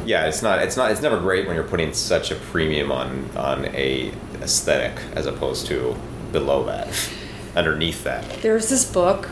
yeah, 0.07 0.27
it's 0.27 0.41
not, 0.41 0.61
it's 0.61 0.77
not, 0.77 0.93
it's 0.93 1.03
never 1.03 1.19
great 1.19 1.49
when 1.49 1.57
you're 1.57 1.65
putting 1.67 1.93
such 1.95 2.31
a 2.31 2.37
premium 2.37 2.93
on 2.93 3.29
on 3.37 3.65
a 3.75 4.13
aesthetic 4.41 5.03
as 5.17 5.27
opposed 5.27 5.67
to 5.67 5.97
below 6.31 6.63
that, 6.67 6.87
underneath 7.57 8.05
that. 8.05 8.25
there's 8.43 8.69
this 8.69 8.91
book 8.91 9.29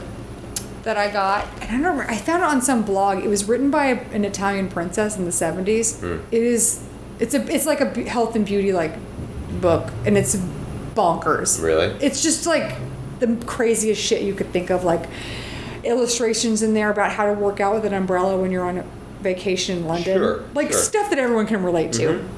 that 0.84 0.96
I 0.96 1.10
got, 1.10 1.46
and 1.60 1.64
I 1.64 1.66
don't 1.72 1.82
remember, 1.82 2.10
I 2.10 2.16
found 2.16 2.42
it 2.42 2.46
on 2.48 2.62
some 2.62 2.82
blog. 2.82 3.18
It 3.24 3.28
was 3.28 3.44
written 3.46 3.70
by 3.70 3.86
an 3.86 4.24
Italian 4.24 4.68
princess 4.68 5.16
in 5.18 5.24
the 5.24 5.30
70s. 5.30 6.00
Hmm. 6.00 6.24
It 6.34 6.42
is, 6.42 6.86
it's 7.18 7.34
a, 7.34 7.46
it's 7.54 7.66
like 7.66 7.80
a 7.80 8.08
health 8.08 8.36
and 8.36 8.46
beauty 8.46 8.72
like 8.72 8.94
book, 9.60 9.90
and 10.06 10.16
it's 10.16 10.36
bonkers. 10.94 11.62
Really? 11.62 11.86
It's 12.04 12.22
just 12.22 12.46
like 12.46 12.76
the 13.18 13.36
craziest 13.46 14.00
shit 14.00 14.22
you 14.22 14.34
could 14.34 14.52
think 14.52 14.70
of, 14.70 14.84
like 14.84 15.06
illustrations 15.84 16.62
in 16.62 16.74
there 16.74 16.90
about 16.90 17.12
how 17.12 17.26
to 17.26 17.32
work 17.32 17.60
out 17.60 17.74
with 17.74 17.84
an 17.84 17.94
umbrella 17.94 18.36
when 18.40 18.50
you're 18.50 18.64
on 18.64 18.78
a 18.78 18.84
vacation 19.20 19.78
in 19.78 19.86
London, 19.86 20.16
Sure, 20.18 20.44
like 20.54 20.70
sure. 20.70 20.80
stuff 20.80 21.10
that 21.10 21.18
everyone 21.18 21.46
can 21.46 21.62
relate 21.62 21.92
to. 21.94 22.02
Mm-hmm. 22.08 22.37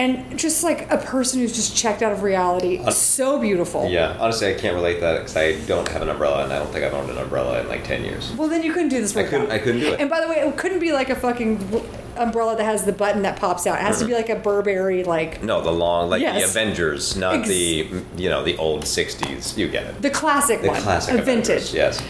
And 0.00 0.38
just 0.38 0.64
like 0.64 0.90
a 0.90 0.96
person 0.96 1.40
who's 1.40 1.54
just 1.54 1.76
checked 1.76 2.00
out 2.00 2.10
of 2.10 2.22
reality, 2.22 2.82
so 2.90 3.38
beautiful. 3.38 3.86
Yeah, 3.86 4.16
honestly, 4.18 4.48
I 4.54 4.58
can't 4.58 4.74
relate 4.74 5.00
that 5.00 5.18
because 5.18 5.36
I 5.36 5.60
don't 5.66 5.86
have 5.88 6.00
an 6.00 6.08
umbrella, 6.08 6.44
and 6.44 6.52
I 6.54 6.58
don't 6.58 6.72
think 6.72 6.86
I've 6.86 6.94
owned 6.94 7.10
an 7.10 7.18
umbrella 7.18 7.60
in 7.60 7.68
like 7.68 7.84
ten 7.84 8.02
years. 8.02 8.32
Well, 8.32 8.48
then 8.48 8.62
you 8.62 8.72
couldn't 8.72 8.88
do 8.88 9.00
this 9.02 9.14
I 9.14 9.22
workout. 9.24 9.30
couldn't- 9.40 9.52
I 9.52 9.58
couldn't 9.58 9.80
do 9.82 9.92
it. 9.92 10.00
And 10.00 10.08
by 10.08 10.22
the 10.22 10.28
way, 10.28 10.36
it 10.36 10.56
couldn't 10.56 10.78
be 10.78 10.92
like 10.92 11.10
a 11.10 11.14
fucking 11.14 11.82
umbrella 12.16 12.56
that 12.56 12.64
has 12.64 12.84
the 12.84 12.92
button 12.92 13.20
that 13.22 13.36
pops 13.38 13.66
out. 13.66 13.78
It 13.78 13.82
has 13.82 13.98
to 13.98 14.06
be 14.06 14.14
like 14.14 14.30
a 14.30 14.36
Burberry, 14.36 15.04
like 15.04 15.42
No, 15.42 15.60
the 15.60 15.70
long, 15.70 16.08
like 16.08 16.22
the 16.22 16.44
Avengers, 16.44 17.14
not 17.16 17.34
Ex- 17.40 17.48
the 17.48 17.88
you 18.16 18.30
know 18.30 18.42
the 18.42 18.56
old 18.56 18.84
'60s. 18.84 19.58
You 19.58 19.68
get 19.68 19.84
it. 19.84 20.00
the 20.00 20.08
classic 20.10 20.62
The 20.62 20.68
one, 20.68 20.80
classic 20.80 21.22
vintage. 21.24 21.74
Yes. 21.74 22.00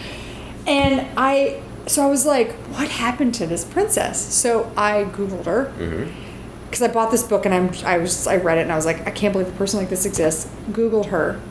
And 0.65 1.07
I, 1.17 1.59
so 1.87 2.03
I 2.03 2.09
was 2.09 2.25
like, 2.25 2.53
what 2.75 2.87
happened 2.87 3.33
to 3.35 3.47
this 3.47 3.65
princess? 3.65 4.21
So 4.33 4.71
I 4.77 5.03
googled 5.11 5.45
her 5.45 5.73
Mm-hmm. 5.77 6.30
Because 6.71 6.81
I 6.81 6.87
bought 6.87 7.11
this 7.11 7.21
book 7.21 7.45
and 7.45 7.53
I'm, 7.53 7.69
I 7.85 7.97
was, 7.97 8.27
I 8.27 8.37
read 8.37 8.57
it 8.57 8.61
and 8.61 8.71
I 8.71 8.77
was 8.77 8.85
like, 8.85 9.05
I 9.05 9.11
can't 9.11 9.33
believe 9.33 9.49
a 9.49 9.57
person 9.57 9.77
like 9.77 9.89
this 9.89 10.05
exists. 10.05 10.49
Googled 10.69 11.07
her. 11.07 11.41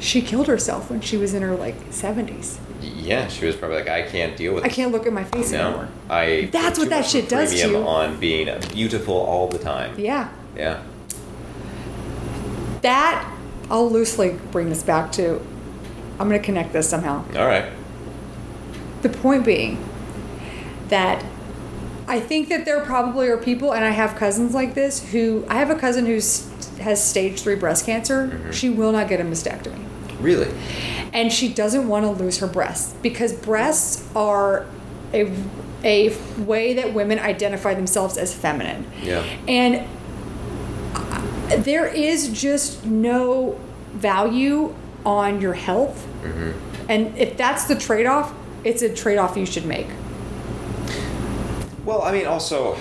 She 0.00 0.20
killed 0.20 0.48
herself 0.48 0.90
when 0.90 1.00
she 1.00 1.16
was 1.16 1.32
in 1.32 1.40
her 1.40 1.56
like 1.56 1.76
seventies. 1.88 2.60
Yeah, 2.82 3.28
she 3.28 3.46
was 3.46 3.56
probably 3.56 3.78
like, 3.78 3.88
I 3.88 4.02
can't 4.02 4.36
deal 4.36 4.52
with. 4.52 4.64
I 4.64 4.68
this. 4.68 4.76
can't 4.76 4.92
look 4.92 5.06
at 5.06 5.14
my 5.14 5.24
face 5.24 5.50
No, 5.50 5.68
anymore. 5.68 5.88
I. 6.10 6.50
That's 6.52 6.78
what 6.78 6.90
that 6.90 7.06
shit 7.06 7.30
does 7.30 7.58
to 7.58 7.70
you. 7.70 7.76
On 7.78 8.20
being 8.20 8.54
beautiful 8.68 9.14
all 9.14 9.48
the 9.48 9.58
time. 9.58 9.98
Yeah. 9.98 10.30
Yeah. 10.54 10.82
That 12.82 13.34
I'll 13.70 13.90
loosely 13.90 14.38
bring 14.52 14.68
this 14.68 14.82
back 14.82 15.10
to. 15.12 15.40
I'm 16.20 16.28
going 16.28 16.38
to 16.38 16.44
connect 16.44 16.74
this 16.74 16.86
somehow. 16.86 17.24
All 17.34 17.46
right. 17.46 17.72
The 19.00 19.08
point 19.08 19.46
being 19.46 19.82
that 20.88 21.24
I 22.08 22.20
think 22.20 22.48
that 22.48 22.64
there 22.64 22.80
probably 22.80 23.28
are 23.28 23.36
people, 23.36 23.72
and 23.74 23.84
I 23.84 23.90
have 23.90 24.16
cousins 24.16 24.54
like 24.54 24.74
this 24.74 25.10
who 25.10 25.44
I 25.48 25.56
have 25.56 25.70
a 25.70 25.74
cousin 25.76 26.06
who 26.06 26.14
has 26.82 27.04
stage 27.04 27.40
three 27.42 27.54
breast 27.54 27.84
cancer. 27.86 28.28
Mm-hmm. 28.28 28.50
She 28.50 28.70
will 28.70 28.92
not 28.92 29.08
get 29.08 29.20
a 29.20 29.24
mastectomy, 29.24 29.84
Really? 30.20 30.48
and 31.12 31.32
she 31.32 31.52
doesn't 31.52 31.86
want 31.86 32.04
to 32.04 32.10
lose 32.10 32.38
her 32.38 32.46
breasts 32.46 32.94
because 33.02 33.32
breasts 33.32 34.08
are 34.16 34.66
a 35.12 35.32
a 35.84 36.16
way 36.38 36.74
that 36.74 36.92
women 36.92 37.18
identify 37.20 37.72
themselves 37.74 38.16
as 38.18 38.34
feminine. 38.34 38.84
Yeah. 39.02 39.22
And 39.46 39.86
there 41.64 41.86
is 41.86 42.28
just 42.30 42.84
no 42.84 43.60
value 43.92 44.74
on 45.06 45.40
your 45.40 45.54
health. 45.54 46.06
Mm-hmm. 46.22 46.90
And 46.90 47.16
if 47.16 47.36
that's 47.36 47.64
the 47.64 47.76
trade 47.76 48.06
off, 48.06 48.34
it's 48.64 48.82
a 48.82 48.92
trade 48.92 49.18
off 49.18 49.36
you 49.36 49.46
should 49.46 49.66
make. 49.66 49.86
Well, 51.88 52.02
I 52.02 52.12
mean, 52.12 52.26
also, 52.26 52.76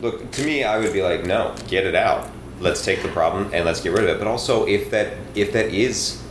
look 0.00 0.30
to 0.30 0.44
me, 0.44 0.62
I 0.62 0.78
would 0.78 0.92
be 0.92 1.02
like, 1.02 1.24
no, 1.24 1.56
get 1.66 1.84
it 1.84 1.96
out. 1.96 2.30
Let's 2.60 2.84
take 2.84 3.02
the 3.02 3.08
problem 3.08 3.50
and 3.52 3.64
let's 3.64 3.80
get 3.80 3.92
rid 3.92 4.04
of 4.04 4.10
it. 4.10 4.18
But 4.20 4.28
also, 4.28 4.64
if 4.64 4.88
that 4.92 5.14
if 5.34 5.52
that 5.54 5.74
is, 5.74 6.22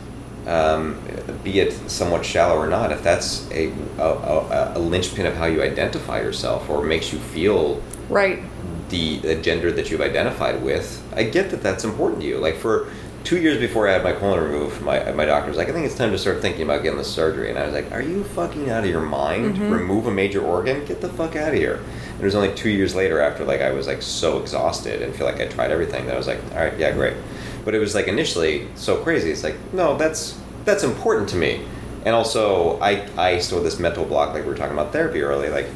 um, 0.46 0.98
be 1.44 1.60
it 1.60 1.74
somewhat 1.90 2.24
shallow 2.24 2.56
or 2.56 2.66
not, 2.66 2.92
if 2.92 3.02
that's 3.02 3.46
a, 3.50 3.70
a 3.98 4.02
a 4.02 4.72
a 4.76 4.78
linchpin 4.78 5.26
of 5.26 5.34
how 5.34 5.44
you 5.44 5.62
identify 5.62 6.22
yourself 6.22 6.70
or 6.70 6.82
makes 6.82 7.12
you 7.12 7.18
feel 7.18 7.82
Right. 8.08 8.40
the, 8.88 9.18
the 9.18 9.34
gender 9.34 9.70
that 9.72 9.90
you've 9.90 10.00
identified 10.00 10.62
with, 10.62 11.06
I 11.14 11.24
get 11.24 11.50
that 11.50 11.62
that's 11.62 11.84
important 11.84 12.22
to 12.22 12.26
you. 12.26 12.38
Like 12.38 12.56
for 12.56 12.88
two 13.28 13.38
years 13.38 13.58
before 13.58 13.86
I 13.86 13.92
had 13.92 14.02
my 14.02 14.14
colon 14.14 14.42
removed, 14.42 14.80
my 14.80 15.12
my 15.12 15.26
doctor 15.26 15.48
was 15.48 15.58
like, 15.58 15.68
I 15.68 15.72
think 15.72 15.84
it's 15.84 15.94
time 15.94 16.12
to 16.12 16.18
start 16.18 16.40
thinking 16.40 16.62
about 16.62 16.82
getting 16.82 16.96
the 16.96 17.04
surgery. 17.04 17.50
And 17.50 17.58
I 17.58 17.66
was 17.66 17.74
like, 17.74 17.92
Are 17.92 18.00
you 18.00 18.24
fucking 18.24 18.70
out 18.70 18.84
of 18.84 18.90
your 18.90 19.02
mind? 19.02 19.56
Mm-hmm. 19.56 19.70
Remove 19.70 20.06
a 20.06 20.10
major 20.10 20.42
organ? 20.42 20.82
Get 20.86 21.02
the 21.02 21.10
fuck 21.10 21.36
out 21.36 21.48
of 21.48 21.54
here. 21.54 21.74
And 21.74 22.20
it 22.20 22.24
was 22.24 22.34
only 22.34 22.54
two 22.54 22.70
years 22.70 22.94
later 22.94 23.20
after 23.20 23.44
like 23.44 23.60
I 23.60 23.72
was 23.72 23.86
like 23.86 24.00
so 24.00 24.40
exhausted 24.40 25.02
and 25.02 25.14
feel 25.14 25.26
like 25.26 25.40
I 25.40 25.46
tried 25.46 25.70
everything 25.70 26.06
that 26.06 26.14
I 26.14 26.16
was 26.16 26.26
like, 26.26 26.42
all 26.52 26.60
right, 26.60 26.78
yeah, 26.78 26.90
great. 26.92 27.18
But 27.66 27.74
it 27.74 27.80
was 27.80 27.94
like 27.94 28.08
initially 28.08 28.66
so 28.76 29.02
crazy. 29.02 29.30
It's 29.30 29.44
like, 29.44 29.56
no, 29.74 29.98
that's 29.98 30.40
that's 30.64 30.82
important 30.82 31.28
to 31.28 31.36
me. 31.36 31.66
And 32.06 32.14
also, 32.14 32.80
I 32.80 33.06
I 33.18 33.40
still 33.40 33.62
this 33.62 33.78
mental 33.78 34.06
block, 34.06 34.32
like 34.32 34.44
we 34.44 34.48
were 34.48 34.56
talking 34.56 34.72
about 34.72 34.90
therapy 34.90 35.20
earlier. 35.20 35.50
Like, 35.50 35.68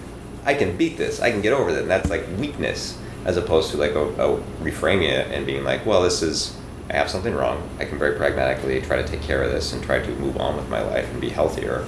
I 0.46 0.54
can 0.54 0.78
beat 0.78 0.96
this. 0.96 1.20
I 1.20 1.30
can 1.30 1.42
get 1.42 1.52
over 1.52 1.68
it. 1.68 1.82
And 1.82 1.90
that's 1.90 2.08
like 2.08 2.24
weakness, 2.38 2.96
as 3.26 3.36
opposed 3.36 3.72
to 3.72 3.76
like 3.76 3.92
a, 3.92 4.04
a 4.06 4.40
reframing 4.62 5.10
it 5.10 5.30
and 5.30 5.44
being 5.44 5.64
like, 5.64 5.84
well, 5.84 6.02
this 6.02 6.22
is 6.22 6.56
I 6.90 6.94
have 6.94 7.08
something 7.10 7.34
wrong. 7.34 7.68
I 7.78 7.84
can 7.84 7.98
very 7.98 8.16
pragmatically 8.16 8.80
try 8.80 8.96
to 8.96 9.06
take 9.06 9.22
care 9.22 9.42
of 9.42 9.50
this 9.50 9.72
and 9.72 9.82
try 9.82 10.00
to 10.00 10.10
move 10.16 10.36
on 10.36 10.56
with 10.56 10.68
my 10.68 10.82
life 10.82 11.10
and 11.10 11.20
be 11.20 11.30
healthier. 11.30 11.86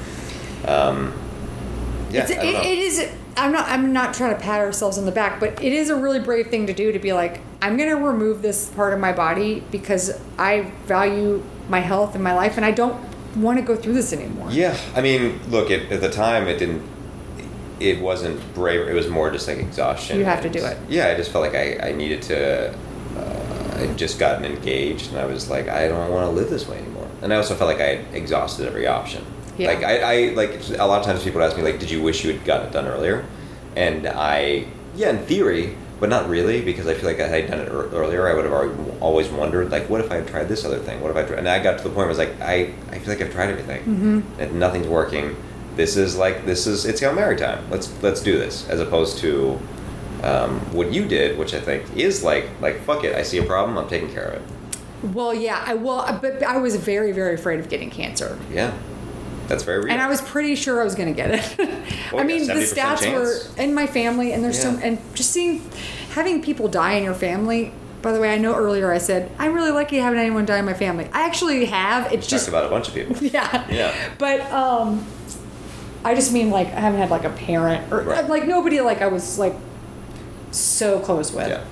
Um, 0.67 1.13
yeah, 2.11 2.23
It's, 2.23 2.31
it, 2.31 2.39
it 2.43 2.79
is. 2.79 3.13
I'm 3.37 3.53
not. 3.53 3.69
I'm 3.69 3.93
not 3.93 4.15
trying 4.15 4.35
to 4.35 4.41
pat 4.41 4.61
ourselves 4.61 4.97
on 4.99 5.05
the 5.05 5.13
back, 5.13 5.41
but 5.41 5.61
it 5.63 5.73
is 5.73 5.91
a 5.91 5.97
really 5.97 6.21
brave 6.21 6.47
thing 6.49 6.67
to 6.69 6.73
do 6.73 6.93
to 6.93 6.99
be 6.99 7.13
like, 7.13 7.41
I'm 7.61 7.77
going 7.77 7.91
to 7.91 7.97
remove 7.97 8.41
this 8.41 8.71
part 8.71 8.93
of 8.93 9.01
my 9.01 9.13
body 9.13 9.65
because 9.73 10.21
I 10.39 10.71
value 10.87 11.43
my 11.69 11.81
health 11.81 12.15
and 12.15 12.23
my 12.23 12.35
life, 12.35 12.57
and 12.57 12.65
I 12.65 12.71
don't 12.71 13.03
want 13.37 13.59
to 13.59 13.65
go 13.65 13.75
through 13.75 13.95
this 13.95 14.13
anymore. 14.13 14.49
Yeah, 14.53 14.79
I 14.95 15.01
mean, 15.01 15.41
look, 15.51 15.71
it, 15.71 15.91
at 15.91 16.01
the 16.01 16.11
time, 16.11 16.47
it 16.47 16.59
didn't. 16.59 16.83
It 17.81 18.01
wasn't 18.01 18.55
brave. 18.55 18.87
It 18.87 18.95
was 18.95 19.09
more 19.09 19.31
just 19.33 19.49
like 19.49 19.59
exhaustion. 19.59 20.19
You 20.19 20.25
have 20.25 20.43
to 20.43 20.49
do 20.49 20.65
it. 20.65 20.79
Yeah, 20.89 21.09
I 21.09 21.17
just 21.17 21.33
felt 21.33 21.43
like 21.45 21.57
I, 21.57 21.89
I 21.89 21.93
needed 21.93 22.23
to. 22.23 22.75
Uh, 23.75 23.91
I 23.91 23.95
just 23.95 24.19
gotten 24.19 24.45
engaged, 24.45 25.11
and 25.11 25.19
I 25.19 25.27
was 25.27 25.49
like, 25.51 25.69
I 25.69 25.89
don't 25.89 26.11
want 26.11 26.27
to 26.27 26.31
live 26.31 26.51
this 26.51 26.67
way 26.69 26.79
anymore. 26.79 27.09
And 27.23 27.33
I 27.33 27.37
also 27.37 27.55
felt 27.55 27.69
like 27.71 27.81
I 27.81 27.97
had 27.97 28.15
exhausted 28.15 28.67
every 28.67 28.87
option. 28.87 29.25
Yeah. 29.57 29.69
Like 29.69 29.85
I, 29.85 29.99
I 29.99 30.35
like 30.35 30.61
a 30.79 30.85
lot 30.87 31.01
of 31.01 31.07
times 31.07 31.23
people 31.23 31.41
would 31.41 31.47
ask 31.47 31.57
me 31.57 31.63
like, 31.63 31.79
did 31.79 31.91
you 31.91 32.03
wish 32.03 32.25
you 32.25 32.33
had 32.33 32.45
gotten 32.45 32.67
it 32.69 32.73
done 32.73 32.87
earlier? 32.87 33.25
And 33.77 34.07
I, 34.07 34.67
yeah, 34.97 35.11
in 35.11 35.19
theory, 35.27 35.77
but 36.01 36.09
not 36.09 36.29
really 36.29 36.61
because 36.61 36.87
I 36.89 36.95
feel 36.95 37.07
like 37.09 37.19
if 37.19 37.31
I 37.33 37.41
had 37.41 37.51
done 37.51 37.61
it 37.61 37.69
earlier, 37.69 38.29
I 38.29 38.35
would 38.35 38.45
have 38.45 38.53
already, 38.53 38.99
always 39.01 39.29
wondered 39.29 39.71
like, 39.71 39.89
what 39.89 40.01
if 40.01 40.11
I 40.11 40.17
had 40.17 40.27
tried 40.27 40.49
this 40.49 40.65
other 40.65 40.79
thing? 40.79 41.01
What 41.01 41.11
if 41.13 41.17
I 41.17 41.23
tried? 41.23 41.39
And 41.39 41.49
I 41.49 41.63
got 41.63 41.79
to 41.79 41.85
the 41.85 41.89
point 41.91 41.99
where 41.99 42.07
I 42.07 42.09
was 42.09 42.19
like, 42.19 42.41
I, 42.41 42.73
I 42.91 42.99
feel 42.99 43.15
like 43.15 43.23
I've 43.23 43.33
tried 43.33 43.51
everything 43.51 43.81
Mm-hmm. 43.83 44.41
and 44.41 44.59
nothing's 44.59 44.89
working. 44.89 45.37
This 45.77 45.97
is 45.97 46.17
like 46.17 46.47
this 46.47 46.67
is 46.67 46.85
it's 46.85 47.01
Mary 47.03 47.37
time. 47.37 47.69
Let's 47.71 47.91
let's 48.03 48.21
do 48.21 48.39
this 48.39 48.69
as 48.69 48.81
opposed 48.81 49.19
to 49.19 49.59
um, 50.25 50.61
what 50.73 50.93
you 50.93 51.07
did, 51.07 51.39
which 51.39 51.53
I 51.55 51.61
think 51.61 51.97
is 51.97 52.23
like 52.25 52.49
like 52.61 52.81
fuck 52.81 53.05
it. 53.05 53.15
I 53.15 53.23
see 53.23 53.39
a 53.39 53.45
problem. 53.45 53.77
I'm 53.79 53.89
taking 53.89 54.11
care 54.13 54.25
of 54.29 54.35
it. 54.43 54.43
Well, 55.15 55.35
yeah. 55.35 55.63
I 55.67 55.75
well, 55.75 56.19
but 56.23 56.43
I 56.43 56.57
was 56.59 56.77
very, 56.77 57.13
very 57.13 57.35
afraid 57.35 57.61
of 57.61 57.69
getting 57.69 57.91
cancer. 57.91 58.39
Yeah, 58.51 58.73
that's 59.49 59.63
very 59.63 59.81
real. 59.81 59.93
And 59.93 60.01
I 60.01 60.09
was 60.09 60.23
pretty 60.23 60.55
sure 60.55 60.81
I 60.81 60.85
was 60.85 60.95
going 60.95 61.09
to 61.09 61.15
get 61.15 61.31
it. 61.59 61.59
Well, 62.11 62.21
I 62.23 62.25
mean, 62.25 62.47
the 62.47 62.55
70% 62.55 62.75
stats 62.75 63.13
were 63.13 63.63
in 63.63 63.75
my 63.75 63.87
family, 63.87 64.33
and 64.33 64.43
there's 64.43 64.61
so 64.61 64.71
Yeah. 64.73 64.81
and 64.83 64.99
just 65.15 65.31
seeing 65.31 65.61
having 66.15 66.43
people 66.43 66.69
die 66.69 66.93
in 66.95 67.05
your 67.05 67.15
family. 67.15 67.73
By 68.01 68.13
the 68.13 68.21
way, 68.21 68.33
I 68.35 68.39
know 68.39 68.55
earlier 68.55 68.93
I 68.93 68.99
said 68.99 69.31
I'm 69.39 69.55
really 69.55 69.71
lucky 69.73 69.97
having 69.97 70.19
anyone 70.21 70.45
die 70.47 70.59
in 70.59 70.65
my 70.67 70.75
family. 70.75 71.09
I 71.13 71.27
actually 71.27 71.65
have. 71.67 72.13
It's 72.13 72.27
just 72.27 72.49
about 72.49 72.65
a 72.65 72.69
bunch 72.69 72.89
of 72.89 72.95
people. 72.95 73.17
yeah, 73.27 73.67
Yeah. 73.71 73.95
But 74.19 74.41
um, 74.53 75.05
I 76.05 76.15
just 76.15 76.31
mean 76.33 76.51
like 76.51 76.69
I 76.69 76.81
haven't 76.81 77.01
had 77.01 77.11
like 77.11 77.25
a 77.25 77.31
parent 77.31 77.91
or 77.93 78.03
Right. 78.03 78.29
like 78.29 78.47
nobody 78.47 78.81
like 78.83 79.01
I 79.03 79.07
was 79.09 79.39
like 79.39 79.55
so 80.59 81.01
close 81.01 81.33
with. 81.33 81.49
Yeah. 81.49 81.65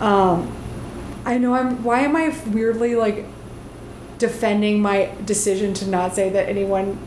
Um, 0.00 0.52
I 1.24 1.38
know 1.38 1.54
I'm. 1.54 1.82
Why 1.84 2.00
am 2.00 2.16
I 2.16 2.34
weirdly 2.48 2.94
like 2.96 3.24
defending 4.18 4.80
my 4.80 5.10
decision 5.24 5.74
to 5.74 5.86
not 5.86 6.14
say 6.14 6.28
that 6.30 6.48
anyone 6.48 6.98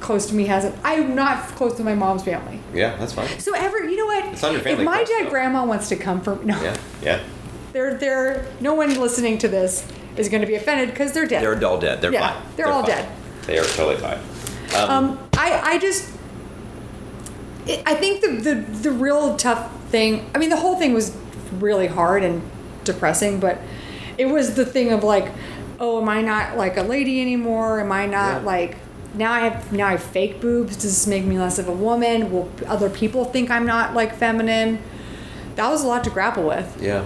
close 0.00 0.26
to 0.26 0.34
me 0.34 0.46
hasn't? 0.46 0.74
I'm 0.84 1.14
not 1.14 1.42
close 1.56 1.74
to 1.78 1.84
my 1.84 1.94
mom's 1.94 2.22
family. 2.24 2.60
Yeah, 2.74 2.96
that's 2.96 3.12
fine. 3.12 3.28
So 3.40 3.54
ever, 3.54 3.78
you 3.88 3.96
know 3.96 4.06
what? 4.06 4.24
It's 4.32 4.44
on 4.44 4.52
your 4.52 4.62
family 4.62 4.82
If 4.82 4.86
my 4.86 5.04
dad 5.04 5.26
though. 5.26 5.30
grandma 5.30 5.64
wants 5.64 5.88
to 5.88 5.96
come 5.96 6.20
from 6.20 6.46
no, 6.46 6.60
Yeah, 6.62 6.76
yeah. 7.02 7.20
they're 7.72 7.94
they're 7.94 8.46
no 8.60 8.74
one 8.74 8.98
listening 9.00 9.38
to 9.38 9.48
this 9.48 9.86
is 10.16 10.28
going 10.28 10.40
to 10.40 10.46
be 10.46 10.54
offended 10.54 10.90
because 10.90 11.12
they're 11.12 11.26
dead. 11.26 11.42
They're 11.42 11.68
all 11.68 11.78
dead. 11.78 12.00
They're 12.00 12.12
Yeah, 12.12 12.32
fine. 12.32 12.42
they're 12.56 12.68
all 12.68 12.82
fine. 12.82 12.90
dead. 12.90 13.08
They 13.46 13.58
are 13.58 13.64
totally 13.64 13.96
fine. 13.96 14.18
Um, 14.76 14.90
Um, 14.90 15.28
I, 15.36 15.60
I 15.74 15.78
just, 15.78 16.10
it, 17.66 17.82
I 17.86 17.94
think 17.94 18.20
the, 18.20 18.28
the 18.28 18.54
the 18.82 18.90
real 18.90 19.36
tough 19.36 19.70
thing. 19.90 20.28
I 20.34 20.38
mean, 20.38 20.50
the 20.50 20.56
whole 20.56 20.76
thing 20.76 20.92
was 20.94 21.16
really 21.52 21.86
hard 21.86 22.22
and 22.22 22.42
depressing, 22.84 23.40
but 23.40 23.58
it 24.18 24.26
was 24.26 24.54
the 24.54 24.64
thing 24.64 24.92
of 24.92 25.02
like, 25.04 25.30
oh, 25.80 26.00
am 26.00 26.08
I 26.08 26.22
not 26.22 26.56
like 26.56 26.76
a 26.76 26.82
lady 26.82 27.20
anymore? 27.20 27.80
Am 27.80 27.92
I 27.92 28.06
not 28.06 28.40
Yeah. 28.42 28.46
like 28.46 28.76
now 29.14 29.32
I 29.32 29.40
have 29.40 29.72
now 29.72 29.86
I 29.88 29.90
have 29.92 30.02
fake 30.02 30.40
boobs? 30.40 30.74
Does 30.76 30.84
this 30.84 31.06
make 31.06 31.24
me 31.24 31.38
less 31.38 31.58
of 31.58 31.68
a 31.68 31.72
woman? 31.72 32.30
Will 32.32 32.50
other 32.66 32.88
people 32.90 33.24
think 33.24 33.50
I'm 33.50 33.66
not 33.66 33.94
like 33.94 34.14
feminine? 34.16 34.78
That 35.56 35.68
was 35.70 35.82
a 35.82 35.86
lot 35.86 36.04
to 36.04 36.10
grapple 36.10 36.44
with 36.44 36.76
yeah. 36.82 37.04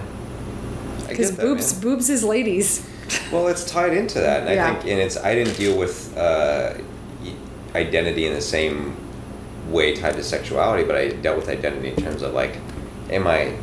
Because 1.07 1.31
boobs 1.31 1.73
man. 1.73 1.81
boobs 1.81 2.09
is 2.09 2.23
ladies. 2.23 2.87
Well, 3.31 3.47
it's 3.49 3.65
tied 3.69 3.93
into 3.93 4.19
that, 4.19 4.41
and 4.47 4.55
Yeah. 4.55 4.69
I 4.71 4.73
think, 4.75 4.91
and 4.91 4.99
it's 5.01 5.17
I 5.17 5.35
didn't 5.35 5.57
deal 5.57 5.77
with 5.77 6.15
uh, 6.17 6.73
identity 7.75 8.25
in 8.25 8.33
the 8.33 8.41
same 8.41 8.95
way 9.69 9.95
tied 9.95 10.15
to 10.15 10.23
sexuality, 10.23 10.83
but 10.83 10.95
I 10.95 11.09
dealt 11.09 11.37
with 11.37 11.49
identity 11.49 11.89
in 11.89 11.95
terms 11.95 12.21
of 12.21 12.33
like, 12.33 12.57
am 13.09 13.27
I, 13.27 13.53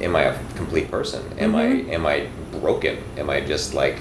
am 0.00 0.14
I 0.16 0.22
a 0.22 0.38
complete 0.56 0.90
person? 0.90 1.22
Am 1.38 1.52
Mhm. 1.52 1.56
I 1.56 1.92
am 1.92 2.06
I 2.06 2.26
broken? 2.60 2.98
Am 3.18 3.28
I 3.30 3.40
just 3.40 3.74
like, 3.74 3.96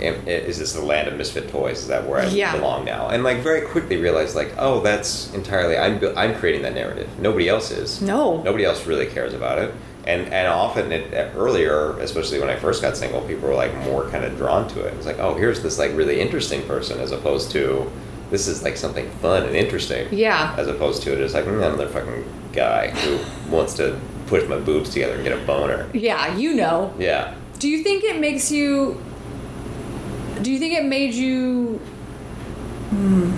am, 0.00 0.14
is 0.26 0.58
this 0.58 0.72
the 0.72 0.82
land 0.82 1.08
of 1.08 1.16
misfit 1.16 1.48
toys? 1.50 1.78
Is 1.80 1.88
that 1.88 2.06
where 2.08 2.20
I 2.20 2.26
Yeah. 2.26 2.54
belong 2.56 2.84
now? 2.84 3.08
And 3.08 3.24
like 3.24 3.38
very 3.38 3.62
quickly 3.62 3.96
realized 3.96 4.34
like, 4.36 4.52
oh, 4.58 4.80
that's 4.80 5.32
entirely 5.34 5.76
I'm 5.76 6.00
I'm 6.16 6.34
creating 6.34 6.62
that 6.62 6.74
narrative. 6.74 7.08
Nobody 7.20 7.48
else 7.48 7.70
is. 7.70 8.00
No. 8.00 8.42
Nobody 8.42 8.64
else 8.64 8.86
really 8.86 9.06
cares 9.06 9.34
about 9.34 9.58
it. 9.58 9.72
And 10.06 10.32
and 10.32 10.48
often 10.48 10.90
it, 10.92 11.12
earlier, 11.36 11.98
especially 12.00 12.38
when 12.40 12.48
I 12.48 12.56
first 12.56 12.80
got 12.80 12.96
single, 12.96 13.20
people 13.22 13.48
were 13.48 13.54
like 13.54 13.74
more 13.84 14.08
kind 14.08 14.24
of 14.24 14.36
drawn 14.38 14.66
to 14.68 14.80
it. 14.80 14.94
It's 14.94 15.06
like, 15.06 15.18
oh, 15.18 15.34
here's 15.34 15.62
this 15.62 15.78
like 15.78 15.94
really 15.96 16.20
interesting 16.20 16.62
person, 16.62 16.98
as 17.00 17.12
opposed 17.12 17.50
to 17.52 17.90
this 18.30 18.46
is 18.48 18.62
like 18.62 18.76
something 18.76 19.08
fun 19.22 19.44
and 19.44 19.56
interesting. 19.56 20.08
Yeah. 20.12 20.54
As 20.58 20.66
opposed 20.68 21.02
to 21.04 21.16
just 21.16 21.34
like 21.34 21.44
mm, 21.44 21.56
another 21.58 21.88
fucking 21.88 22.24
guy 22.52 22.90
who 22.90 23.18
wants 23.50 23.74
to 23.74 23.98
push 24.26 24.46
my 24.48 24.58
boobs 24.58 24.90
together 24.90 25.14
and 25.14 25.24
get 25.24 25.32
a 25.32 25.44
boner. 25.46 25.88
Yeah, 25.94 26.36
you 26.36 26.54
know. 26.54 26.92
Yeah. 26.98 27.34
Do 27.58 27.68
you 27.68 27.82
think 27.82 28.04
it 28.04 28.20
makes 28.20 28.50
you? 28.52 29.02
Do 30.42 30.52
you 30.52 30.58
think 30.58 30.74
it 30.74 30.84
made 30.84 31.14
you? 31.14 31.80
Hmm, 32.90 33.32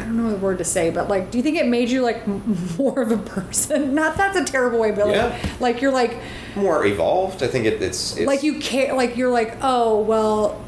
I 0.00 0.02
don't 0.04 0.16
know 0.16 0.30
the 0.30 0.36
word 0.36 0.58
to 0.58 0.64
say, 0.64 0.90
but 0.90 1.08
like, 1.08 1.30
do 1.30 1.38
you 1.38 1.42
think 1.44 1.56
it 1.58 1.66
made 1.66 1.88
you 1.90 2.02
like 2.02 2.26
more 2.78 3.00
of 3.02 3.10
a 3.12 3.18
person? 3.18 3.94
Not 3.96 4.16
that's 4.16 4.36
a 4.38 4.44
terrible 4.44 4.78
way, 4.78 4.90
but 4.92 5.06
like, 5.06 5.14
Yeah. 5.16 5.38
like 5.60 5.80
you're 5.82 5.92
like, 5.92 6.16
More 6.56 6.84
evolved. 6.86 7.42
I 7.42 7.48
think 7.48 7.66
it, 7.66 7.82
it's, 7.82 8.16
it's 8.16 8.26
like 8.26 8.42
you 8.42 8.58
care, 8.60 8.94
like 8.94 9.16
you're 9.16 9.30
like, 9.30 9.56
oh 9.62 10.00
well, 10.00 10.60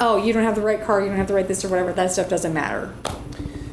oh 0.00 0.16
you 0.16 0.32
don't 0.32 0.44
have 0.44 0.54
the 0.54 0.60
right 0.60 0.82
car, 0.82 1.00
you 1.00 1.08
don't 1.08 1.16
have 1.16 1.28
the 1.28 1.34
right 1.34 1.46
this 1.48 1.64
or 1.64 1.68
whatever. 1.68 1.92
That 1.92 2.10
stuff 2.10 2.28
doesn't 2.28 2.52
matter. 2.54 2.92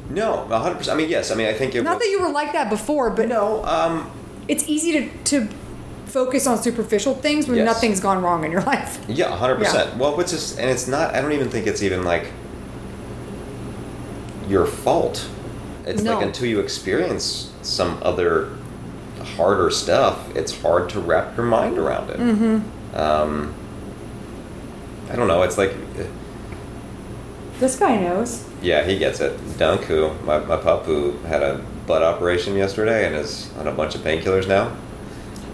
no, 0.09 0.45
hundred 0.47 0.76
percent. 0.78 0.95
I 0.95 1.01
mean, 1.01 1.09
yes. 1.09 1.32
I 1.32 1.36
mean, 1.36 1.47
I 1.47 1.53
think 1.53 1.76
it 1.76 1.84
Not 1.84 1.95
was, 1.95 2.03
that 2.03 2.09
you 2.09 2.22
were 2.22 2.30
like 2.32 2.53
that 2.53 2.69
before, 2.69 3.09
but 3.09 3.28
no. 3.28 3.63
Um, 3.65 4.09
it's 4.47 4.67
easy 4.67 4.91
to 4.93 5.09
to 5.26 5.47
focus 6.05 6.45
on 6.45 6.61
superficial 6.61 7.13
things 7.15 7.47
when 7.47 7.55
Yes. 7.57 7.65
nothing's 7.65 7.99
gone 8.01 8.22
wrong 8.22 8.43
in 8.43 8.51
your 8.51 8.61
life. 8.63 8.99
Yeah, 9.07 9.36
hundred 9.36 9.59
Yeah. 9.61 9.65
percent. 9.72 9.97
Well, 9.97 10.17
what's 10.17 10.32
just, 10.32 10.59
and 10.59 10.69
it's 10.69 10.88
not. 10.88 11.15
I 11.15 11.22
don't 11.22 11.32
even 11.32 11.49
think 11.49 11.67
it's 11.67 11.82
even 11.82 12.03
like 12.03 12.28
your 14.47 14.65
fault. 14.65 15.28
It's 15.86 16.01
No. 16.01 16.15
like 16.15 16.26
until 16.26 16.47
you 16.47 16.59
experience 16.59 17.51
some 17.61 17.97
other 18.01 18.49
harder 19.38 19.69
stuff, 19.72 20.17
it's 20.36 20.61
hard 20.61 20.89
to 20.89 20.99
wrap 20.99 21.38
your 21.38 21.45
mind 21.45 21.78
around 21.78 22.09
it. 22.09 22.19
Mm-hmm. 22.19 22.97
Um, 22.99 23.53
I 25.12 25.16
don't 25.16 25.28
know. 25.28 25.41
It's 25.43 25.57
like, 25.57 25.74
This 27.59 27.76
guy 27.78 27.97
knows. 27.99 28.45
yeah, 28.62 28.84
he 28.86 28.97
gets 28.97 29.20
it. 29.20 29.34
Dunk, 29.57 29.82
who 29.84 30.12
my 30.26 30.39
my 30.39 30.57
pup, 30.57 30.86
who 30.86 31.12
had 31.28 31.43
a 31.43 31.59
butt 31.88 32.01
operation 32.03 32.55
yesterday 32.55 33.05
and 33.05 33.16
is 33.16 33.49
on 33.59 33.68
a 33.68 33.72
bunch 33.72 33.95
of 33.95 34.01
painkillers 34.01 34.47
now. 34.47 34.76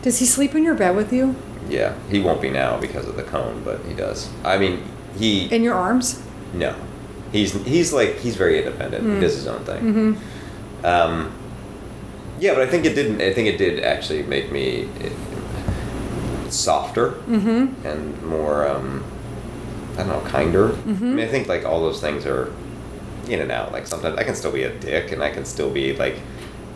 Does 0.03 0.20
he 0.20 0.26
sleep 0.26 0.55
in 0.55 0.64
your 0.64 0.76
bed 0.76 0.95
with 0.95 1.12
you? 1.12 1.36
Yeah, 1.70 1.95
he 2.10 2.20
won't 2.20 2.41
be 2.41 2.49
now 2.49 2.80
because 2.80 3.08
of 3.08 3.16
the 3.18 3.24
cone, 3.24 3.62
but 3.66 3.80
he 3.86 3.93
does. 3.93 4.30
I 4.43 4.58
mean, 4.58 4.84
he 5.18 5.47
In 5.53 5.64
your 5.64 5.74
arms? 5.76 6.22
No, 6.53 6.74
he's 7.34 7.51
he's 7.66 7.91
like 7.91 8.16
he's 8.20 8.36
very 8.38 8.60
independent. 8.60 9.03
He 9.03 9.10
Mm. 9.10 9.22
does 9.22 9.36
his 9.36 9.47
own 9.47 9.64
thing. 9.66 9.82
Mm-hmm. 9.84 10.86
Um, 10.86 11.32
yeah, 12.39 12.53
but 12.53 12.62
I 12.62 12.68
think 12.68 12.86
it 12.86 12.93
didn't. 12.95 13.20
I 13.22 13.34
think 13.34 13.47
it 13.49 13.58
did 13.58 13.84
actually 13.84 14.24
make 14.24 14.51
me 14.51 14.88
eh, 15.01 15.10
softer 16.49 17.12
Mm-hmm. 17.28 17.86
and 17.86 18.24
more. 18.24 18.68
Um, 18.68 19.03
I 19.98 20.04
don't 20.04 20.10
know, 20.10 20.30
kinder. 20.30 20.68
I 20.70 20.89
Mhm. 20.91 21.02
mean, 21.02 21.20
I 21.20 21.28
think 21.28 21.48
like 21.48 21.66
all 21.66 21.82
those 21.82 22.00
things 22.00 22.26
are 22.26 22.52
in 23.28 23.41
and 23.41 23.52
out. 23.52 23.72
Like 23.72 23.88
sometimes 23.88 24.18
I 24.18 24.24
can 24.24 24.36
still 24.36 24.52
be 24.52 24.64
a 24.64 24.70
dick, 24.70 25.12
and 25.12 25.24
I 25.24 25.30
can 25.32 25.43
still 25.45 25.70
be 25.70 25.93
like, 25.95 26.16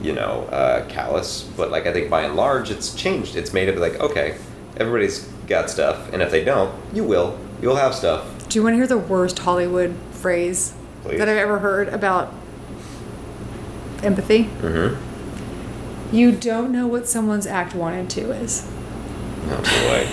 you 0.01 0.13
know, 0.13 0.47
uh, 0.51 0.85
callous. 0.87 1.43
But 1.55 1.69
like 1.71 1.85
I 1.87 1.93
think 1.93 2.09
by 2.09 2.23
and 2.23 2.35
large, 2.35 2.71
it's 2.71 2.93
changed. 2.95 3.35
It's 3.35 3.53
made 3.53 3.69
it 3.69 3.77
like 3.77 3.99
okay, 3.99 4.35
everybody's 4.77 5.27
got 5.47 5.69
stuff, 5.69 6.11
and 6.11 6.21
if 6.21 6.31
they 6.31 6.43
don't, 6.43 6.71
you 6.93 7.03
will. 7.03 7.37
You'll 7.61 7.75
have 7.75 7.93
stuff. 7.93 8.23
Do 8.49 8.57
you 8.57 8.63
want 8.63 8.73
to 8.73 8.77
hear 8.77 8.87
the 8.87 8.97
worst 8.97 9.37
Hollywood 9.39 9.93
phrase 10.11 10.73
Please. 11.03 11.19
that 11.19 11.29
I've 11.29 11.37
ever 11.37 11.59
heard 11.59 11.89
about 11.89 12.33
empathy? 14.03 14.49
Mm-hmm. 14.61 16.15
You 16.15 16.31
don't 16.33 16.71
know 16.71 16.87
what 16.87 17.07
someone's 17.07 17.45
act 17.47 17.73
one 17.75 17.93
and 17.93 18.09
two 18.09 18.31
is. 18.31 18.67
No 19.47 19.57
boy. 19.57 20.07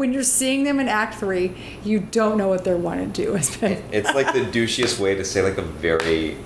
When 0.00 0.12
you're 0.14 0.22
seeing 0.24 0.64
them 0.64 0.80
in 0.80 0.88
act 0.88 1.16
three, 1.16 1.52
you 1.84 2.00
don't 2.00 2.38
know 2.38 2.48
what 2.48 2.64
they're 2.64 2.76
and 2.76 3.14
to 3.14 3.22
do. 3.24 3.34
It's 3.34 3.60
like 4.14 4.32
the 4.32 4.40
douchiest 4.58 4.98
way 4.98 5.14
to 5.14 5.24
say 5.24 5.42
like 5.42 5.58
a 5.58 5.62
very 5.62 6.36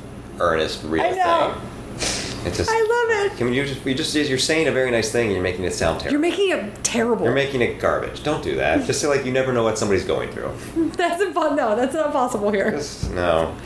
earnest, 0.41 0.83
real 0.83 1.05
I 1.05 1.11
know. 1.13 1.55
thing. 1.55 2.47
It's 2.47 2.59
just. 2.59 2.69
I 2.71 2.81
love 2.81 3.33
it. 3.33 3.39
Can 3.39 3.55
you 3.55 3.65
just? 3.65 3.87
You 3.87 3.95
just 3.95 4.13
you're 4.15 4.37
saying 4.39 4.67
a 4.69 4.73
very 4.73 4.91
nice 4.91 5.11
thing 5.11 5.27
and 5.27 5.33
you're 5.35 5.43
making 5.43 5.65
it 5.65 5.73
sound 5.73 6.01
terrible. 6.01 6.13
You're 6.13 6.31
making 6.31 6.51
it 6.51 6.85
terrible. 6.85 7.25
You're 7.25 7.35
making 7.35 7.63
it 7.63 7.79
garbage. 7.81 8.23
Don't 8.23 8.43
do 8.43 8.57
that. 8.57 8.85
Just 8.87 9.01
say 9.01 9.07
like 9.07 9.25
you 9.25 9.33
never 9.33 9.53
know 9.53 9.63
what 9.63 9.79
somebody's 9.79 10.05
going 10.05 10.31
through. 10.31 10.51
that's 10.97 11.23
impo- 11.23 11.57
no, 11.57 11.75
that's 11.77 11.95
not 11.95 12.13
possible 12.13 12.51
here. 12.51 12.73
Just 12.73 13.11
no. 13.13 13.57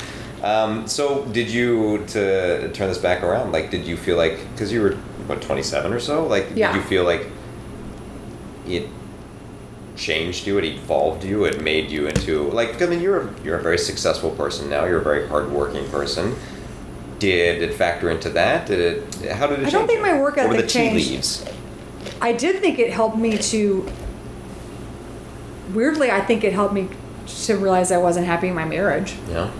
Um, 0.44 0.86
so 0.86 1.24
did 1.32 1.50
you 1.50 2.04
to 2.08 2.70
turn 2.72 2.88
this 2.88 2.98
back 2.98 3.24
around? 3.24 3.50
Like, 3.50 3.70
did 3.72 3.84
you 3.84 3.96
feel 3.96 4.16
like 4.18 4.38
because 4.52 4.70
you 4.70 4.82
were 4.82 4.92
what 5.26 5.42
27 5.42 5.92
or 5.92 5.98
so? 5.98 6.24
Like, 6.26 6.46
Yeah. 6.54 6.72
did 6.72 6.82
you 6.82 6.88
feel 6.88 7.04
like 7.04 7.26
it 8.66 8.86
changed 9.98 10.46
you? 10.46 10.56
It 10.58 10.64
evolved 10.64 11.24
you? 11.24 11.44
It 11.44 11.60
made 11.62 11.90
you 11.90 12.06
into 12.06 12.48
like? 12.50 12.80
I 12.80 12.86
mean, 12.86 13.00
you're 13.00 13.22
a, 13.28 13.34
you're 13.44 13.58
a 13.58 13.62
very 13.62 13.78
successful 13.78 14.30
person 14.30 14.70
now. 14.70 14.84
You're 14.86 15.00
a 15.00 15.04
very 15.04 15.28
hardworking 15.28 15.88
person. 15.90 16.36
Did 17.18 17.62
it 17.62 17.74
factor 17.74 18.08
into 18.10 18.30
that? 18.30 18.66
Did 18.66 18.78
it? 18.80 19.32
How 19.32 19.48
did 19.48 19.58
it? 19.60 19.66
I 19.66 19.70
don't 19.70 19.86
think 19.86 19.98
you? 19.98 20.06
my 20.06 20.18
work 20.20 20.38
ethic 20.38 20.62
tea 20.62 20.66
changed. 20.68 21.10
leaves? 21.10 21.44
I 22.20 22.32
did 22.32 22.60
think 22.60 22.78
it 22.78 22.92
helped 22.92 23.18
me 23.18 23.36
to. 23.38 23.90
Weirdly, 25.74 26.10
I 26.10 26.20
think 26.22 26.44
it 26.44 26.52
helped 26.52 26.72
me 26.72 26.88
to 27.44 27.56
realize 27.58 27.92
I 27.92 27.98
wasn't 27.98 28.26
happy 28.26 28.48
in 28.48 28.54
my 28.54 28.64
marriage. 28.64 29.14
Yeah. 29.28 29.50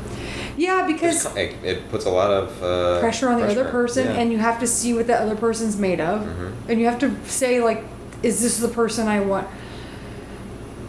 Yeah, 0.57 0.86
because 0.86 1.26
It, 1.36 1.55
it 1.62 1.89
puts 1.91 2.05
a 2.07 2.11
lot 2.11 2.32
of 2.32 2.62
uh, 2.64 2.99
pressure 2.99 3.28
on 3.28 3.41
the 3.41 3.47
other 3.47 3.66
person, 3.66 4.07
Yeah. 4.07 4.14
and 4.14 4.32
you 4.32 4.39
have 4.39 4.59
to 4.61 4.66
see 4.66 4.93
what 4.95 5.07
the 5.07 5.14
other 5.20 5.36
person's 5.36 5.76
made 5.76 6.01
of, 6.01 6.22
Mhm. 6.22 6.53
and 6.68 6.80
you 6.80 6.86
have 6.86 6.99
to 7.01 7.14
say 7.26 7.61
like, 7.61 7.84
"Is 8.24 8.41
this 8.43 8.57
the 8.59 8.66
person 8.68 9.07
I 9.07 9.20
want?" 9.20 9.47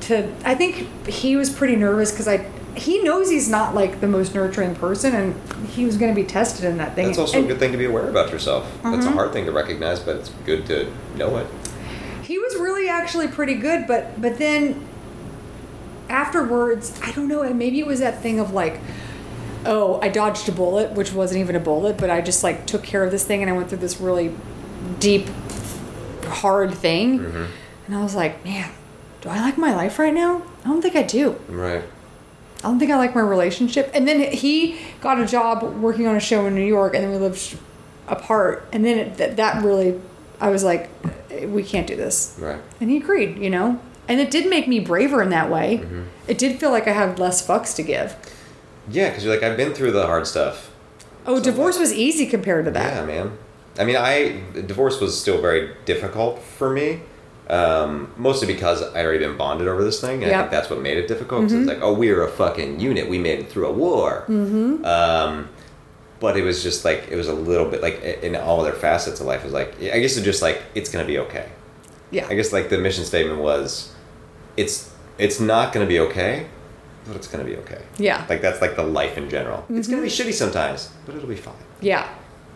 To 0.10 0.28
I 0.44 0.56
think 0.56 1.08
he 1.08 1.36
was 1.36 1.50
pretty 1.52 1.76
nervous 1.76 2.12
because 2.12 2.28
I 2.28 2.38
he 2.76 3.02
knows 3.04 3.30
he's 3.30 3.50
not 3.50 3.76
like 3.76 4.00
the 4.02 4.08
most 4.08 4.34
nurturing 4.34 4.74
person, 4.76 5.14
and 5.16 5.68
he 5.70 5.86
was 5.86 5.98
going 5.98 6.14
to 6.14 6.20
be 6.20 6.26
tested 6.28 6.66
in 6.66 6.78
that 6.78 6.96
thing. 6.96 7.06
That's 7.08 7.18
also 7.20 7.38
And 7.38 7.46
a 7.46 7.48
good 7.50 7.60
thing 7.60 7.72
to 7.74 7.78
be 7.78 7.86
aware 7.86 8.10
about 8.10 8.32
yourself. 8.32 8.66
That's 8.84 9.06
a 9.06 9.10
Mhm. 9.10 9.14
hard 9.14 9.34
thing 9.34 9.46
to 9.46 9.52
recognize, 9.52 10.00
but 10.00 10.16
it's 10.16 10.32
good 10.46 10.66
to 10.68 10.88
know 11.18 11.38
it. 11.38 11.46
He 12.24 12.38
was 12.40 12.56
really 12.56 12.88
actually 12.90 13.28
pretty 13.28 13.54
good, 13.56 13.86
but 13.88 14.20
but 14.22 14.38
then 14.40 14.82
afterwards, 16.10 16.94
I 17.04 17.12
don't 17.12 17.28
know, 17.28 17.42
and 17.42 17.58
maybe 17.60 17.80
it 17.80 17.86
was 17.88 18.00
that 18.00 18.22
thing 18.22 18.40
of 18.40 18.52
like, 18.54 18.80
oh, 19.66 20.00
I 20.02 20.10
dodged 20.10 20.50
a 20.50 20.52
bullet, 20.52 20.94
which 20.94 21.14
wasn't 21.14 21.42
even 21.42 21.56
a 21.56 21.60
bullet, 21.60 21.98
but 21.98 22.10
I 22.10 22.22
just 22.22 22.44
like 22.44 22.66
took 22.66 22.84
care 22.84 23.04
of 23.04 23.12
this 23.12 23.24
thing 23.26 23.42
and 23.42 23.50
I 23.50 23.54
went 23.54 23.70
through 23.70 23.80
this 23.80 24.00
really 24.02 24.32
deep, 25.00 25.28
hard 26.28 26.74
thing. 26.74 27.20
Mhm. 27.20 27.46
And 27.88 27.96
I 27.96 28.02
was 28.04 28.16
like, 28.16 28.44
man, 28.46 28.70
do 29.22 29.30
I 29.30 29.42
like 29.42 29.58
my 29.58 29.76
life 29.76 30.00
right 30.00 30.14
now? 30.14 30.42
I 30.64 30.68
don't 30.70 30.82
think 30.82 30.96
I 30.96 31.04
do. 31.04 31.32
Right. 31.48 31.84
I 32.60 32.62
don't 32.64 32.80
think 32.80 32.92
I 32.92 32.98
like 32.98 33.16
my 33.16 33.22
relationship. 33.22 33.90
And 33.94 34.08
then 34.08 34.32
he 34.32 34.80
got 35.02 35.20
a 35.20 35.26
job 35.26 35.64
working 35.82 36.08
on 36.08 36.16
a 36.16 36.20
show 36.20 36.46
in 36.46 36.56
New 36.56 36.66
York, 36.66 36.94
and 36.94 37.04
then 37.04 37.12
we 37.12 37.18
lived 37.18 37.58
apart. 38.08 38.68
And 38.74 38.84
then 38.84 38.98
it, 38.98 39.18
that, 39.18 39.38
that 39.38 39.64
really, 39.64 40.00
I 40.42 40.50
was 40.50 40.64
like, 40.64 40.90
we 41.48 41.64
can't 41.64 41.88
do 41.88 41.96
this. 41.96 42.38
Right. 42.40 42.60
And 42.82 42.90
he 42.90 42.98
agreed, 42.98 43.38
you 43.38 43.50
know? 43.50 43.80
And 44.08 44.20
it 44.20 44.32
did 44.32 44.50
make 44.50 44.68
me 44.68 44.80
braver 44.80 45.22
in 45.22 45.30
that 45.30 45.50
way. 45.50 45.78
Mhm. 45.84 46.06
It 46.28 46.38
did 46.38 46.60
feel 46.60 46.72
like 46.72 46.88
I 46.88 46.92
had 46.94 47.20
less 47.20 47.46
fucks 47.46 47.76
to 47.76 47.84
give. 47.84 48.16
Yeah, 48.90 49.10
because 49.10 49.24
you're 49.24 49.34
like, 49.34 49.44
I've 49.44 49.56
been 49.58 49.74
through 49.74 49.92
the 49.92 50.06
hard 50.08 50.26
stuff. 50.28 50.72
Oh, 51.28 51.38
So 51.38 51.44
divorce 51.44 51.76
what? 51.76 51.82
was 51.82 51.94
easy 51.94 52.26
compared 52.26 52.66
to 52.66 52.72
that. 52.72 52.94
Yeah, 52.94 53.06
man. 53.06 53.38
I 53.78 53.86
mean, 53.86 53.96
I 53.96 54.42
divorce 54.66 55.00
was 55.00 55.20
still 55.20 55.40
very 55.40 55.76
difficult 55.86 56.42
for 56.42 56.70
me. 56.72 57.02
Um, 57.50 58.12
mostly 58.16 58.46
because 58.48 58.84
I'd 58.84 59.04
already 59.04 59.26
been 59.26 59.36
bonded 59.36 59.68
over 59.68 59.84
this 59.84 60.00
thing, 60.00 60.24
and 60.24 60.32
I 60.32 60.40
think 60.40 60.52
that's 60.52 60.70
what 60.70 60.82
made 60.82 60.98
it 60.98 61.08
difficult. 61.08 61.46
Mhm. 61.46 61.62
it's 61.62 61.68
like, 61.68 61.80
oh, 61.82 61.94
we're 61.94 62.24
a 62.24 62.30
fucking 62.30 62.80
unit. 62.80 63.10
We 63.10 63.18
made 63.18 63.40
it 63.40 63.50
through 63.52 63.66
a 63.68 63.72
war. 63.72 64.24
Mm-hmm. 64.28 64.86
Um, 64.86 65.50
but 66.20 66.38
it 66.38 66.44
was 66.44 66.62
just 66.62 66.86
like 66.86 67.08
it 67.10 67.16
was 67.16 67.28
a 67.28 67.34
little 67.34 67.68
bit 67.70 67.82
like 67.82 68.02
in 68.04 68.36
all 68.36 68.60
other 68.62 68.74
facets 68.74 69.20
of 69.20 69.26
life. 69.26 69.42
It 69.42 69.46
was 69.46 69.54
like 69.54 69.74
I 69.82 70.00
guess 70.00 70.16
it's 70.16 70.26
just 70.26 70.42
like 70.44 70.62
it's 70.76 70.90
gonna 70.92 71.06
be 71.06 71.18
okay. 71.20 71.48
Yeah. 72.12 72.28
I 72.30 72.36
guess 72.36 72.52
like 72.54 72.70
the 72.70 72.78
mission 72.78 73.04
statement 73.06 73.40
was, 73.40 73.94
it's 74.58 74.92
it's 75.18 75.40
not 75.40 75.74
gonna 75.74 75.86
be 75.88 76.00
okay, 76.02 76.46
but 77.08 77.16
it's 77.16 77.28
gonna 77.28 77.46
be 77.46 77.56
okay. 77.58 77.82
Yeah. 77.98 78.26
Like 78.30 78.42
that's 78.42 78.62
like 78.62 78.76
the 78.76 78.84
life 78.84 79.18
in 79.18 79.28
general. 79.30 79.66
It's 79.70 79.88
gonna 79.88 80.02
be 80.04 80.08
Mhm. 80.10 80.26
shitty 80.28 80.34
sometimes, 80.34 80.90
but 81.06 81.16
it'll 81.16 81.28
be 81.30 81.36
fine. 81.36 81.54
Yeah. 81.82 82.08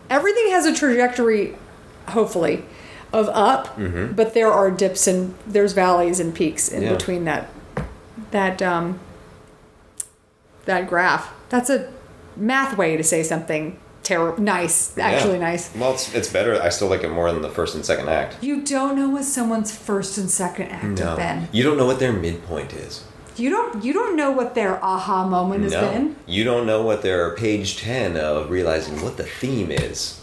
Everything 0.10 0.50
has 0.52 0.66
a 0.68 0.74
trajectory, 0.76 1.56
hopefully, 2.10 2.64
of 3.14 3.30
up, 3.30 3.78
Mhm. 3.78 4.16
but 4.16 4.34
there 4.34 4.52
are 4.52 4.70
dips 4.72 5.08
and 5.08 5.36
there's 5.48 5.74
valleys 5.74 6.20
and 6.20 6.34
peaks 6.34 6.68
in 6.68 6.82
Yeah. 6.84 6.94
between 6.94 7.26
that 7.26 7.48
that 8.32 8.62
um 8.62 9.00
that 10.66 10.88
graph. 10.88 11.30
That's 11.50 11.70
a 11.70 11.88
math 12.36 12.78
way 12.78 12.98
to 12.98 13.04
say 13.04 13.22
something 13.24 13.78
terrible 14.02 14.42
nice, 14.44 14.98
actually 14.98 15.34
Yeah. 15.36 15.52
nice. 15.52 15.70
Well, 15.78 15.92
it's 15.94 16.14
it's 16.14 16.28
better. 16.28 16.60
I 16.62 16.70
still 16.70 16.88
like 16.88 17.04
it 17.04 17.10
more 17.10 17.32
than 17.32 17.42
the 17.42 17.50
first 17.50 17.76
and 17.76 17.86
second 17.86 18.10
act. 18.10 18.36
You 18.42 18.62
don't 18.62 18.96
know 18.98 19.10
what 19.10 19.24
someone's 19.26 19.72
first 19.72 20.18
and 20.18 20.30
second 20.30 20.70
act 20.70 21.00
have 21.00 21.18
been. 21.18 21.48
you 21.52 21.64
don't 21.64 21.78
know 21.78 21.86
what 21.86 22.00
their 22.00 22.12
midpoint 22.14 22.74
is. 22.74 23.02
You 23.36 23.50
don't 23.50 23.84
you 23.84 23.94
don't 23.94 24.16
know 24.16 24.32
what 24.32 24.56
their 24.56 24.84
aha 24.84 25.26
moment 25.28 25.64
has 25.64 25.74
no, 25.74 25.82
been. 25.82 26.16
you 26.28 26.44
don't 26.44 26.66
know 26.66 26.82
what 26.84 27.02
their 27.04 27.32
page 27.32 27.78
ten 27.78 28.18
of 28.18 28.50
realizing 28.52 29.02
what 29.02 29.18
the 29.18 29.24
theme 29.24 29.72
is. 29.72 30.16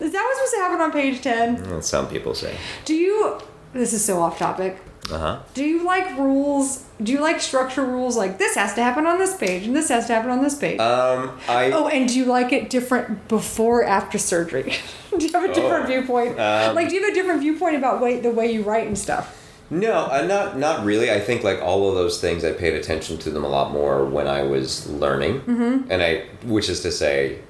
Is 0.00 0.12
that 0.12 0.22
what's 0.22 0.38
supposed 0.38 0.54
to 0.54 0.60
happen 0.60 0.80
on 0.80 0.92
page 0.92 1.20
ten? 1.22 1.62
That's 1.64 1.88
some 1.88 2.08
people 2.08 2.34
say. 2.34 2.56
Do 2.84 2.94
you 2.94 3.38
this 3.72 3.92
is 3.92 4.04
so 4.04 4.20
off 4.22 4.38
topic. 4.38 4.78
Uh 5.10 5.18
huh. 5.18 5.38
Do 5.52 5.64
you 5.64 5.84
like 5.84 6.16
rules? 6.16 6.84
Do 7.02 7.12
you 7.12 7.20
like 7.20 7.40
structure 7.40 7.84
rules 7.84 8.16
like 8.16 8.38
this 8.38 8.54
has 8.54 8.72
to 8.74 8.82
happen 8.82 9.04
on 9.04 9.18
this 9.18 9.36
page 9.36 9.66
and 9.66 9.76
this 9.76 9.88
has 9.88 10.06
to 10.06 10.14
happen 10.14 10.30
on 10.30 10.42
this 10.42 10.54
page? 10.54 10.80
Um, 10.80 11.38
I. 11.48 11.70
oh, 11.72 11.88
and 11.88 12.08
do 12.08 12.16
you 12.16 12.24
like 12.24 12.52
it 12.52 12.70
different 12.70 13.28
before 13.28 13.80
or 13.80 13.84
after 13.84 14.16
surgery? 14.16 14.74
do 15.18 15.26
you 15.26 15.32
have 15.32 15.44
a 15.44 15.52
different 15.52 15.84
Oh. 15.84 15.88
viewpoint? 15.88 16.38
Um, 16.40 16.74
like, 16.74 16.88
do 16.88 16.94
you 16.94 17.02
have 17.02 17.10
a 17.10 17.14
different 17.14 17.40
viewpoint 17.40 17.76
about 17.76 18.00
way, 18.00 18.20
the 18.20 18.30
way 18.30 18.50
you 18.50 18.62
write 18.62 18.86
and 18.86 18.96
stuff? 18.96 19.40
No, 19.70 20.06
uh, 20.10 20.22
not 20.22 20.56
not 20.56 20.84
really. 20.84 21.10
I 21.10 21.20
think 21.20 21.42
like 21.42 21.60
all 21.60 21.88
of 21.88 21.96
those 21.96 22.20
things, 22.20 22.44
I 22.44 22.52
paid 22.52 22.74
attention 22.74 23.18
to 23.18 23.30
them 23.30 23.44
a 23.44 23.48
lot 23.48 23.72
more 23.72 24.04
when 24.04 24.26
I 24.28 24.42
was 24.42 24.88
learning, 24.88 25.40
mm-hmm. 25.40 25.90
and 25.90 26.02
I, 26.02 26.26
which 26.44 26.68
is 26.68 26.80
to 26.82 26.92
say, 26.92 27.40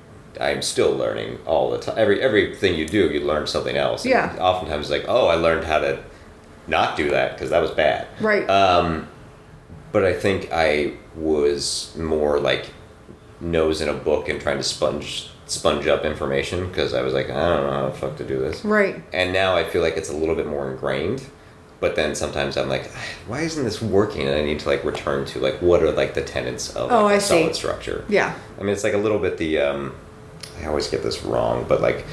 I'm 0.40 0.62
still 0.62 0.92
learning 0.92 1.38
all 1.46 1.70
the 1.70 1.78
time. 1.78 1.94
Every 1.98 2.20
everything 2.20 2.74
you 2.74 2.86
do, 2.88 3.10
you 3.10 3.20
learn 3.20 3.46
something 3.46 3.76
else. 3.76 4.04
And 4.04 4.10
Yeah. 4.12 4.36
Oftentimes, 4.40 4.82
it's 4.86 4.90
like, 4.90 5.04
oh, 5.08 5.28
I 5.28 5.34
learned 5.36 5.64
how 5.64 5.78
to 5.78 6.02
not 6.66 6.96
do 6.96 7.10
that 7.10 7.32
because 7.32 7.50
that 7.50 7.60
was 7.60 7.70
bad. 7.70 8.06
Right. 8.20 8.48
Um, 8.48 9.08
but 9.92 10.04
I 10.04 10.12
think 10.14 10.48
I 10.52 10.94
was 11.16 11.94
more 11.96 12.40
like 12.40 12.66
nose 13.40 13.80
in 13.80 13.88
a 13.88 13.94
book 13.94 14.28
and 14.28 14.40
trying 14.40 14.56
to 14.58 14.62
sponge 14.64 15.28
sponge 15.46 15.86
up 15.86 16.04
information 16.06 16.66
because 16.68 16.94
I 16.94 17.02
was 17.02 17.12
like, 17.12 17.28
I 17.28 17.34
don't 17.34 17.66
know 17.66 17.70
how 17.72 17.86
the 17.88 17.92
fuck 17.94 18.16
to 18.16 18.24
do 18.24 18.38
this. 18.38 18.64
right. 18.64 19.02
And 19.12 19.32
now 19.32 19.54
I 19.56 19.64
feel 19.64 19.82
like 19.82 19.96
it's 19.96 20.08
a 20.08 20.16
little 20.16 20.34
bit 20.34 20.46
more 20.46 20.70
ingrained. 20.70 21.22
But 21.80 21.96
then 21.96 22.14
sometimes 22.14 22.56
I'm 22.56 22.70
like, 22.70 22.90
why 23.26 23.42
isn't 23.42 23.62
this 23.62 23.82
working? 23.82 24.22
And 24.26 24.34
I 24.36 24.42
need 24.42 24.60
to 24.60 24.68
like 24.68 24.82
return 24.84 25.26
to 25.26 25.38
like 25.40 25.60
what 25.60 25.82
are 25.82 25.92
like 25.92 26.14
the 26.14 26.22
tenets 26.22 26.74
of 26.74 26.90
like, 26.90 26.92
Oh, 26.98 27.06
a 27.08 27.14
I 27.14 27.18
see. 27.18 27.40
solid 27.40 27.54
structure. 27.54 28.04
Yeah. 28.08 28.34
I 28.58 28.62
mean, 28.62 28.70
it's 28.72 28.84
like 28.84 28.94
a 28.94 28.98
little 28.98 29.18
bit 29.18 29.36
the. 29.36 29.58
Um, 29.60 29.94
I 30.60 30.66
always 30.66 30.88
get 30.88 31.02
this 31.02 31.22
wrong, 31.24 31.64
but 31.68 31.80
like 31.80 32.04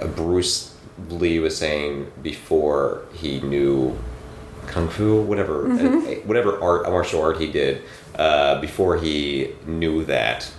uh, 0.00 0.06
Bruce 0.08 0.74
Lee 1.08 1.38
was 1.38 1.56
saying 1.56 2.10
before 2.22 3.02
he 3.14 3.40
knew 3.40 3.96
kung 4.66 4.88
fu, 4.88 5.22
whatever, 5.22 5.64
Mm-hmm. 5.64 6.06
uh, 6.08 6.26
whatever 6.26 6.60
art, 6.62 6.84
martial 6.88 7.22
art 7.22 7.38
he 7.40 7.50
did, 7.50 7.82
uh, 8.16 8.60
before 8.60 8.96
he 8.98 9.52
knew 9.66 10.04
that 10.06 10.50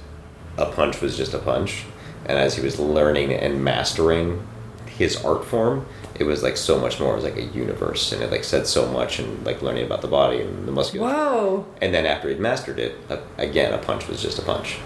a 0.58 0.66
punch 0.66 1.02
was 1.02 1.18
just 1.18 1.34
a 1.34 1.40
punch, 1.40 1.84
and 2.26 2.38
as 2.38 2.56
he 2.56 2.62
was 2.64 2.80
learning 2.80 3.34
and 3.34 3.64
mastering 3.64 4.46
his 4.88 5.24
art 5.24 5.46
form, 5.46 5.86
it 6.18 6.24
was 6.24 6.42
like 6.42 6.58
so 6.58 6.80
much 6.80 7.00
more. 7.00 7.14
It 7.14 7.16
was 7.16 7.24
like 7.26 7.38
a 7.38 7.44
universe, 7.44 8.12
and 8.12 8.24
it 8.24 8.32
like 8.32 8.44
said 8.44 8.66
so 8.66 8.88
much, 8.92 9.20
and 9.20 9.46
like 9.46 9.62
learning 9.62 9.86
about 9.86 10.02
the 10.02 10.08
body 10.08 10.42
and 10.42 10.68
the 10.68 10.72
musculature. 10.72 11.14
Whoa. 11.14 11.66
And 11.82 11.94
then 11.94 12.06
after 12.06 12.30
he'd 12.30 12.40
mastered 12.40 12.80
it, 12.80 12.96
uh, 13.10 13.18
again, 13.38 13.74
a 13.74 13.78
punch 13.78 14.08
was 14.08 14.22
just 14.22 14.40
a 14.40 14.42
punch. 14.42 14.78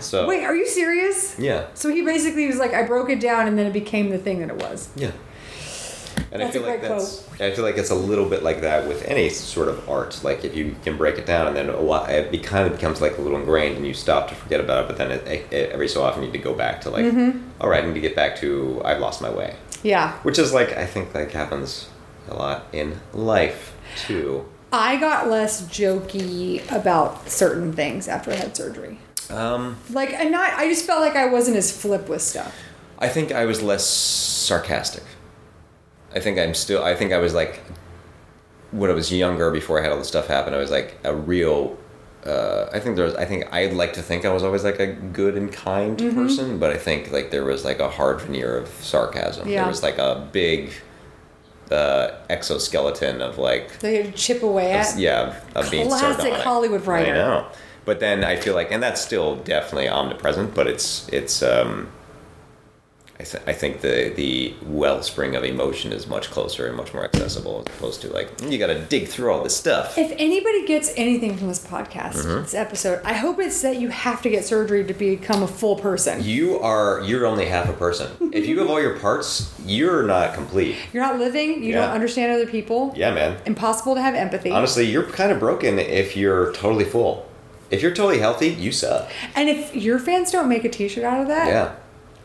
So 0.00 0.26
Wait, 0.26 0.44
are 0.44 0.54
you 0.54 0.66
serious? 0.66 1.38
yeah, 1.38 1.66
So 1.74 1.88
he 1.88 2.02
basically 2.02 2.46
was 2.46 2.56
like, 2.58 2.74
I 2.74 2.82
broke 2.84 3.10
it 3.10 3.20
down 3.20 3.48
and 3.48 3.58
then 3.58 3.66
it 3.66 3.72
became 3.72 4.10
the 4.10 4.18
thing 4.18 4.40
that 4.40 4.48
it 4.50 4.56
was. 4.56 4.88
yeah. 4.96 5.10
And 6.32 6.42
I 6.42 6.46
That's 6.46 6.56
a 6.56 6.60
feel 6.60 6.68
like 6.68 6.82
that's 6.82 7.40
I 7.40 7.50
feel 7.52 7.62
like 7.64 7.76
it's 7.76 7.90
a 7.90 7.94
little 7.94 8.28
bit 8.28 8.42
like 8.42 8.62
that 8.62 8.88
with 8.88 9.04
any 9.06 9.28
sort 9.28 9.68
of 9.68 9.88
art. 9.88 10.22
Like 10.24 10.44
if 10.44 10.56
you 10.56 10.74
can 10.82 10.96
break 10.96 11.18
it 11.18 11.26
down 11.26 11.46
and 11.46 11.54
then 11.56 11.68
a 11.68 11.80
while, 11.80 12.06
it 12.06 12.30
be, 12.32 12.38
kind 12.38 12.66
of 12.66 12.72
becomes 12.72 13.00
like 13.00 13.16
a 13.18 13.20
little 13.20 13.38
ingrained 13.38 13.76
and 13.76 13.86
you 13.86 13.92
stop 13.94 14.28
to 14.30 14.34
forget 14.34 14.58
about 14.60 14.84
it. 14.84 14.88
But 14.88 14.96
then 14.98 15.10
it, 15.12 15.52
it, 15.52 15.70
every 15.72 15.88
so 15.88 16.02
often 16.02 16.22
you 16.22 16.28
need 16.28 16.36
to 16.38 16.42
go 16.42 16.54
back 16.54 16.80
to 16.82 16.90
like, 16.90 17.04
Mm-hmm. 17.04 17.38
all 17.60 17.68
right, 17.68 17.84
I 17.84 17.86
need 17.86 17.94
to 17.94 18.00
get 18.00 18.16
back 18.16 18.36
to 18.38 18.80
I've 18.84 18.98
lost 18.98 19.20
my 19.22 19.30
way, 19.30 19.54
Yeah. 19.82 20.14
which 20.24 20.38
is 20.38 20.52
like 20.52 20.72
I 20.76 20.86
think 20.86 21.14
like 21.14 21.30
happens 21.32 21.88
a 22.28 22.34
lot 22.34 22.66
in 22.72 22.98
life 23.12 23.74
too. 23.96 24.46
I 24.72 24.96
got 24.96 25.28
less 25.28 25.62
jokey 25.68 26.60
about 26.72 27.28
certain 27.28 27.72
things 27.72 28.08
after 28.08 28.30
I 28.32 28.34
had 28.36 28.56
surgery. 28.56 28.98
Um, 29.30 29.76
Like, 29.90 30.12
and 30.12 30.30
not. 30.30 30.52
I 30.54 30.68
just 30.68 30.84
felt 30.86 31.00
like 31.00 31.16
I 31.16 31.26
wasn't 31.26 31.56
as 31.56 31.70
flip 31.76 32.08
with 32.08 32.22
stuff. 32.22 32.54
I 32.98 33.08
think 33.08 33.32
I 33.32 33.44
was 33.44 33.62
less 33.62 33.86
sarcastic. 33.86 35.02
I 36.14 36.20
think 36.20 36.38
I'm 36.38 36.54
still. 36.54 36.82
I 36.82 36.94
think 36.94 37.12
I 37.12 37.18
was 37.18 37.34
like, 37.34 37.60
when 38.70 38.90
I 38.90 38.94
was 38.94 39.12
younger, 39.12 39.50
before 39.50 39.78
I 39.80 39.82
had 39.82 39.92
all 39.92 39.98
this 39.98 40.08
stuff 40.08 40.26
happen, 40.28 40.54
I 40.54 40.58
was 40.58 40.70
like 40.70 40.98
a 41.04 41.14
real. 41.14 41.76
Uh, 42.24 42.68
I 42.72 42.80
think 42.80 42.96
there 42.96 43.04
was. 43.04 43.14
I 43.16 43.24
think 43.24 43.52
I'd 43.52 43.72
like 43.74 43.92
to 43.94 44.02
think 44.02 44.24
I 44.24 44.32
was 44.32 44.42
always 44.42 44.64
like 44.64 44.80
a 44.80 44.86
good 44.86 45.36
and 45.36 45.52
kind 45.52 45.98
Mm-hmm. 45.98 46.16
person, 46.16 46.58
but 46.58 46.70
I 46.70 46.76
think 46.78 47.12
like 47.12 47.30
there 47.30 47.44
was 47.44 47.64
like 47.64 47.80
a 47.80 47.88
hard 47.90 48.20
veneer 48.22 48.56
of 48.56 48.68
sarcasm. 48.80 49.46
Yeah. 49.48 49.60
There 49.62 49.68
was 49.68 49.82
like 49.82 49.98
a 49.98 50.26
big 50.32 50.72
uh, 51.70 52.08
exoskeleton 52.30 53.20
of 53.20 53.38
like 53.38 53.78
They 53.80 54.10
chip 54.12 54.42
away 54.42 54.72
at. 54.72 54.96
yeah, 54.98 55.38
of 55.54 55.70
being 55.70 55.86
Classic 55.88 56.16
sardonic. 56.20 56.44
Hollywood 56.44 56.86
writer. 56.86 57.12
I 57.12 57.14
know, 57.14 57.46
but 57.86 57.98
then 58.00 58.22
I 58.24 58.36
feel 58.36 58.54
like, 58.54 58.70
and 58.70 58.82
that's 58.82 59.00
still 59.00 59.36
definitely 59.36 59.88
omnipresent, 59.88 60.54
but 60.54 60.66
it's 60.66 61.08
it's. 61.08 61.42
um 61.42 61.88
I, 63.18 63.24
th- 63.24 63.42
I 63.46 63.54
think 63.54 63.80
the 63.80 64.12
the 64.14 64.52
wellspring 64.66 65.36
of 65.36 65.42
emotion 65.42 65.90
is 65.90 66.06
much 66.06 66.30
closer 66.30 66.66
and 66.66 66.76
much 66.76 66.92
more 66.92 67.02
accessible 67.02 67.64
as 67.66 67.74
opposed 67.74 68.02
to 68.02 68.12
like 68.12 68.28
you 68.42 68.58
got 68.58 68.66
to 68.66 68.78
dig 68.78 69.08
through 69.08 69.32
all 69.32 69.42
this 69.42 69.56
stuff. 69.56 69.96
If 69.96 70.12
anybody 70.18 70.66
gets 70.66 70.92
anything 70.98 71.34
from 71.38 71.48
this 71.48 71.66
podcast, 71.66 72.16
Mm-hmm. 72.16 72.42
this 72.42 72.52
episode, 72.52 73.00
I 73.06 73.14
hope 73.14 73.40
it's 73.40 73.62
that 73.62 73.80
you 73.80 73.88
have 73.88 74.20
to 74.20 74.28
get 74.28 74.44
surgery 74.44 74.84
to 74.84 74.92
become 74.92 75.42
a 75.42 75.48
full 75.48 75.76
person. 75.76 76.22
You 76.22 76.58
are 76.58 77.00
you're 77.04 77.24
only 77.24 77.46
half 77.46 77.70
a 77.70 77.72
person. 77.72 78.10
if 78.34 78.46
you 78.46 78.58
have 78.58 78.68
all 78.68 78.82
your 78.82 78.98
parts, 78.98 79.50
you're 79.64 80.02
not 80.02 80.34
complete. 80.34 80.76
You're 80.92 81.02
not 81.02 81.18
living. 81.18 81.62
You 81.64 81.70
Yeah. 81.72 81.86
don't 81.86 81.92
understand 81.94 82.32
other 82.32 82.46
people. 82.46 82.92
Yeah, 82.94 83.14
man. 83.14 83.38
Impossible 83.46 83.94
to 83.94 84.02
have 84.02 84.14
empathy. 84.14 84.50
Honestly, 84.50 84.84
you're 84.84 85.04
kind 85.04 85.32
of 85.32 85.40
broken 85.40 85.78
if 85.78 86.18
you're 86.18 86.52
totally 86.52 86.84
full. 86.84 87.26
If 87.70 87.82
you're 87.82 87.94
totally 87.94 88.18
healthy, 88.18 88.48
you 88.48 88.72
suck. 88.72 89.10
And 89.34 89.48
if 89.48 89.74
your 89.74 89.98
fans 89.98 90.30
don't 90.30 90.48
make 90.48 90.64
a 90.64 90.68
T-shirt 90.68 91.04
out 91.04 91.20
of 91.22 91.28
that, 91.28 91.48
Yeah. 91.48 91.74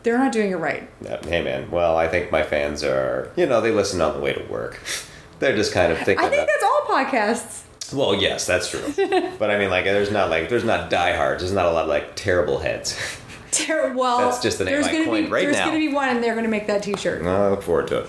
they're 0.02 0.18
not 0.18 0.32
doing 0.32 0.50
it 0.52 0.56
right. 0.56 0.88
Hey 1.24 1.42
man, 1.42 1.70
well 1.70 1.96
I 1.96 2.08
think 2.08 2.30
my 2.30 2.42
fans 2.42 2.82
are 2.84 3.30
you 3.36 3.46
know 3.46 3.60
they 3.60 3.70
listen 3.72 4.00
on 4.00 4.14
the 4.14 4.20
way 4.20 4.32
to 4.32 4.42
work. 4.44 4.80
They're 5.38 5.56
just 5.56 5.72
kind 5.72 5.90
of 5.90 5.98
thinking. 5.98 6.24
I 6.24 6.28
think 6.28 6.46
that's 6.46 6.62
all 6.62 6.82
podcasts. 6.88 7.92
well, 7.92 8.14
yes, 8.14 8.46
that's 8.46 8.70
true. 8.70 8.80
but 9.40 9.50
I 9.50 9.58
mean, 9.58 9.70
like, 9.70 9.82
there's 9.84 10.12
not 10.12 10.30
like 10.30 10.48
there's 10.48 10.62
not 10.62 10.88
diehards. 10.88 11.42
There's 11.42 11.52
not 11.52 11.66
a 11.66 11.72
lot 11.72 11.82
of 11.82 11.88
like 11.88 12.14
terrible 12.14 12.58
heads. 12.60 12.96
Ter- 13.50 13.92
well, 13.92 14.18
That's 14.18 14.40
just 14.40 14.58
the 14.58 14.64
name 14.66 14.74
there's 14.74 14.86
I 14.86 15.04
coined 15.04 15.26
be, 15.26 15.32
right 15.32 15.42
There's 15.44 15.56
now. 15.56 15.66
going 15.66 15.80
to 15.80 15.86
be 15.88 15.92
one, 15.92 16.08
and 16.10 16.22
they're 16.22 16.34
going 16.34 16.44
to 16.44 16.50
make 16.50 16.68
that 16.68 16.84
T-shirt. 16.84 17.22
I 17.26 17.48
look 17.50 17.62
forward 17.62 17.88
to 17.88 17.98
it. 18.02 18.06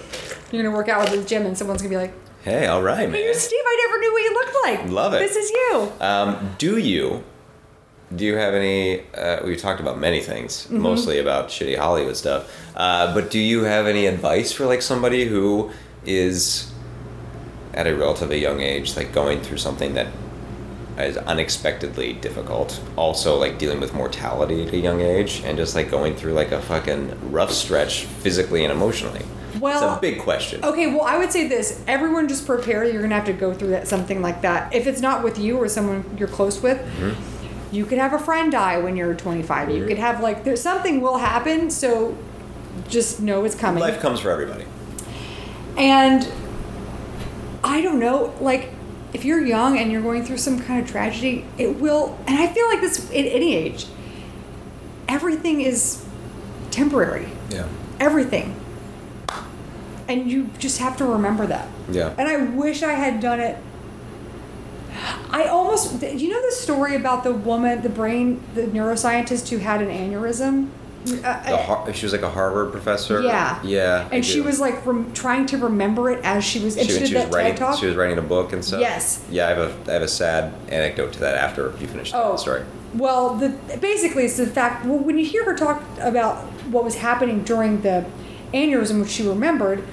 You're 0.51 0.61
going 0.63 0.71
to 0.71 0.77
work 0.77 0.87
out 0.89 1.09
with 1.09 1.19
the 1.19 1.27
gym, 1.27 1.45
and 1.47 1.57
someone's 1.57 1.81
going 1.81 1.91
to 1.91 1.97
be 1.97 2.01
like, 2.01 2.13
Hey, 2.43 2.67
all 2.67 2.83
right, 2.83 2.99
"Hey, 2.99 3.07
man. 3.07 3.21
you're 3.23 3.33
Steve. 3.33 3.59
I 3.65 3.87
never 3.87 3.99
knew 3.99 4.11
what 4.13 4.23
you 4.23 4.33
looked 4.33 4.57
like. 4.63 4.91
Love 4.91 5.13
it. 5.13 5.19
This 5.19 5.35
is 5.35 5.49
you." 5.49 5.91
Um, 6.01 6.55
do 6.57 6.77
you? 6.77 7.23
Do 8.15 8.25
you 8.25 8.35
have 8.35 8.53
any? 8.53 9.01
Uh, 9.15 9.39
we 9.45 9.55
talked 9.55 9.79
about 9.79 9.97
many 9.99 10.19
things, 10.21 10.65
Mm-hmm. 10.65 10.79
mostly 10.79 11.19
about 11.19 11.47
shitty 11.47 11.77
Hollywood 11.77 12.17
stuff. 12.17 12.51
Uh, 12.75 13.13
but 13.13 13.31
do 13.31 13.39
you 13.39 13.63
have 13.63 13.87
any 13.87 14.05
advice 14.07 14.51
for 14.51 14.65
like 14.65 14.81
somebody 14.81 15.25
who 15.25 15.71
is 16.05 16.71
at 17.73 17.87
a 17.87 17.95
relatively 17.95 18.39
young 18.39 18.61
age, 18.61 18.95
like 18.97 19.13
going 19.13 19.41
through 19.41 19.57
something 19.57 19.93
that 19.95 20.07
is 20.99 21.17
unexpectedly 21.17 22.13
difficult? 22.13 22.79
Also, 22.97 23.37
like 23.37 23.57
dealing 23.57 23.79
with 23.79 23.93
mortality 23.93 24.67
at 24.67 24.73
a 24.73 24.77
young 24.77 24.99
age, 25.01 25.41
and 25.45 25.57
just 25.57 25.75
like 25.75 25.89
going 25.89 26.13
through 26.15 26.33
like 26.33 26.51
a 26.51 26.61
fucking 26.61 27.31
rough 27.31 27.51
stretch 27.51 28.03
physically 28.03 28.63
and 28.65 28.71
emotionally. 28.71 29.25
Well, 29.63 29.89
it's 29.93 29.97
a 29.97 30.01
big 30.01 30.19
question. 30.19 30.63
Okay, 30.63 30.87
well, 30.87 31.03
I 31.03 31.17
would 31.17 31.31
say 31.31 31.47
this: 31.47 31.81
everyone 31.87 32.27
just 32.27 32.45
prepare. 32.45 32.83
You're 32.83 33.01
gonna 33.01 33.15
have 33.15 33.25
to 33.25 33.33
go 33.33 33.53
through 33.53 33.69
that 33.69 33.87
something 33.87 34.21
like 34.21 34.41
that. 34.41 34.73
If 34.75 34.87
it's 34.87 34.99
not 35.01 35.23
with 35.23 35.39
you 35.39 35.57
or 35.57 35.67
someone 35.69 36.03
you're 36.17 36.27
close 36.27 36.61
with, 36.61 36.77
Mm-hmm. 36.79 37.75
you 37.75 37.85
could 37.85 37.97
have 37.97 38.13
a 38.13 38.19
friend 38.19 38.51
die 38.51 38.77
when 38.77 38.97
you're 38.97 39.13
25. 39.15 39.69
You 39.71 39.87
could 39.87 39.97
have 39.97 40.21
like 40.21 40.43
there's 40.43 40.61
something 40.61 40.99
will 41.01 41.17
happen. 41.17 41.69
So 41.71 42.17
just 42.89 43.21
know 43.21 43.45
it's 43.45 43.55
coming. 43.55 43.81
Life 43.81 43.99
comes 44.01 44.19
for 44.19 44.29
everybody. 44.31 44.65
And 45.77 46.27
I 47.63 47.81
don't 47.81 47.99
know, 47.99 48.33
like 48.41 48.69
if 49.13 49.23
you're 49.23 49.45
young 49.45 49.77
and 49.77 49.91
you're 49.91 50.01
going 50.01 50.25
through 50.25 50.37
some 50.37 50.59
kind 50.59 50.83
of 50.83 50.89
tragedy, 50.91 51.45
it 51.57 51.79
will. 51.79 52.17
And 52.27 52.37
I 52.37 52.47
feel 52.47 52.67
like 52.67 52.81
this 52.81 53.09
at 53.09 53.15
any 53.15 53.55
age, 53.55 53.85
everything 55.07 55.61
is 55.61 56.03
temporary. 56.71 57.29
Yeah. 57.49 57.67
Everything. 57.99 58.59
And 60.13 60.29
you 60.31 60.49
just 60.59 60.77
have 60.79 60.95
to 60.97 61.05
remember 61.05 61.47
that. 61.47 61.67
Yeah. 61.89 62.13
And 62.19 62.27
I 62.27 62.37
wish 62.37 62.83
I 62.83 62.93
had 62.93 63.19
done 63.19 63.39
it. 63.39 63.57
I 65.31 65.45
almost. 65.45 66.01
You 66.03 66.29
know 66.29 66.41
the 66.45 66.51
story 66.55 66.95
about 66.95 67.23
the 67.23 67.33
woman, 67.33 67.81
the 67.81 67.89
brain, 67.89 68.43
the 68.53 68.61
neuroscientist 68.63 69.49
who 69.49 69.57
had 69.57 69.81
an 69.81 69.89
aneurysm? 69.89 70.69
Uh, 71.05 71.49
The 71.49 71.57
Har- 71.57 71.93
she 71.93 72.05
was 72.05 72.13
like 72.13 72.21
a 72.21 72.29
Harvard 72.29 72.71
professor. 72.71 73.21
Yeah. 73.21 73.59
Yeah. 73.63 74.07
And 74.11 74.23
she 74.23 74.39
was 74.39 74.59
like 74.59 74.85
rem- 74.85 75.11
trying 75.13 75.47
to 75.47 75.57
remember 75.57 76.11
it 76.11 76.23
as 76.23 76.43
she 76.45 76.63
was. 76.63 76.77
She, 76.77 76.83
she, 76.83 76.93
she 76.93 76.99
was 77.01 77.11
that 77.11 77.33
writing. 77.33 77.55
Talk. 77.55 77.79
She 77.79 77.87
was 77.87 77.95
writing 77.95 78.19
a 78.19 78.21
book 78.21 78.53
and 78.53 78.63
stuff. 78.63 78.79
Yes. 78.81 79.25
Yeah, 79.31 79.47
I 79.47 79.49
have 79.49 79.57
a 79.87 79.91
I 79.91 79.93
have 79.93 80.01
a 80.03 80.07
sad 80.07 80.53
anecdote 80.69 81.13
to 81.13 81.19
that 81.21 81.35
after 81.35 81.73
you 81.79 81.87
finish 81.87 82.11
Oh, 82.13 82.33
the 82.33 82.37
story. 82.37 82.63
Well, 82.93 83.35
the 83.35 83.49
basically 83.81 84.25
it's 84.25 84.37
the 84.37 84.45
fact. 84.45 84.85
Well, 84.85 84.99
when 84.99 85.17
you 85.17 85.25
hear 85.25 85.43
her 85.45 85.55
talk 85.55 85.81
about 85.99 86.37
what 86.69 86.83
was 86.85 86.95
happening 86.97 87.43
during 87.43 87.81
the 87.81 88.05
aneurysm, 88.53 89.01
which 89.01 89.09
she 89.09 89.27
remembered, 89.27 89.83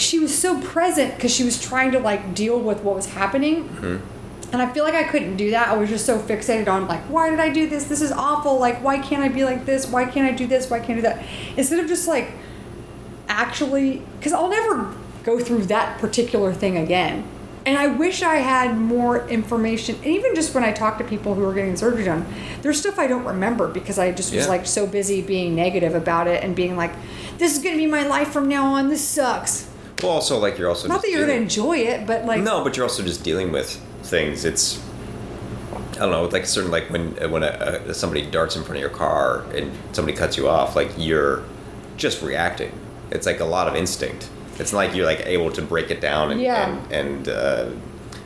she 0.00 0.18
was 0.18 0.36
so 0.36 0.60
present 0.60 1.14
because 1.14 1.32
she 1.34 1.44
was 1.44 1.60
trying 1.60 1.92
to 1.92 1.98
like 1.98 2.34
deal 2.34 2.58
with 2.60 2.80
what 2.82 2.96
was 2.96 3.06
happening. 3.06 3.68
Mm-hmm. 3.68 4.52
And 4.52 4.62
I 4.62 4.72
feel 4.72 4.84
like 4.84 4.94
I 4.94 5.02
couldn't 5.04 5.36
do 5.36 5.50
that. 5.50 5.68
I 5.68 5.76
was 5.76 5.88
just 5.88 6.06
so 6.06 6.18
fixated 6.20 6.68
on 6.68 6.86
like, 6.86 7.02
why 7.04 7.30
did 7.30 7.40
I 7.40 7.48
do 7.48 7.68
this? 7.68 7.84
This 7.84 8.00
is 8.00 8.12
awful. 8.12 8.58
Like, 8.58 8.82
why 8.82 8.98
can't 8.98 9.22
I 9.22 9.28
be 9.28 9.44
like 9.44 9.66
this? 9.66 9.88
Why 9.88 10.04
can't 10.04 10.26
I 10.26 10.36
do 10.36 10.46
this? 10.46 10.70
Why 10.70 10.78
can't 10.78 10.92
I 10.92 10.94
do 10.94 11.02
that? 11.02 11.24
Instead 11.56 11.80
of 11.80 11.88
just 11.88 12.06
like 12.06 12.30
actually, 13.28 14.02
because 14.18 14.32
I'll 14.32 14.48
never 14.48 14.94
go 15.24 15.40
through 15.40 15.64
that 15.66 15.98
particular 15.98 16.52
thing 16.52 16.76
again. 16.76 17.24
And 17.64 17.76
I 17.76 17.88
wish 17.88 18.22
I 18.22 18.36
had 18.36 18.78
more 18.78 19.26
information. 19.28 19.96
And 19.96 20.06
even 20.06 20.36
just 20.36 20.54
when 20.54 20.62
I 20.62 20.70
talk 20.70 20.98
to 20.98 21.04
people 21.04 21.34
who 21.34 21.44
are 21.44 21.52
getting 21.52 21.74
surgery 21.76 22.04
done, 22.04 22.24
there's 22.62 22.78
stuff 22.78 22.96
I 22.96 23.08
don't 23.08 23.24
remember 23.24 23.66
because 23.66 23.98
I 23.98 24.12
just 24.12 24.32
was 24.32 24.44
Yeah. 24.44 24.50
like 24.50 24.66
so 24.66 24.86
busy 24.86 25.20
being 25.20 25.56
negative 25.56 25.96
about 25.96 26.28
it 26.28 26.44
and 26.44 26.54
being 26.54 26.76
like, 26.76 26.92
this 27.38 27.56
is 27.56 27.62
going 27.62 27.74
to 27.74 27.82
be 27.82 27.88
my 27.90 28.06
life 28.06 28.28
from 28.28 28.48
now 28.48 28.66
on. 28.74 28.88
This 28.88 29.02
sucks. 29.06 29.66
Well, 30.02 30.12
also 30.12 30.38
like 30.38 30.58
you're 30.58 30.68
also 30.68 30.88
Not 30.88 31.02
that 31.02 31.10
you're 31.10 31.26
going 31.26 31.38
to 31.38 31.42
enjoy 31.42 31.78
it, 31.78 32.06
but 32.06 32.24
like, 32.26 32.42
No, 32.42 32.62
but 32.62 32.76
you're 32.76 32.84
also 32.84 33.02
just 33.02 33.24
dealing 33.24 33.50
with 33.52 33.76
things. 34.02 34.44
It's 34.44 34.82
I 35.94 36.00
don't 36.00 36.10
know, 36.10 36.24
like 36.26 36.44
certain 36.44 36.70
like 36.70 36.90
when 36.90 37.12
when 37.30 37.42
a, 37.42 37.82
a, 37.88 37.94
somebody 37.94 38.22
darts 38.30 38.54
in 38.56 38.62
front 38.62 38.76
of 38.76 38.80
your 38.82 38.90
car 38.90 39.44
and 39.54 39.72
somebody 39.92 40.16
cuts 40.16 40.36
you 40.36 40.48
off, 40.48 40.76
like 40.76 40.90
you're 40.98 41.42
just 41.96 42.20
reacting. 42.22 42.72
It's 43.10 43.24
like 43.26 43.40
a 43.40 43.44
lot 43.46 43.66
of 43.68 43.74
instinct. 43.76 44.28
It's 44.58 44.72
not 44.72 44.78
like 44.78 44.94
you're 44.94 45.06
like 45.06 45.20
able 45.26 45.50
to 45.52 45.62
break 45.62 45.90
it 45.90 46.00
down 46.02 46.30
and 46.32 46.40
Yeah. 46.40 46.68
and, 46.90 46.92
and 46.92 47.28
uh, 47.28 47.70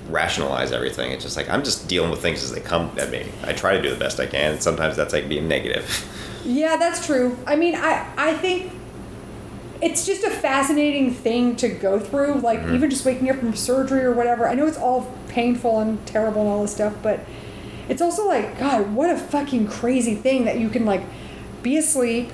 rationalize 0.09 0.73
everything. 0.73 1.13
It's 1.13 1.23
just 1.23 1.37
like 1.37 1.49
I'm 1.49 1.63
just 1.63 1.87
dealing 1.87 2.11
with 2.11 2.21
things 2.21 2.43
as 2.43 2.53
they 2.53 2.61
come 2.61 2.91
at 2.99 3.11
me. 3.11 3.27
I 3.45 3.53
try 3.53 3.77
to 3.77 3.83
do 3.83 3.91
the 3.91 3.97
best 3.97 4.19
I 4.19 4.27
can. 4.27 4.53
And 4.55 4.63
sometimes 4.63 4.97
that's 4.97 5.13
like 5.13 5.29
being 5.29 5.47
negative. 5.47 5.87
Yeah, 6.45 6.77
that's 6.77 7.05
true. 7.07 7.37
I 7.47 7.55
mean, 7.55 7.75
I 7.77 8.05
I 8.17 8.35
think 8.35 8.73
it's 9.83 10.05
just 10.07 10.25
a 10.25 10.31
fascinating 10.31 11.13
thing 11.13 11.57
to 11.57 11.69
go 11.69 11.99
through. 11.99 12.35
Like 12.35 12.61
Mm-hmm. 12.61 12.75
even 12.75 12.91
just 12.91 13.05
waking 13.05 13.31
up 13.31 13.37
from 13.39 13.55
surgery 13.57 14.03
or 14.05 14.13
whatever. 14.13 14.49
I 14.49 14.55
know 14.55 14.67
it's 14.67 14.79
all 14.79 15.13
painful 15.29 15.81
and 15.81 16.05
terrible 16.07 16.43
and 16.43 16.51
all 16.51 16.63
this 16.63 16.73
stuff, 16.73 16.95
but 17.03 17.21
it's 17.89 18.03
also 18.03 18.27
like 18.27 18.59
God, 18.59 18.95
what 18.95 19.11
a 19.11 19.17
fucking 19.17 19.69
crazy 19.69 20.15
thing 20.15 20.45
that 20.45 20.59
you 20.59 20.69
can 20.69 20.85
like 20.85 21.03
be 21.63 21.77
asleep, 21.77 22.31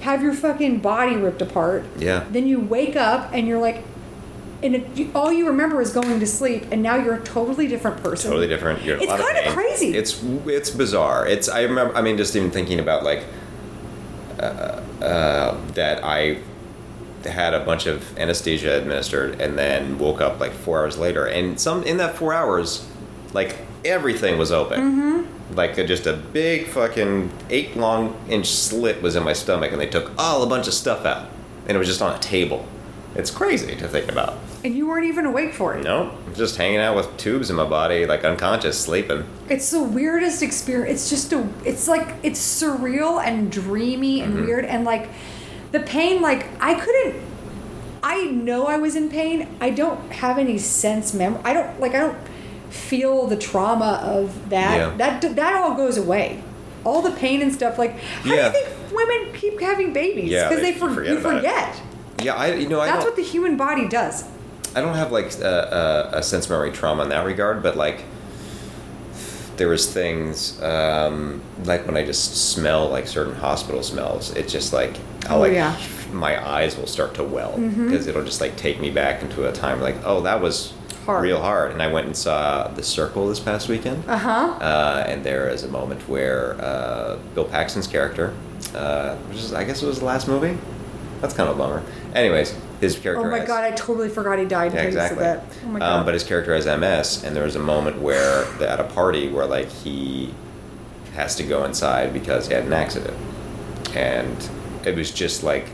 have 0.00 0.22
your 0.22 0.32
fucking 0.34 0.78
body 0.80 1.16
ripped 1.16 1.42
apart. 1.42 1.84
Yeah. 1.98 2.24
Then 2.30 2.46
you 2.46 2.60
wake 2.60 2.96
up 2.96 3.30
and 3.32 3.46
you're 3.48 3.60
like. 3.60 3.84
And 4.60 4.74
it, 4.74 4.96
you, 4.96 5.12
all 5.14 5.32
you 5.32 5.46
remember 5.46 5.80
is 5.80 5.92
going 5.92 6.18
to 6.18 6.26
sleep, 6.26 6.64
and 6.72 6.82
now 6.82 6.96
you're 6.96 7.14
a 7.14 7.22
totally 7.22 7.68
different 7.68 8.02
person. 8.02 8.28
totally 8.32 8.48
different. 8.48 8.82
You're 8.82 8.96
It's 8.96 9.06
lot 9.06 9.20
of 9.20 9.26
pain. 9.44 9.52
crazy. 9.52 9.96
It's 9.96 10.20
it's 10.46 10.70
bizarre. 10.70 11.28
It's 11.28 11.48
I 11.48 11.62
remember. 11.62 11.94
I 11.94 12.02
mean, 12.02 12.16
just 12.16 12.34
even 12.34 12.50
thinking 12.50 12.80
about 12.80 13.04
like 13.04 13.22
uh, 14.40 14.42
uh, 15.00 15.56
that 15.74 16.04
I 16.04 16.40
had 17.28 17.54
a 17.54 17.60
bunch 17.64 17.86
of 17.86 18.16
anesthesia 18.18 18.76
administered 18.78 19.40
and 19.40 19.58
then 19.58 19.98
woke 19.98 20.20
up 20.20 20.40
like 20.40 20.52
four 20.52 20.80
hours 20.80 20.98
later, 20.98 21.26
and 21.26 21.58
some 21.60 21.82
in 21.84 21.96
that 21.98 22.16
four 22.16 22.32
hours, 22.34 22.86
like 23.32 23.56
everything 23.84 24.38
was 24.38 24.50
open. 24.52 24.80
Mm-hmm. 24.80 25.54
Like 25.56 25.78
a, 25.78 25.86
just 25.86 26.06
a 26.06 26.12
big 26.14 26.66
fucking 26.66 27.30
eight 27.48 27.76
long 27.76 28.14
inch 28.28 28.46
slit 28.48 29.00
was 29.02 29.16
in 29.16 29.22
my 29.22 29.32
stomach, 29.32 29.72
and 29.72 29.80
they 29.80 29.86
took 29.86 30.12
all 30.18 30.42
a 30.42 30.46
bunch 30.46 30.66
of 30.68 30.74
stuff 30.74 31.06
out, 31.06 31.28
and 31.66 31.74
it 31.74 31.78
was 31.78 31.88
just 31.88 32.02
on 32.02 32.14
a 32.14 32.18
table. 32.18 32.66
It's 33.14 33.30
crazy 33.30 33.74
to 33.76 33.88
think 33.88 34.12
about. 34.12 34.36
and 34.62 34.76
you 34.76 34.86
weren't 34.86 35.06
even 35.06 35.24
awake 35.24 35.54
for 35.54 35.74
it. 35.74 35.82
No, 35.82 36.12
just 36.34 36.56
hanging 36.56 36.78
out 36.78 36.94
with 36.94 37.16
tubes 37.16 37.48
in 37.48 37.56
my 37.56 37.64
body, 37.64 38.04
like 38.04 38.22
unconscious, 38.24 38.78
sleeping. 38.78 39.24
It's 39.48 39.70
the 39.70 39.82
weirdest 39.82 40.42
experience. 40.42 41.00
It's 41.00 41.10
just 41.10 41.32
a. 41.32 41.48
It's 41.64 41.88
like 41.88 42.14
it's 42.22 42.38
surreal 42.62 43.22
and 43.24 43.50
dreamy 43.50 44.20
and 44.20 44.34
Mm-hmm. 44.34 44.44
weird 44.46 44.64
and 44.66 44.84
like 44.84 45.08
the 45.72 45.80
pain. 45.80 46.20
Like 46.22 46.46
I 46.60 46.74
couldn't. 46.74 47.22
I 48.02 48.24
know 48.24 48.66
I 48.66 48.76
was 48.78 48.94
in 48.96 49.10
pain. 49.10 49.48
I 49.60 49.70
don't 49.70 50.12
have 50.12 50.38
any 50.38 50.58
sense 50.58 51.12
mem. 51.14 51.38
I 51.44 51.52
don't 51.52 51.80
like. 51.80 51.94
I 51.94 51.98
don't 51.98 52.18
feel 52.70 53.26
the 53.26 53.36
trauma 53.36 54.00
of 54.02 54.50
that. 54.50 54.76
Yeah. 54.76 54.96
That 54.96 55.36
that 55.36 55.54
all 55.56 55.74
goes 55.74 55.96
away. 55.96 56.42
All 56.84 57.02
the 57.02 57.10
pain 57.10 57.42
and 57.42 57.52
stuff. 57.52 57.78
Like, 57.78 57.98
how 57.98 58.34
Yeah. 58.34 58.50
do 58.50 58.58
you 58.58 58.64
think 58.64 58.92
women 58.92 59.32
keep 59.34 59.60
having 59.60 59.92
babies? 59.92 60.30
Yeah, 60.30 60.48
because 60.48 60.62
they 60.62 60.72
they, 60.72 60.78
for, 60.78 60.92
forget 60.94 61.12
you 61.12 61.20
forget. 61.20 61.82
Yeah, 62.22 62.34
I 62.34 62.54
you 62.54 62.68
know 62.68 62.80
I 62.80 62.86
That's 62.86 63.04
what 63.04 63.16
the 63.16 63.22
human 63.22 63.56
body 63.56 63.88
does. 63.88 64.24
I 64.74 64.80
don't 64.80 64.94
have 64.94 65.12
like 65.12 65.32
a, 65.40 66.10
a, 66.12 66.18
a 66.18 66.22
sense 66.22 66.48
memory 66.48 66.72
trauma 66.72 67.02
in 67.02 67.08
that 67.08 67.24
regard, 67.24 67.62
but 67.62 67.76
like 67.76 68.04
there 69.58 69.68
was 69.68 69.92
things 69.92 70.60
um, 70.62 71.42
like 71.64 71.86
when 71.86 71.96
I 71.96 72.04
just 72.06 72.52
smell 72.52 72.88
like 72.88 73.06
certain 73.06 73.34
hospital 73.34 73.82
smells. 73.82 74.34
It's 74.34 74.52
just 74.52 74.72
like 74.72 74.96
I'll 75.28 75.36
Oh, 75.38 75.40
like 75.40 75.52
yeah. 75.52 75.74
Mm-hmm. 75.74 76.16
my 76.16 76.34
eyes 76.56 76.76
will 76.78 76.86
start 76.86 77.14
to 77.16 77.24
well 77.24 77.52
because 77.58 78.06
it'll 78.06 78.24
just 78.24 78.40
like 78.40 78.56
take 78.56 78.80
me 78.80 78.90
back 78.90 79.22
into 79.22 79.46
a 79.48 79.52
time 79.52 79.80
like 79.80 79.96
oh 80.04 80.22
that 80.22 80.40
was 80.40 80.72
Hard. 81.04 81.22
real 81.24 81.40
hard. 81.40 81.72
And 81.72 81.82
I 81.82 81.90
went 81.92 82.06
and 82.06 82.16
saw 82.16 82.68
The 82.68 82.82
Circle 82.82 83.28
this 83.28 83.40
past 83.40 83.68
weekend. 83.68 84.04
Uh 84.08 84.18
huh. 84.18 84.58
Uh, 84.60 85.04
and 85.06 85.24
there 85.24 85.48
is 85.48 85.64
a 85.64 85.68
moment 85.68 86.06
where 86.08 86.54
uh, 86.60 87.18
Bill 87.34 87.46
Paxton's 87.46 87.86
character, 87.86 88.34
uh, 88.74 89.16
which 89.28 89.38
is, 89.38 89.52
I 89.54 89.64
guess 89.64 89.82
it 89.82 89.86
was 89.86 89.98
the 90.00 90.04
last 90.04 90.28
movie. 90.28 90.56
That's 91.22 91.32
kind 91.34 91.48
of 91.48 91.56
a 91.56 91.58
bummer. 91.58 91.82
Anyways, 92.14 92.54
his 92.80 92.98
character. 92.98 93.26
Oh 93.26 93.30
my 93.30 93.40
has- 93.40 93.48
god! 93.48 93.64
I 93.64 93.70
totally 93.72 94.08
forgot 94.08 94.38
he 94.38 94.44
died. 94.44 94.72
yeah, 94.72 94.80
until 94.80 94.82
you 94.82 94.88
exactly. 94.88 95.18
that. 95.20 95.44
Oh 95.64 95.68
my 95.68 95.78
god. 95.78 95.98
Um, 96.00 96.04
but 96.04 96.14
his 96.14 96.24
character 96.24 96.54
has 96.54 96.66
MS, 96.66 97.24
and 97.24 97.34
there 97.34 97.44
was 97.44 97.56
a 97.56 97.60
moment 97.60 98.00
where 98.00 98.44
at 98.62 98.80
a 98.80 98.84
party 98.84 99.28
where 99.28 99.46
like 99.46 99.68
he 99.68 100.32
has 101.14 101.36
to 101.36 101.42
go 101.42 101.64
inside 101.64 102.12
because 102.12 102.48
he 102.48 102.54
had 102.54 102.64
an 102.64 102.72
accident, 102.72 103.16
and 103.94 104.50
it 104.84 104.94
was 104.94 105.10
just 105.10 105.42
like 105.42 105.66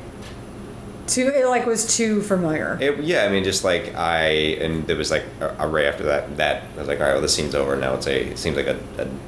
too. 1.06 1.28
It 1.34 1.46
like 1.46 1.66
was 1.66 1.96
too 1.96 2.22
familiar. 2.22 2.78
it, 2.80 3.02
yeah. 3.04 3.24
I 3.24 3.28
mean, 3.28 3.44
just 3.44 3.64
like 3.64 3.94
I 3.94 4.26
and 4.60 4.86
there 4.86 4.96
was 4.96 5.10
like 5.10 5.24
a, 5.40 5.54
a 5.60 5.68
right 5.68 5.86
after 5.86 6.04
that 6.04 6.36
that 6.36 6.64
I 6.74 6.78
was 6.78 6.88
like, 6.88 7.00
all 7.00 7.06
right, 7.06 7.12
well, 7.12 7.22
this 7.22 7.34
scene's 7.34 7.54
over 7.54 7.76
now. 7.76 7.94
It's 7.94 8.06
a 8.06 8.30
it 8.30 8.38
seems 8.38 8.56
like 8.56 8.66
a, 8.66 8.78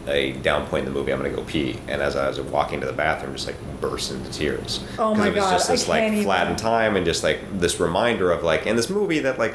a, 0.06 0.10
a 0.10 0.32
down 0.34 0.66
point 0.66 0.86
in 0.86 0.92
the 0.92 0.98
movie. 0.98 1.12
I'm 1.12 1.18
gonna 1.22 1.34
go 1.34 1.42
pee, 1.44 1.78
and 1.88 2.02
as 2.02 2.16
I 2.16 2.28
was 2.28 2.40
walking 2.40 2.80
to 2.80 2.86
the 2.86 2.92
bathroom, 2.92 3.34
just 3.34 3.46
like 3.46 3.56
burst 3.80 4.12
into 4.12 4.30
tears. 4.30 4.84
Oh 4.98 5.14
my 5.14 5.28
it 5.28 5.34
was 5.34 5.44
God, 5.44 5.50
just 5.52 5.68
this 5.68 5.88
like 5.88 6.12
even. 6.12 6.24
flat 6.24 6.50
in 6.50 6.56
time, 6.56 6.96
and 6.96 7.04
just 7.04 7.22
like 7.22 7.40
this 7.58 7.80
reminder 7.80 8.30
of 8.30 8.42
like 8.42 8.66
in 8.66 8.76
this 8.76 8.90
movie 8.90 9.20
that 9.20 9.38
like 9.38 9.54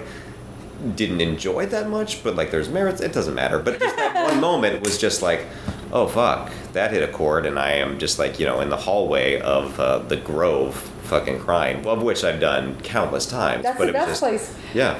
didn't 0.96 1.22
enjoy 1.22 1.66
that 1.68 1.90
much, 1.90 2.24
but 2.24 2.36
like 2.36 2.52
there's 2.52 2.70
merits. 2.70 3.02
It 3.02 3.14
doesn't 3.14 3.36
matter. 3.36 3.60
But 3.60 3.80
just 3.80 3.96
that 3.96 4.32
one 4.32 4.42
moment 4.42 4.84
was 4.84 4.98
just 4.98 5.22
like, 5.22 5.46
oh 5.92 6.08
fuck, 6.08 6.52
that 6.74 6.92
hit 6.92 7.08
a 7.08 7.12
chord, 7.12 7.46
and 7.46 7.60
I 7.60 7.74
am 7.74 8.00
just 8.00 8.18
like 8.20 8.40
you 8.40 8.46
know 8.46 8.62
in 8.62 8.70
the 8.70 8.78
hallway 8.78 9.40
of 9.42 9.80
uh, 9.80 10.00
the 10.00 10.18
Grove, 10.18 10.91
fucking 11.12 11.40
crying, 11.40 11.86
of 11.86 12.02
which 12.02 12.24
I've 12.24 12.40
done 12.40 12.80
countless 12.84 13.26
times. 13.26 13.64
That's 13.64 13.78
but 13.78 13.84
the 13.86 13.90
it 13.90 13.96
was 13.96 14.06
best 14.06 14.22
just, 14.22 14.22
place. 14.22 14.56
Yeah, 14.74 14.98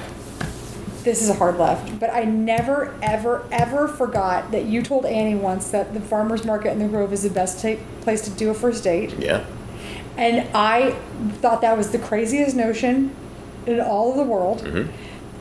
This 1.04 1.22
is 1.22 1.30
a 1.30 1.34
hard 1.34 1.56
left, 1.56 1.98
but 1.98 2.10
I 2.12 2.24
never, 2.24 2.94
ever, 3.00 3.48
ever 3.50 3.88
forgot 3.88 4.50
that 4.50 4.66
you 4.66 4.82
told 4.82 5.06
Annie 5.06 5.34
once 5.34 5.70
that 5.70 5.94
the 5.94 6.00
farmers 6.00 6.44
market 6.44 6.72
in 6.72 6.80
the 6.80 6.86
Grove 6.86 7.14
is 7.14 7.22
the 7.22 7.30
best 7.30 7.62
ta- 7.62 7.80
place 8.02 8.20
to 8.22 8.30
do 8.30 8.50
a 8.50 8.54
first 8.54 8.84
date, 8.84 9.18
yeah. 9.18 9.42
and 10.18 10.46
I 10.54 10.90
thought 11.40 11.62
that 11.62 11.78
was 11.78 11.92
the 11.92 11.98
craziest 11.98 12.54
notion 12.54 13.16
in 13.66 13.80
all 13.80 14.10
of 14.10 14.18
the 14.18 14.24
world. 14.24 14.60
Mm-hmm. 14.62 14.92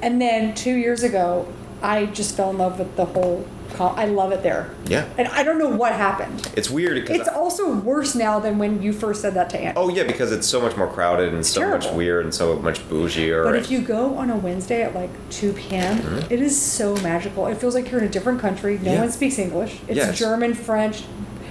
And 0.01 0.22
then 0.22 0.55
two 0.55 0.74
years 0.74 1.03
ago, 1.03 1.51
I 1.82 2.05
just 2.05 2.36
fell 2.38 2.51
in 2.51 2.57
love 2.57 2.80
with 2.80 2.95
the 2.95 3.05
whole. 3.05 3.45
I 3.80 4.05
love 4.05 4.32
it 4.32 4.43
there. 4.43 4.69
Yeah. 4.86 5.07
And 5.17 5.28
I 5.30 5.43
don't 5.43 5.57
know 5.57 5.69
what 5.69 5.93
happened. 5.93 6.51
It's 6.55 6.69
weird 6.69 6.97
It's 7.09 7.28
also 7.30 7.74
worse 7.74 8.15
now 8.15 8.39
than 8.39 8.57
when 8.57 8.82
you 8.82 8.93
first 8.93 9.22
said 9.22 9.34
that 9.36 9.49
to 9.51 9.59
Annie. 9.59 9.74
oh 9.78 9.89
yeah, 9.89 10.03
because 10.03 10.32
it's 10.32 10.47
so 10.47 10.59
much 10.61 10.76
more 10.78 10.88
crowded 10.88 11.34
and 11.34 11.45
so 11.45 11.61
much 11.69 11.82
terrible. 11.84 11.97
weird 11.97 12.26
and 12.26 12.34
so 12.34 12.55
much 12.57 12.80
bougier. 12.89 13.43
But 13.43 13.55
if 13.55 13.72
you 13.72 13.82
go 13.82 14.15
on 14.17 14.30
a 14.30 14.36
Wednesday 14.38 14.82
at 14.84 14.93
like 14.95 15.09
2 15.32 15.53
p.m., 15.53 15.97
Mm-hmm. 15.99 16.34
it 16.34 16.41
is 16.41 16.59
so 16.59 16.95
magical. 16.97 17.47
It 17.47 17.57
feels 17.57 17.76
like 17.76 17.89
you're 17.91 17.99
in 18.01 18.05
a 18.07 18.11
different 18.11 18.39
country. 18.39 18.78
No 18.82 18.91
Yeah. 18.93 18.99
one 19.01 19.11
speaks 19.11 19.38
English. 19.39 19.80
It's 19.88 19.97
Yes. 19.97 20.17
German, 20.17 20.53
French, 20.53 21.03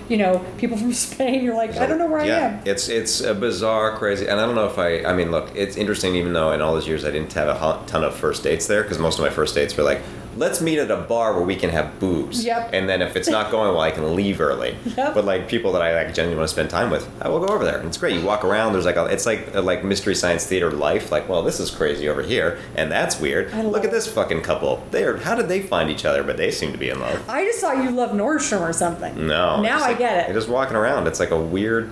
you 0.08 0.16
know, 0.16 0.44
people 0.58 0.76
from 0.76 0.92
Spain. 1.06 1.44
You're 1.44 1.54
like, 1.54 1.76
I 1.76 1.86
don't 1.86 1.98
know 1.98 2.06
where 2.06 2.24
yeah, 2.24 2.36
I 2.36 2.40
am. 2.40 2.60
it's 2.64 2.88
it's 2.88 3.20
a 3.20 3.34
bizarre, 3.34 3.96
crazy, 3.96 4.26
and 4.26 4.40
I 4.40 4.46
don't 4.46 4.54
know 4.56 4.66
if 4.66 4.78
I. 4.78 5.04
I 5.04 5.12
mean, 5.12 5.30
look, 5.30 5.50
it's 5.54 5.76
interesting. 5.76 6.16
Even 6.16 6.32
though 6.32 6.52
in 6.52 6.60
all 6.60 6.74
those 6.74 6.88
years 6.88 7.04
I 7.04 7.10
didn't 7.10 7.32
have 7.34 7.48
a 7.48 7.82
ton 7.86 8.02
of 8.04 8.14
first 8.14 8.42
dates 8.42 8.66
there, 8.66 8.82
because 8.82 8.98
most 8.98 9.18
of 9.18 9.24
my 9.24 9.30
first 9.30 9.54
dates 9.54 9.76
were 9.76 9.84
like, 9.84 10.00
let's 10.36 10.60
meet 10.60 10.78
at 10.78 10.90
a 10.90 10.96
bar 10.96 11.34
where 11.34 11.42
we 11.42 11.56
can 11.56 11.70
have 11.70 11.98
booze. 11.98 12.44
Yep. 12.44 12.70
And 12.72 12.88
then 12.88 13.02
if 13.02 13.16
it's 13.16 13.28
not 13.28 13.50
going 13.50 13.72
well, 13.72 13.80
I 13.80 13.90
can 13.90 14.14
leave 14.14 14.40
early. 14.40 14.76
Yep. 14.96 15.14
But 15.14 15.24
like 15.24 15.48
people 15.48 15.72
that 15.72 15.82
I 15.82 15.94
like 15.94 16.14
genuinely 16.14 16.36
want 16.38 16.48
to 16.48 16.52
spend 16.52 16.68
time 16.68 16.90
with, 16.90 17.08
I 17.22 17.28
will 17.28 17.38
go 17.40 17.46
over 17.54 17.64
there. 17.64 17.78
And 17.78 17.86
it's 17.88 17.96
great. 17.96 18.14
You 18.18 18.24
walk 18.24 18.44
around. 18.44 18.72
There's 18.72 18.84
like 18.84 18.96
a, 18.96 19.06
it's 19.06 19.24
like 19.24 19.54
a, 19.54 19.60
like 19.62 19.82
mystery 19.84 20.14
science 20.14 20.44
theater 20.46 20.70
life. 20.70 21.10
Like, 21.12 21.28
well, 21.28 21.42
this 21.42 21.58
is 21.60 21.70
crazy 21.70 22.08
over 22.08 22.22
here, 22.22 22.58
and 22.76 22.90
that's 22.90 23.18
weird. 23.20 23.52
I 23.54 23.62
Look 23.62 23.84
at 23.84 23.90
this 23.90 24.06
fucking 24.12 24.42
couple. 24.42 24.82
They 24.90 25.04
are. 25.04 25.16
How 25.18 25.34
did 25.34 25.48
they 25.48 25.62
find 25.62 25.90
each 25.90 26.04
other? 26.04 26.22
But 26.22 26.36
they 26.36 26.50
seem 26.50 26.72
to 26.72 26.78
be 26.78 26.90
in 26.90 26.98
love. 27.00 27.28
I 27.30 27.44
just 27.44 27.60
thought 27.60 27.82
you 27.82 27.90
loved 27.90 28.14
Nordstrom 28.14 28.60
or 28.60 28.72
something. 28.72 29.26
No. 29.26 29.60
Now 29.62 29.78
I 29.78 29.88
like- 29.88 29.98
get 29.98 30.28
You're 30.28 30.36
it. 30.36 30.40
just 30.40 30.48
walking 30.50 30.76
around. 30.76 31.06
It's 31.06 31.20
like 31.20 31.30
a 31.30 31.40
weird, 31.40 31.90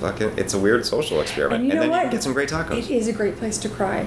fucking. 0.00 0.38
It's 0.38 0.54
a 0.54 0.58
weird 0.58 0.84
social 0.86 1.20
experiment. 1.20 1.62
And 1.62 1.68
you 1.68 1.74
know 1.74 1.80
then 1.80 1.90
what? 1.90 1.96
you 1.98 2.02
can 2.04 2.10
get 2.12 2.22
some 2.22 2.32
great 2.34 2.48
tacos. 2.50 2.76
It 2.78 2.90
is 2.90 3.08
a 3.08 3.12
great 3.12 3.36
place 3.36 3.58
to 3.58 3.68
cry 3.68 4.06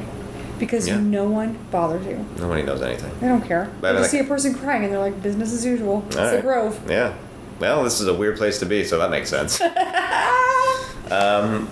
because 0.62 0.88
Yeah. 0.88 1.00
no 1.00 1.26
one 1.26 1.58
bothers 1.72 2.06
you. 2.06 2.24
Nobody 2.40 2.62
knows 2.62 2.82
anything. 2.82 3.12
They 3.20 3.28
don't 3.28 3.42
care. 3.46 3.70
But 3.82 3.94
They 3.94 4.00
just 4.00 4.14
like- 4.14 4.22
see 4.22 4.26
a 4.26 4.30
person 4.30 4.54
crying 4.54 4.84
and 4.86 4.94
they're 4.94 5.00
like, 5.00 5.22
business 5.22 5.52
as 5.54 5.66
usual. 5.66 6.04
It's 6.08 6.16
All 6.16 6.26
the 6.28 6.32
right. 6.36 6.42
Grove. 6.44 6.80
Yeah. 6.88 7.14
Well, 7.60 7.84
this 7.84 8.00
is 8.00 8.08
a 8.08 8.14
weird 8.14 8.38
place 8.38 8.60
to 8.60 8.66
be, 8.66 8.84
so 8.86 8.98
that 9.00 9.10
makes 9.12 9.30
sense. 9.30 9.60
um, 11.12 11.68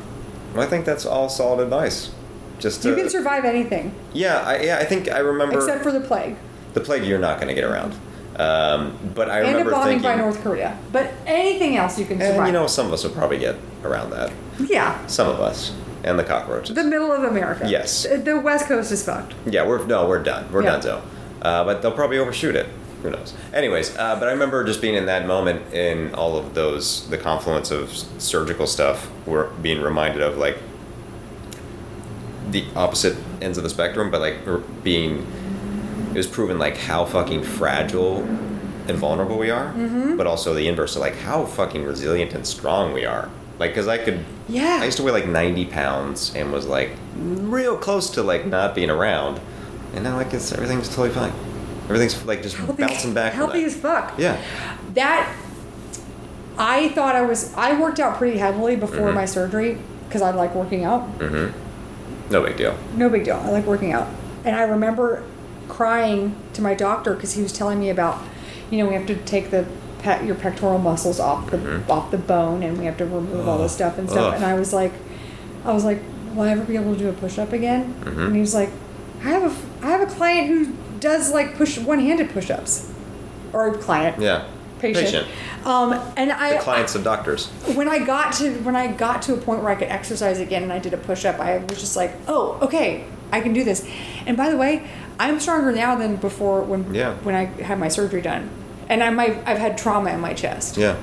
well, 0.54 0.64
I 0.64 0.66
think 0.66 0.86
that's 0.86 1.06
all 1.06 1.30
solid 1.30 1.64
advice. 1.64 2.12
Just 2.60 2.82
to, 2.84 2.90
You 2.90 2.96
can 2.96 3.10
survive 3.10 3.46
anything 3.46 3.94
yeah, 4.12 4.42
I, 4.46 4.60
yeah. 4.60 4.78
I 4.80 4.84
think 4.84 5.10
I 5.10 5.20
remember 5.20 5.60
except 5.60 5.82
for 5.82 5.94
the 5.94 6.02
plague 6.02 6.36
the 6.74 6.82
plague. 6.82 7.06
You're 7.06 7.18
not 7.20 7.38
going 7.40 7.48
to 7.48 7.54
get 7.54 7.64
around. 7.64 7.94
Um, 8.36 8.98
but 9.16 9.30
I 9.30 9.40
and 9.40 9.48
a 9.48 9.52
remember 9.52 9.72
bombing 9.72 10.00
thinking, 10.00 10.12
by 10.12 10.16
North 10.16 10.42
Korea. 10.44 10.78
But 10.92 11.12
anything 11.26 11.78
else 11.78 11.98
you 11.98 12.06
can 12.06 12.20
survive. 12.20 12.38
and 12.38 12.48
you 12.48 12.54
know, 12.54 12.68
some 12.68 12.86
of 12.88 12.94
us 12.94 13.04
will 13.04 13.12
probably 13.12 13.38
get 13.40 13.56
around 13.84 14.12
that. 14.12 14.32
yeah. 14.60 15.06
Some 15.08 15.28
of 15.30 15.40
us, 15.40 15.74
and 16.04 16.18
the 16.18 16.24
cockroaches. 16.24 16.76
The 16.76 16.84
middle 16.84 17.12
of 17.12 17.24
America. 17.24 17.68
Yes. 17.68 18.04
The, 18.04 18.40
West 18.40 18.68
Coast 18.68 18.92
is 18.92 19.04
fucked. 19.04 19.34
Yeah, 19.46 19.66
we're 19.68 19.86
no, 19.86 20.08
we're 20.08 20.24
done. 20.24 20.52
We're 20.52 20.64
Yeah. 20.64 20.72
done. 20.72 20.82
So, 20.82 21.02
uh, 21.42 21.64
but 21.66 21.82
they'll 21.82 21.92
probably 21.92 22.18
overshoot 22.20 22.56
it. 22.56 22.68
Who 23.04 23.10
knows? 23.12 23.34
Anyways, 23.54 23.96
uh, 23.98 24.18
but 24.20 24.28
I 24.28 24.32
remember 24.32 24.64
just 24.66 24.82
being 24.82 24.96
in 24.96 25.06
that 25.06 25.26
moment 25.26 25.74
in 25.74 26.14
all 26.16 26.38
of 26.38 26.54
those 26.54 27.08
the 27.10 27.18
confluence 27.18 27.72
of 27.72 27.92
surgical 28.18 28.68
stuff. 28.68 29.10
We're 29.26 29.48
being 29.62 29.82
reminded 29.82 30.22
of 30.22 30.38
like 30.38 30.58
the 32.52 32.66
opposite 32.76 33.16
ends 33.42 33.58
of 33.58 33.64
the 33.64 33.70
spectrum, 33.70 34.10
but 34.12 34.22
like 34.22 34.38
being 34.84 35.26
it 36.12 36.18
was 36.18 36.28
proven 36.28 36.58
like 36.58 36.76
how 36.78 37.06
fucking 37.06 37.44
fragile 37.44 38.24
and 38.88 38.98
vulnerable 38.98 39.38
we 39.38 39.52
are, 39.52 39.68
Mm-hmm. 39.74 40.18
but 40.18 40.26
also 40.26 40.54
the 40.56 40.68
inverse 40.68 40.96
of 40.96 41.02
like 41.02 41.16
how 41.18 41.46
fucking 41.46 41.84
resilient 41.86 42.34
and 42.34 42.46
strong 42.48 42.92
we 42.94 43.06
are. 43.06 43.30
Like, 43.60 43.76
cause 43.76 43.88
I 43.90 43.98
could, 43.98 44.24
Yeah. 44.48 44.80
I 44.82 44.86
used 44.86 44.98
to 44.98 45.04
weigh 45.04 45.12
like 45.12 45.28
ninety 45.28 45.66
pounds 45.66 46.34
and 46.34 46.52
was 46.52 46.66
like 46.66 46.92
real 47.18 47.78
close 47.78 48.10
to 48.12 48.24
like 48.24 48.46
not 48.46 48.74
being 48.74 48.90
around, 48.90 49.40
and 49.94 50.04
now 50.04 50.16
like 50.16 50.34
it's 50.34 50.52
everything's 50.54 50.88
totally 50.88 51.10
fine. 51.10 51.34
Everything's 51.86 52.24
like 52.26 52.42
just 52.42 52.56
Healthy, 52.56 52.82
bouncing 52.84 53.14
back. 53.14 53.34
Healthy 53.34 53.66
as 53.66 53.76
fuck. 53.76 54.14
Yeah. 54.18 54.42
That 54.94 55.36
I 56.58 56.90
thought 56.90 57.16
I 57.16 57.22
was. 57.22 57.54
I 57.56 57.80
worked 57.80 58.00
out 58.00 58.18
pretty 58.18 58.38
heavily 58.38 58.76
before 58.76 59.10
Mhm. 59.10 59.16
my 59.16 59.26
surgery 59.26 59.78
because 60.08 60.22
I 60.22 60.32
like 60.32 60.56
working 60.56 60.84
out. 60.86 61.20
Mm-hmm. 61.20 62.32
No 62.32 62.44
big 62.44 62.58
deal. 62.58 62.76
No 62.96 63.10
big 63.10 63.24
deal. 63.26 63.38
I 63.44 63.50
like 63.50 63.66
working 63.66 63.92
out. 63.92 64.08
And 64.46 64.56
I 64.56 64.62
remember 64.64 65.24
crying 65.68 66.36
to 66.54 66.62
my 66.62 66.74
doctor 66.74 67.14
because 67.14 67.34
he 67.34 67.44
was 67.44 67.52
telling 67.54 67.80
me 67.80 67.90
about, 67.90 68.20
you 68.70 68.78
know, 68.78 68.88
we 68.88 68.94
have 68.96 69.06
to 69.08 69.16
take 69.16 69.52
the 69.52 69.66
pe- 70.00 70.26
your 70.26 70.36
pectoral 70.36 70.78
muscles 70.80 71.20
off 71.20 71.50
the 71.52 71.58
Mhm. 71.58 71.90
off 71.90 72.12
the 72.12 72.18
bone, 72.18 72.64
and 72.64 72.78
we 72.78 72.86
have 72.86 72.98
to 72.98 73.06
remove 73.06 73.48
all 73.48 73.58
this 73.58 73.72
stuff 73.74 73.98
and 73.98 74.10
stuff. 74.10 74.36
And 74.36 74.46
I 74.46 74.54
was 74.54 74.74
like, 74.74 74.94
I 75.66 75.72
was 75.74 75.84
like, 75.86 76.00
will 76.34 76.44
I 76.44 76.50
ever 76.52 76.62
be 76.64 76.76
able 76.76 76.94
to 76.94 77.00
do 77.00 77.10
a 77.10 77.14
push 77.14 77.38
up 77.40 77.54
again? 77.54 77.94
Mhm. 78.04 78.26
And 78.28 78.36
he 78.36 78.42
was 78.42 78.54
like, 78.54 78.70
I 79.24 79.30
have 79.30 79.44
a 79.44 79.86
I 79.86 79.90
have 79.92 80.02
a 80.02 80.06
client 80.08 80.48
who 80.48 80.68
does 81.00 81.32
like 81.34 81.56
push 81.56 81.78
one 81.78 82.00
handed 82.00 82.32
push 82.34 82.50
ups, 82.50 82.88
or 83.54 83.68
a 83.68 83.78
client 83.78 84.20
Yeah. 84.20 84.42
patient. 84.80 85.28
Um, 85.66 85.94
and 86.16 86.32
I 86.32 86.54
The 86.54 86.60
clients 86.60 86.96
and 86.96 87.04
doctors. 87.04 87.48
when 87.76 87.90
I 87.90 88.00
got 88.00 88.32
to 88.34 88.50
when 88.64 88.76
I 88.76 88.88
got 88.88 89.22
to 89.24 89.34
a 89.34 89.38
point 89.38 89.62
where 89.62 89.72
I 89.72 89.76
could 89.76 89.90
exercise 89.90 90.40
again 90.40 90.64
and 90.64 90.72
I 90.72 90.80
did 90.80 90.94
a 90.94 90.98
push 90.98 91.26
up, 91.26 91.40
I 91.40 91.58
was 91.68 91.80
just 91.80 91.96
like, 91.98 92.14
oh, 92.30 92.58
okay, 92.62 93.04
I 93.32 93.42
can 93.42 93.52
do 93.54 93.64
this. 93.66 93.86
And 94.26 94.38
by 94.38 94.50
the 94.50 94.56
way, 94.58 94.84
I'm 95.20 95.40
stronger 95.42 95.72
now 95.74 95.96
than 95.96 96.16
before 96.16 96.62
when 96.62 96.94
Yeah. 96.94 97.14
when 97.24 97.36
I 97.36 97.46
had 97.62 97.78
my 97.80 97.90
surgery 97.90 98.22
done, 98.22 98.50
and 98.90 99.02
I 99.04 99.10
might 99.12 99.38
I've 99.48 99.58
had 99.60 99.78
trauma 99.78 100.12
in 100.12 100.20
my 100.20 100.34
chest, 100.34 100.76
Yeah. 100.78 100.98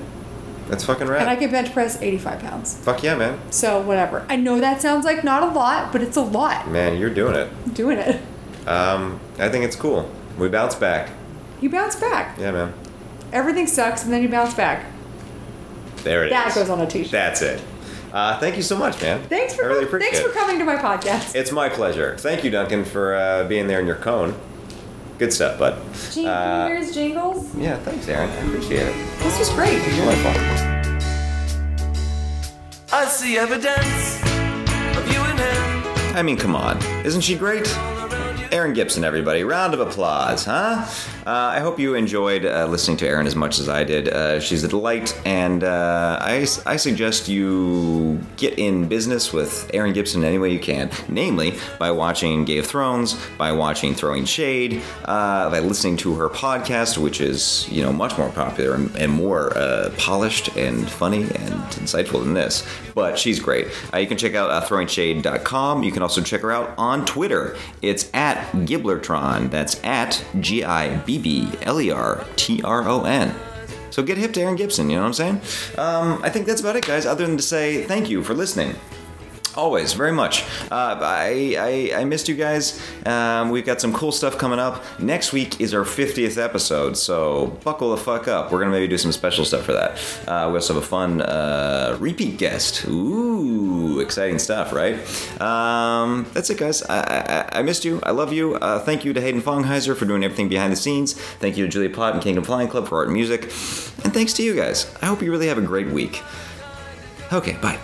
That's 0.69 0.85
fucking 0.85 1.07
rad. 1.07 1.21
and 1.21 1.31
I 1.31 1.37
can 1.37 1.51
bench 1.53 1.73
press 1.73 2.03
85 2.03 2.41
pounds. 2.41 2.77
Fuck 2.79 3.05
yeah, 3.05 3.15
man. 3.15 3.39
So 3.51 3.81
whatever. 3.81 4.27
I 4.29 4.35
know 4.35 4.59
that 4.59 4.83
sounds 4.83 5.05
like 5.05 5.23
not 5.23 5.45
a 5.45 5.47
lot, 5.47 5.93
but 5.93 6.03
it's 6.03 6.17
a 6.17 6.23
lot. 6.23 6.69
Man, 6.69 6.97
you're 6.99 7.09
doing 7.15 7.37
it. 7.37 7.49
I'm 7.65 7.73
doing 7.73 7.99
it. 7.99 8.21
Um, 8.67 9.21
I 9.39 9.49
think 9.49 9.65
it's 9.65 9.77
cool. 9.77 10.11
We 10.37 10.49
bounce 10.49 10.75
back. 10.75 11.11
You 11.61 11.71
bounce 11.71 11.95
back. 11.95 12.37
Yeah, 12.37 12.51
man. 12.51 12.75
Everything 13.33 13.69
sucks, 13.69 14.03
and 14.03 14.13
then 14.13 14.23
you 14.25 14.29
bounce 14.29 14.55
back. 14.55 14.85
There 15.99 16.25
it 16.25 16.27
is. 16.27 16.31
That 16.33 16.53
goes 16.53 16.69
on 16.69 16.81
a 16.81 16.87
t-shirt. 16.87 17.13
That's 17.13 17.43
it. 17.43 17.63
Uh, 18.13 18.39
thank 18.41 18.57
you 18.57 18.63
so 18.63 18.77
much, 18.77 19.01
man. 19.01 19.23
Thanks 19.29 19.55
for 19.55 19.65
I 19.65 19.69
really 19.69 19.87
com- 19.87 20.01
thanks 20.01 20.19
for 20.21 20.31
coming 20.31 20.59
to 20.59 20.65
my 20.65 20.77
podcast. 20.77 21.35
It's 21.37 21.53
my 21.53 21.69
pleasure. 21.69 22.17
Thank 22.19 22.43
you, 22.43 22.51
Duncan, 22.51 22.85
for 22.85 23.15
uh, 23.15 23.45
being 23.45 23.69
there 23.69 23.79
in 23.79 23.87
your 23.87 23.97
cone. 23.97 24.35
Good 25.19 25.33
stuff, 25.33 25.59
bud. 25.59 25.75
Jing- 26.13 26.27
Uh, 26.27 26.69
here's 26.69 26.93
jingles. 26.95 27.47
yeah, 27.57 27.77
thanks, 27.79 28.07
Erin. 28.09 28.29
I 28.29 28.35
appreciate 28.47 28.83
it. 28.87 28.95
This 29.21 29.39
was 29.39 29.49
great. 29.51 29.79
It 29.79 29.87
was 29.87 29.99
really 30.01 30.17
fun. 30.17 30.37
I 32.93 33.07
see 33.07 33.39
evidence 33.39 34.23
of 34.97 35.11
you 35.13 35.21
and 35.21 35.39
him. 35.39 36.17
I 36.17 36.23
mean, 36.23 36.37
come 36.37 36.55
on. 36.55 36.79
Isn't 37.05 37.23
she 37.23 37.35
great? 37.37 37.67
Erin 38.57 38.73
Gibson, 38.73 39.05
everybody. 39.05 39.45
Round 39.45 39.75
of 39.75 39.81
applause, 39.81 40.47
huh? 40.47 40.87
Uh, 41.27 41.31
I 41.31 41.61
hope 41.61 41.79
you 41.79 41.95
enjoyed 41.95 42.47
uh, 42.47 42.67
listening 42.67 42.97
to 42.99 43.07
Erin 43.07 43.27
as 43.27 43.37
much 43.37 43.59
as 43.59 43.69
I 43.69 43.85
did. 43.85 44.09
Uh, 44.09 44.41
she's 44.41 44.65
a 44.65 44.69
delight, 44.69 45.15
and 45.27 45.63
uh, 45.63 46.19
I, 46.23 46.47
I 46.65 46.77
suggest 46.77 47.29
you 47.29 48.19
get 48.39 48.59
in 48.59 48.89
business 48.89 49.31
with 49.31 49.71
Erin 49.75 49.93
Gibson 49.93 50.25
any 50.25 50.39
way 50.39 50.55
you 50.55 50.59
can. 50.59 50.91
Namely, 51.07 51.59
by 51.79 51.91
watching 51.91 52.47
Gay 52.47 52.57
of 52.57 52.67
Thrones, 52.67 53.15
by 53.37 53.53
watching 53.53 53.95
Throwing 53.95 54.25
Shade, 54.25 54.83
uh, 55.05 55.51
by 55.51 55.59
listening 55.59 55.99
to 55.99 56.15
her 56.15 56.31
podcast, 56.31 56.97
which 56.97 57.21
is, 57.21 57.69
you 57.71 57.83
know, 57.83 57.93
much 57.93 58.17
more 58.17 58.31
popular 58.31 58.75
and, 58.75 58.97
and 58.97 59.13
more 59.13 59.55
uh, 59.55 59.93
polished 59.99 60.57
and 60.57 60.89
funny 60.89 61.25
and 61.25 61.61
insightful 61.77 62.23
than 62.23 62.33
this. 62.33 62.67
But 62.95 63.19
she's 63.19 63.39
great. 63.39 63.67
You 63.95 64.07
can 64.07 64.17
check 64.17 64.35
out 64.35 64.65
throwingshade.com. 64.65 65.83
You 65.83 65.93
can 65.93 66.01
also 66.01 66.23
check 66.23 66.41
her 66.41 66.51
out 66.51 66.73
on 66.79 67.05
Twitter. 67.05 67.55
It's 67.83 68.09
at 68.15 68.46
Gibblertron. 68.53 69.51
That's 69.51 69.83
at 69.85 70.25
G 70.41 70.65
I 70.65 70.97
B 70.99 71.19
B 71.19 71.51
L 71.63 71.81
E 71.81 71.91
R 71.91 72.25
T 72.37 72.63
R 72.63 72.89
O 72.89 73.05
N. 73.05 73.35
So 73.91 74.03
get 74.03 74.19
hip 74.19 74.33
to 74.35 74.43
Erin 74.43 74.57
Gibson, 74.57 74.91
you 74.91 74.97
know 74.97 75.03
what 75.03 75.19
I'm 75.21 75.41
saying? 75.41 75.41
Um, 75.79 76.21
I 76.23 76.29
think 76.29 76.47
that's 76.47 76.61
about 76.61 76.77
it, 76.77 76.87
guys, 76.87 77.07
other 77.07 77.27
than 77.27 77.37
to 77.39 77.43
say 77.43 77.85
thank 77.85 78.11
you 78.11 78.23
for 78.23 78.35
listening. 78.35 78.75
Always, 79.57 79.95
very 79.95 80.13
much. 80.13 80.43
Uh, 80.71 80.99
I, 81.01 81.57
I 81.95 82.01
I 82.01 82.05
missed 82.05 82.29
you 82.29 82.35
guys. 82.35 82.79
Um, 83.07 83.49
we've 83.51 83.65
got 83.65 83.81
some 83.81 83.93
cool 83.93 84.13
stuff 84.13 84.37
coming 84.37 84.59
up. 84.59 84.85
Next 85.01 85.33
week 85.33 85.61
is 85.61 85.73
our 85.73 85.83
50th 85.85 86.37
episode, 86.43 86.97
so 86.97 87.59
buckle 87.65 87.91
the 87.91 87.97
fuck 87.97 88.29
up. 88.29 88.53
We're 88.53 88.59
gonna 88.61 88.73
maybe 88.73 88.87
do 88.89 88.99
some 88.99 89.13
special 89.13 89.45
stuff 89.47 89.65
for 89.65 89.73
that. 89.73 89.93
Uh, 90.29 90.49
we 90.51 90.57
also 90.57 90.75
have 90.75 90.83
a 90.83 90.87
fun 90.87 91.23
uh, 91.23 91.97
repeat 91.99 92.37
guest. 92.39 92.87
Ooh, 92.87 94.01
exciting 94.01 94.39
stuff, 94.39 94.73
right? 94.75 94.97
Um, 95.41 96.27
that's 96.35 96.51
it, 96.51 96.59
guys. 96.59 96.83
I, 96.83 97.47
I, 97.53 97.59
I 97.61 97.63
missed 97.63 97.85
you. 97.85 98.01
I 98.03 98.11
love 98.11 98.33
you. 98.33 98.57
Uh, 98.57 98.79
thank 98.81 99.05
you 99.07 99.13
to 99.15 99.21
Hayden 99.21 99.41
Fongheiser 99.41 99.97
for 99.97 100.05
doing 100.05 100.23
everything 100.23 100.49
behind 100.49 100.71
the 100.73 100.77
scenes. 100.77 101.15
Thank 101.15 101.57
you 101.57 101.65
to 101.65 101.71
Julia 101.71 101.91
Pott 101.91 102.13
and 102.13 102.23
Kingdom 102.23 102.45
Flying 102.45 102.69
Club 102.69 102.89
for 102.89 102.99
art 102.99 103.09
and 103.09 103.15
music. 103.15 103.45
And 104.05 104.13
thanks 104.13 104.35
to 104.35 104.43
you 104.43 104.55
guys. 104.55 104.95
I 105.01 105.07
hope 105.07 105.23
you 105.23 105.31
really 105.31 105.49
have 105.49 105.59
a 105.59 105.63
great 105.63 105.89
week. 105.89 106.23
Okay, 107.33 107.55
bye. 107.63 107.79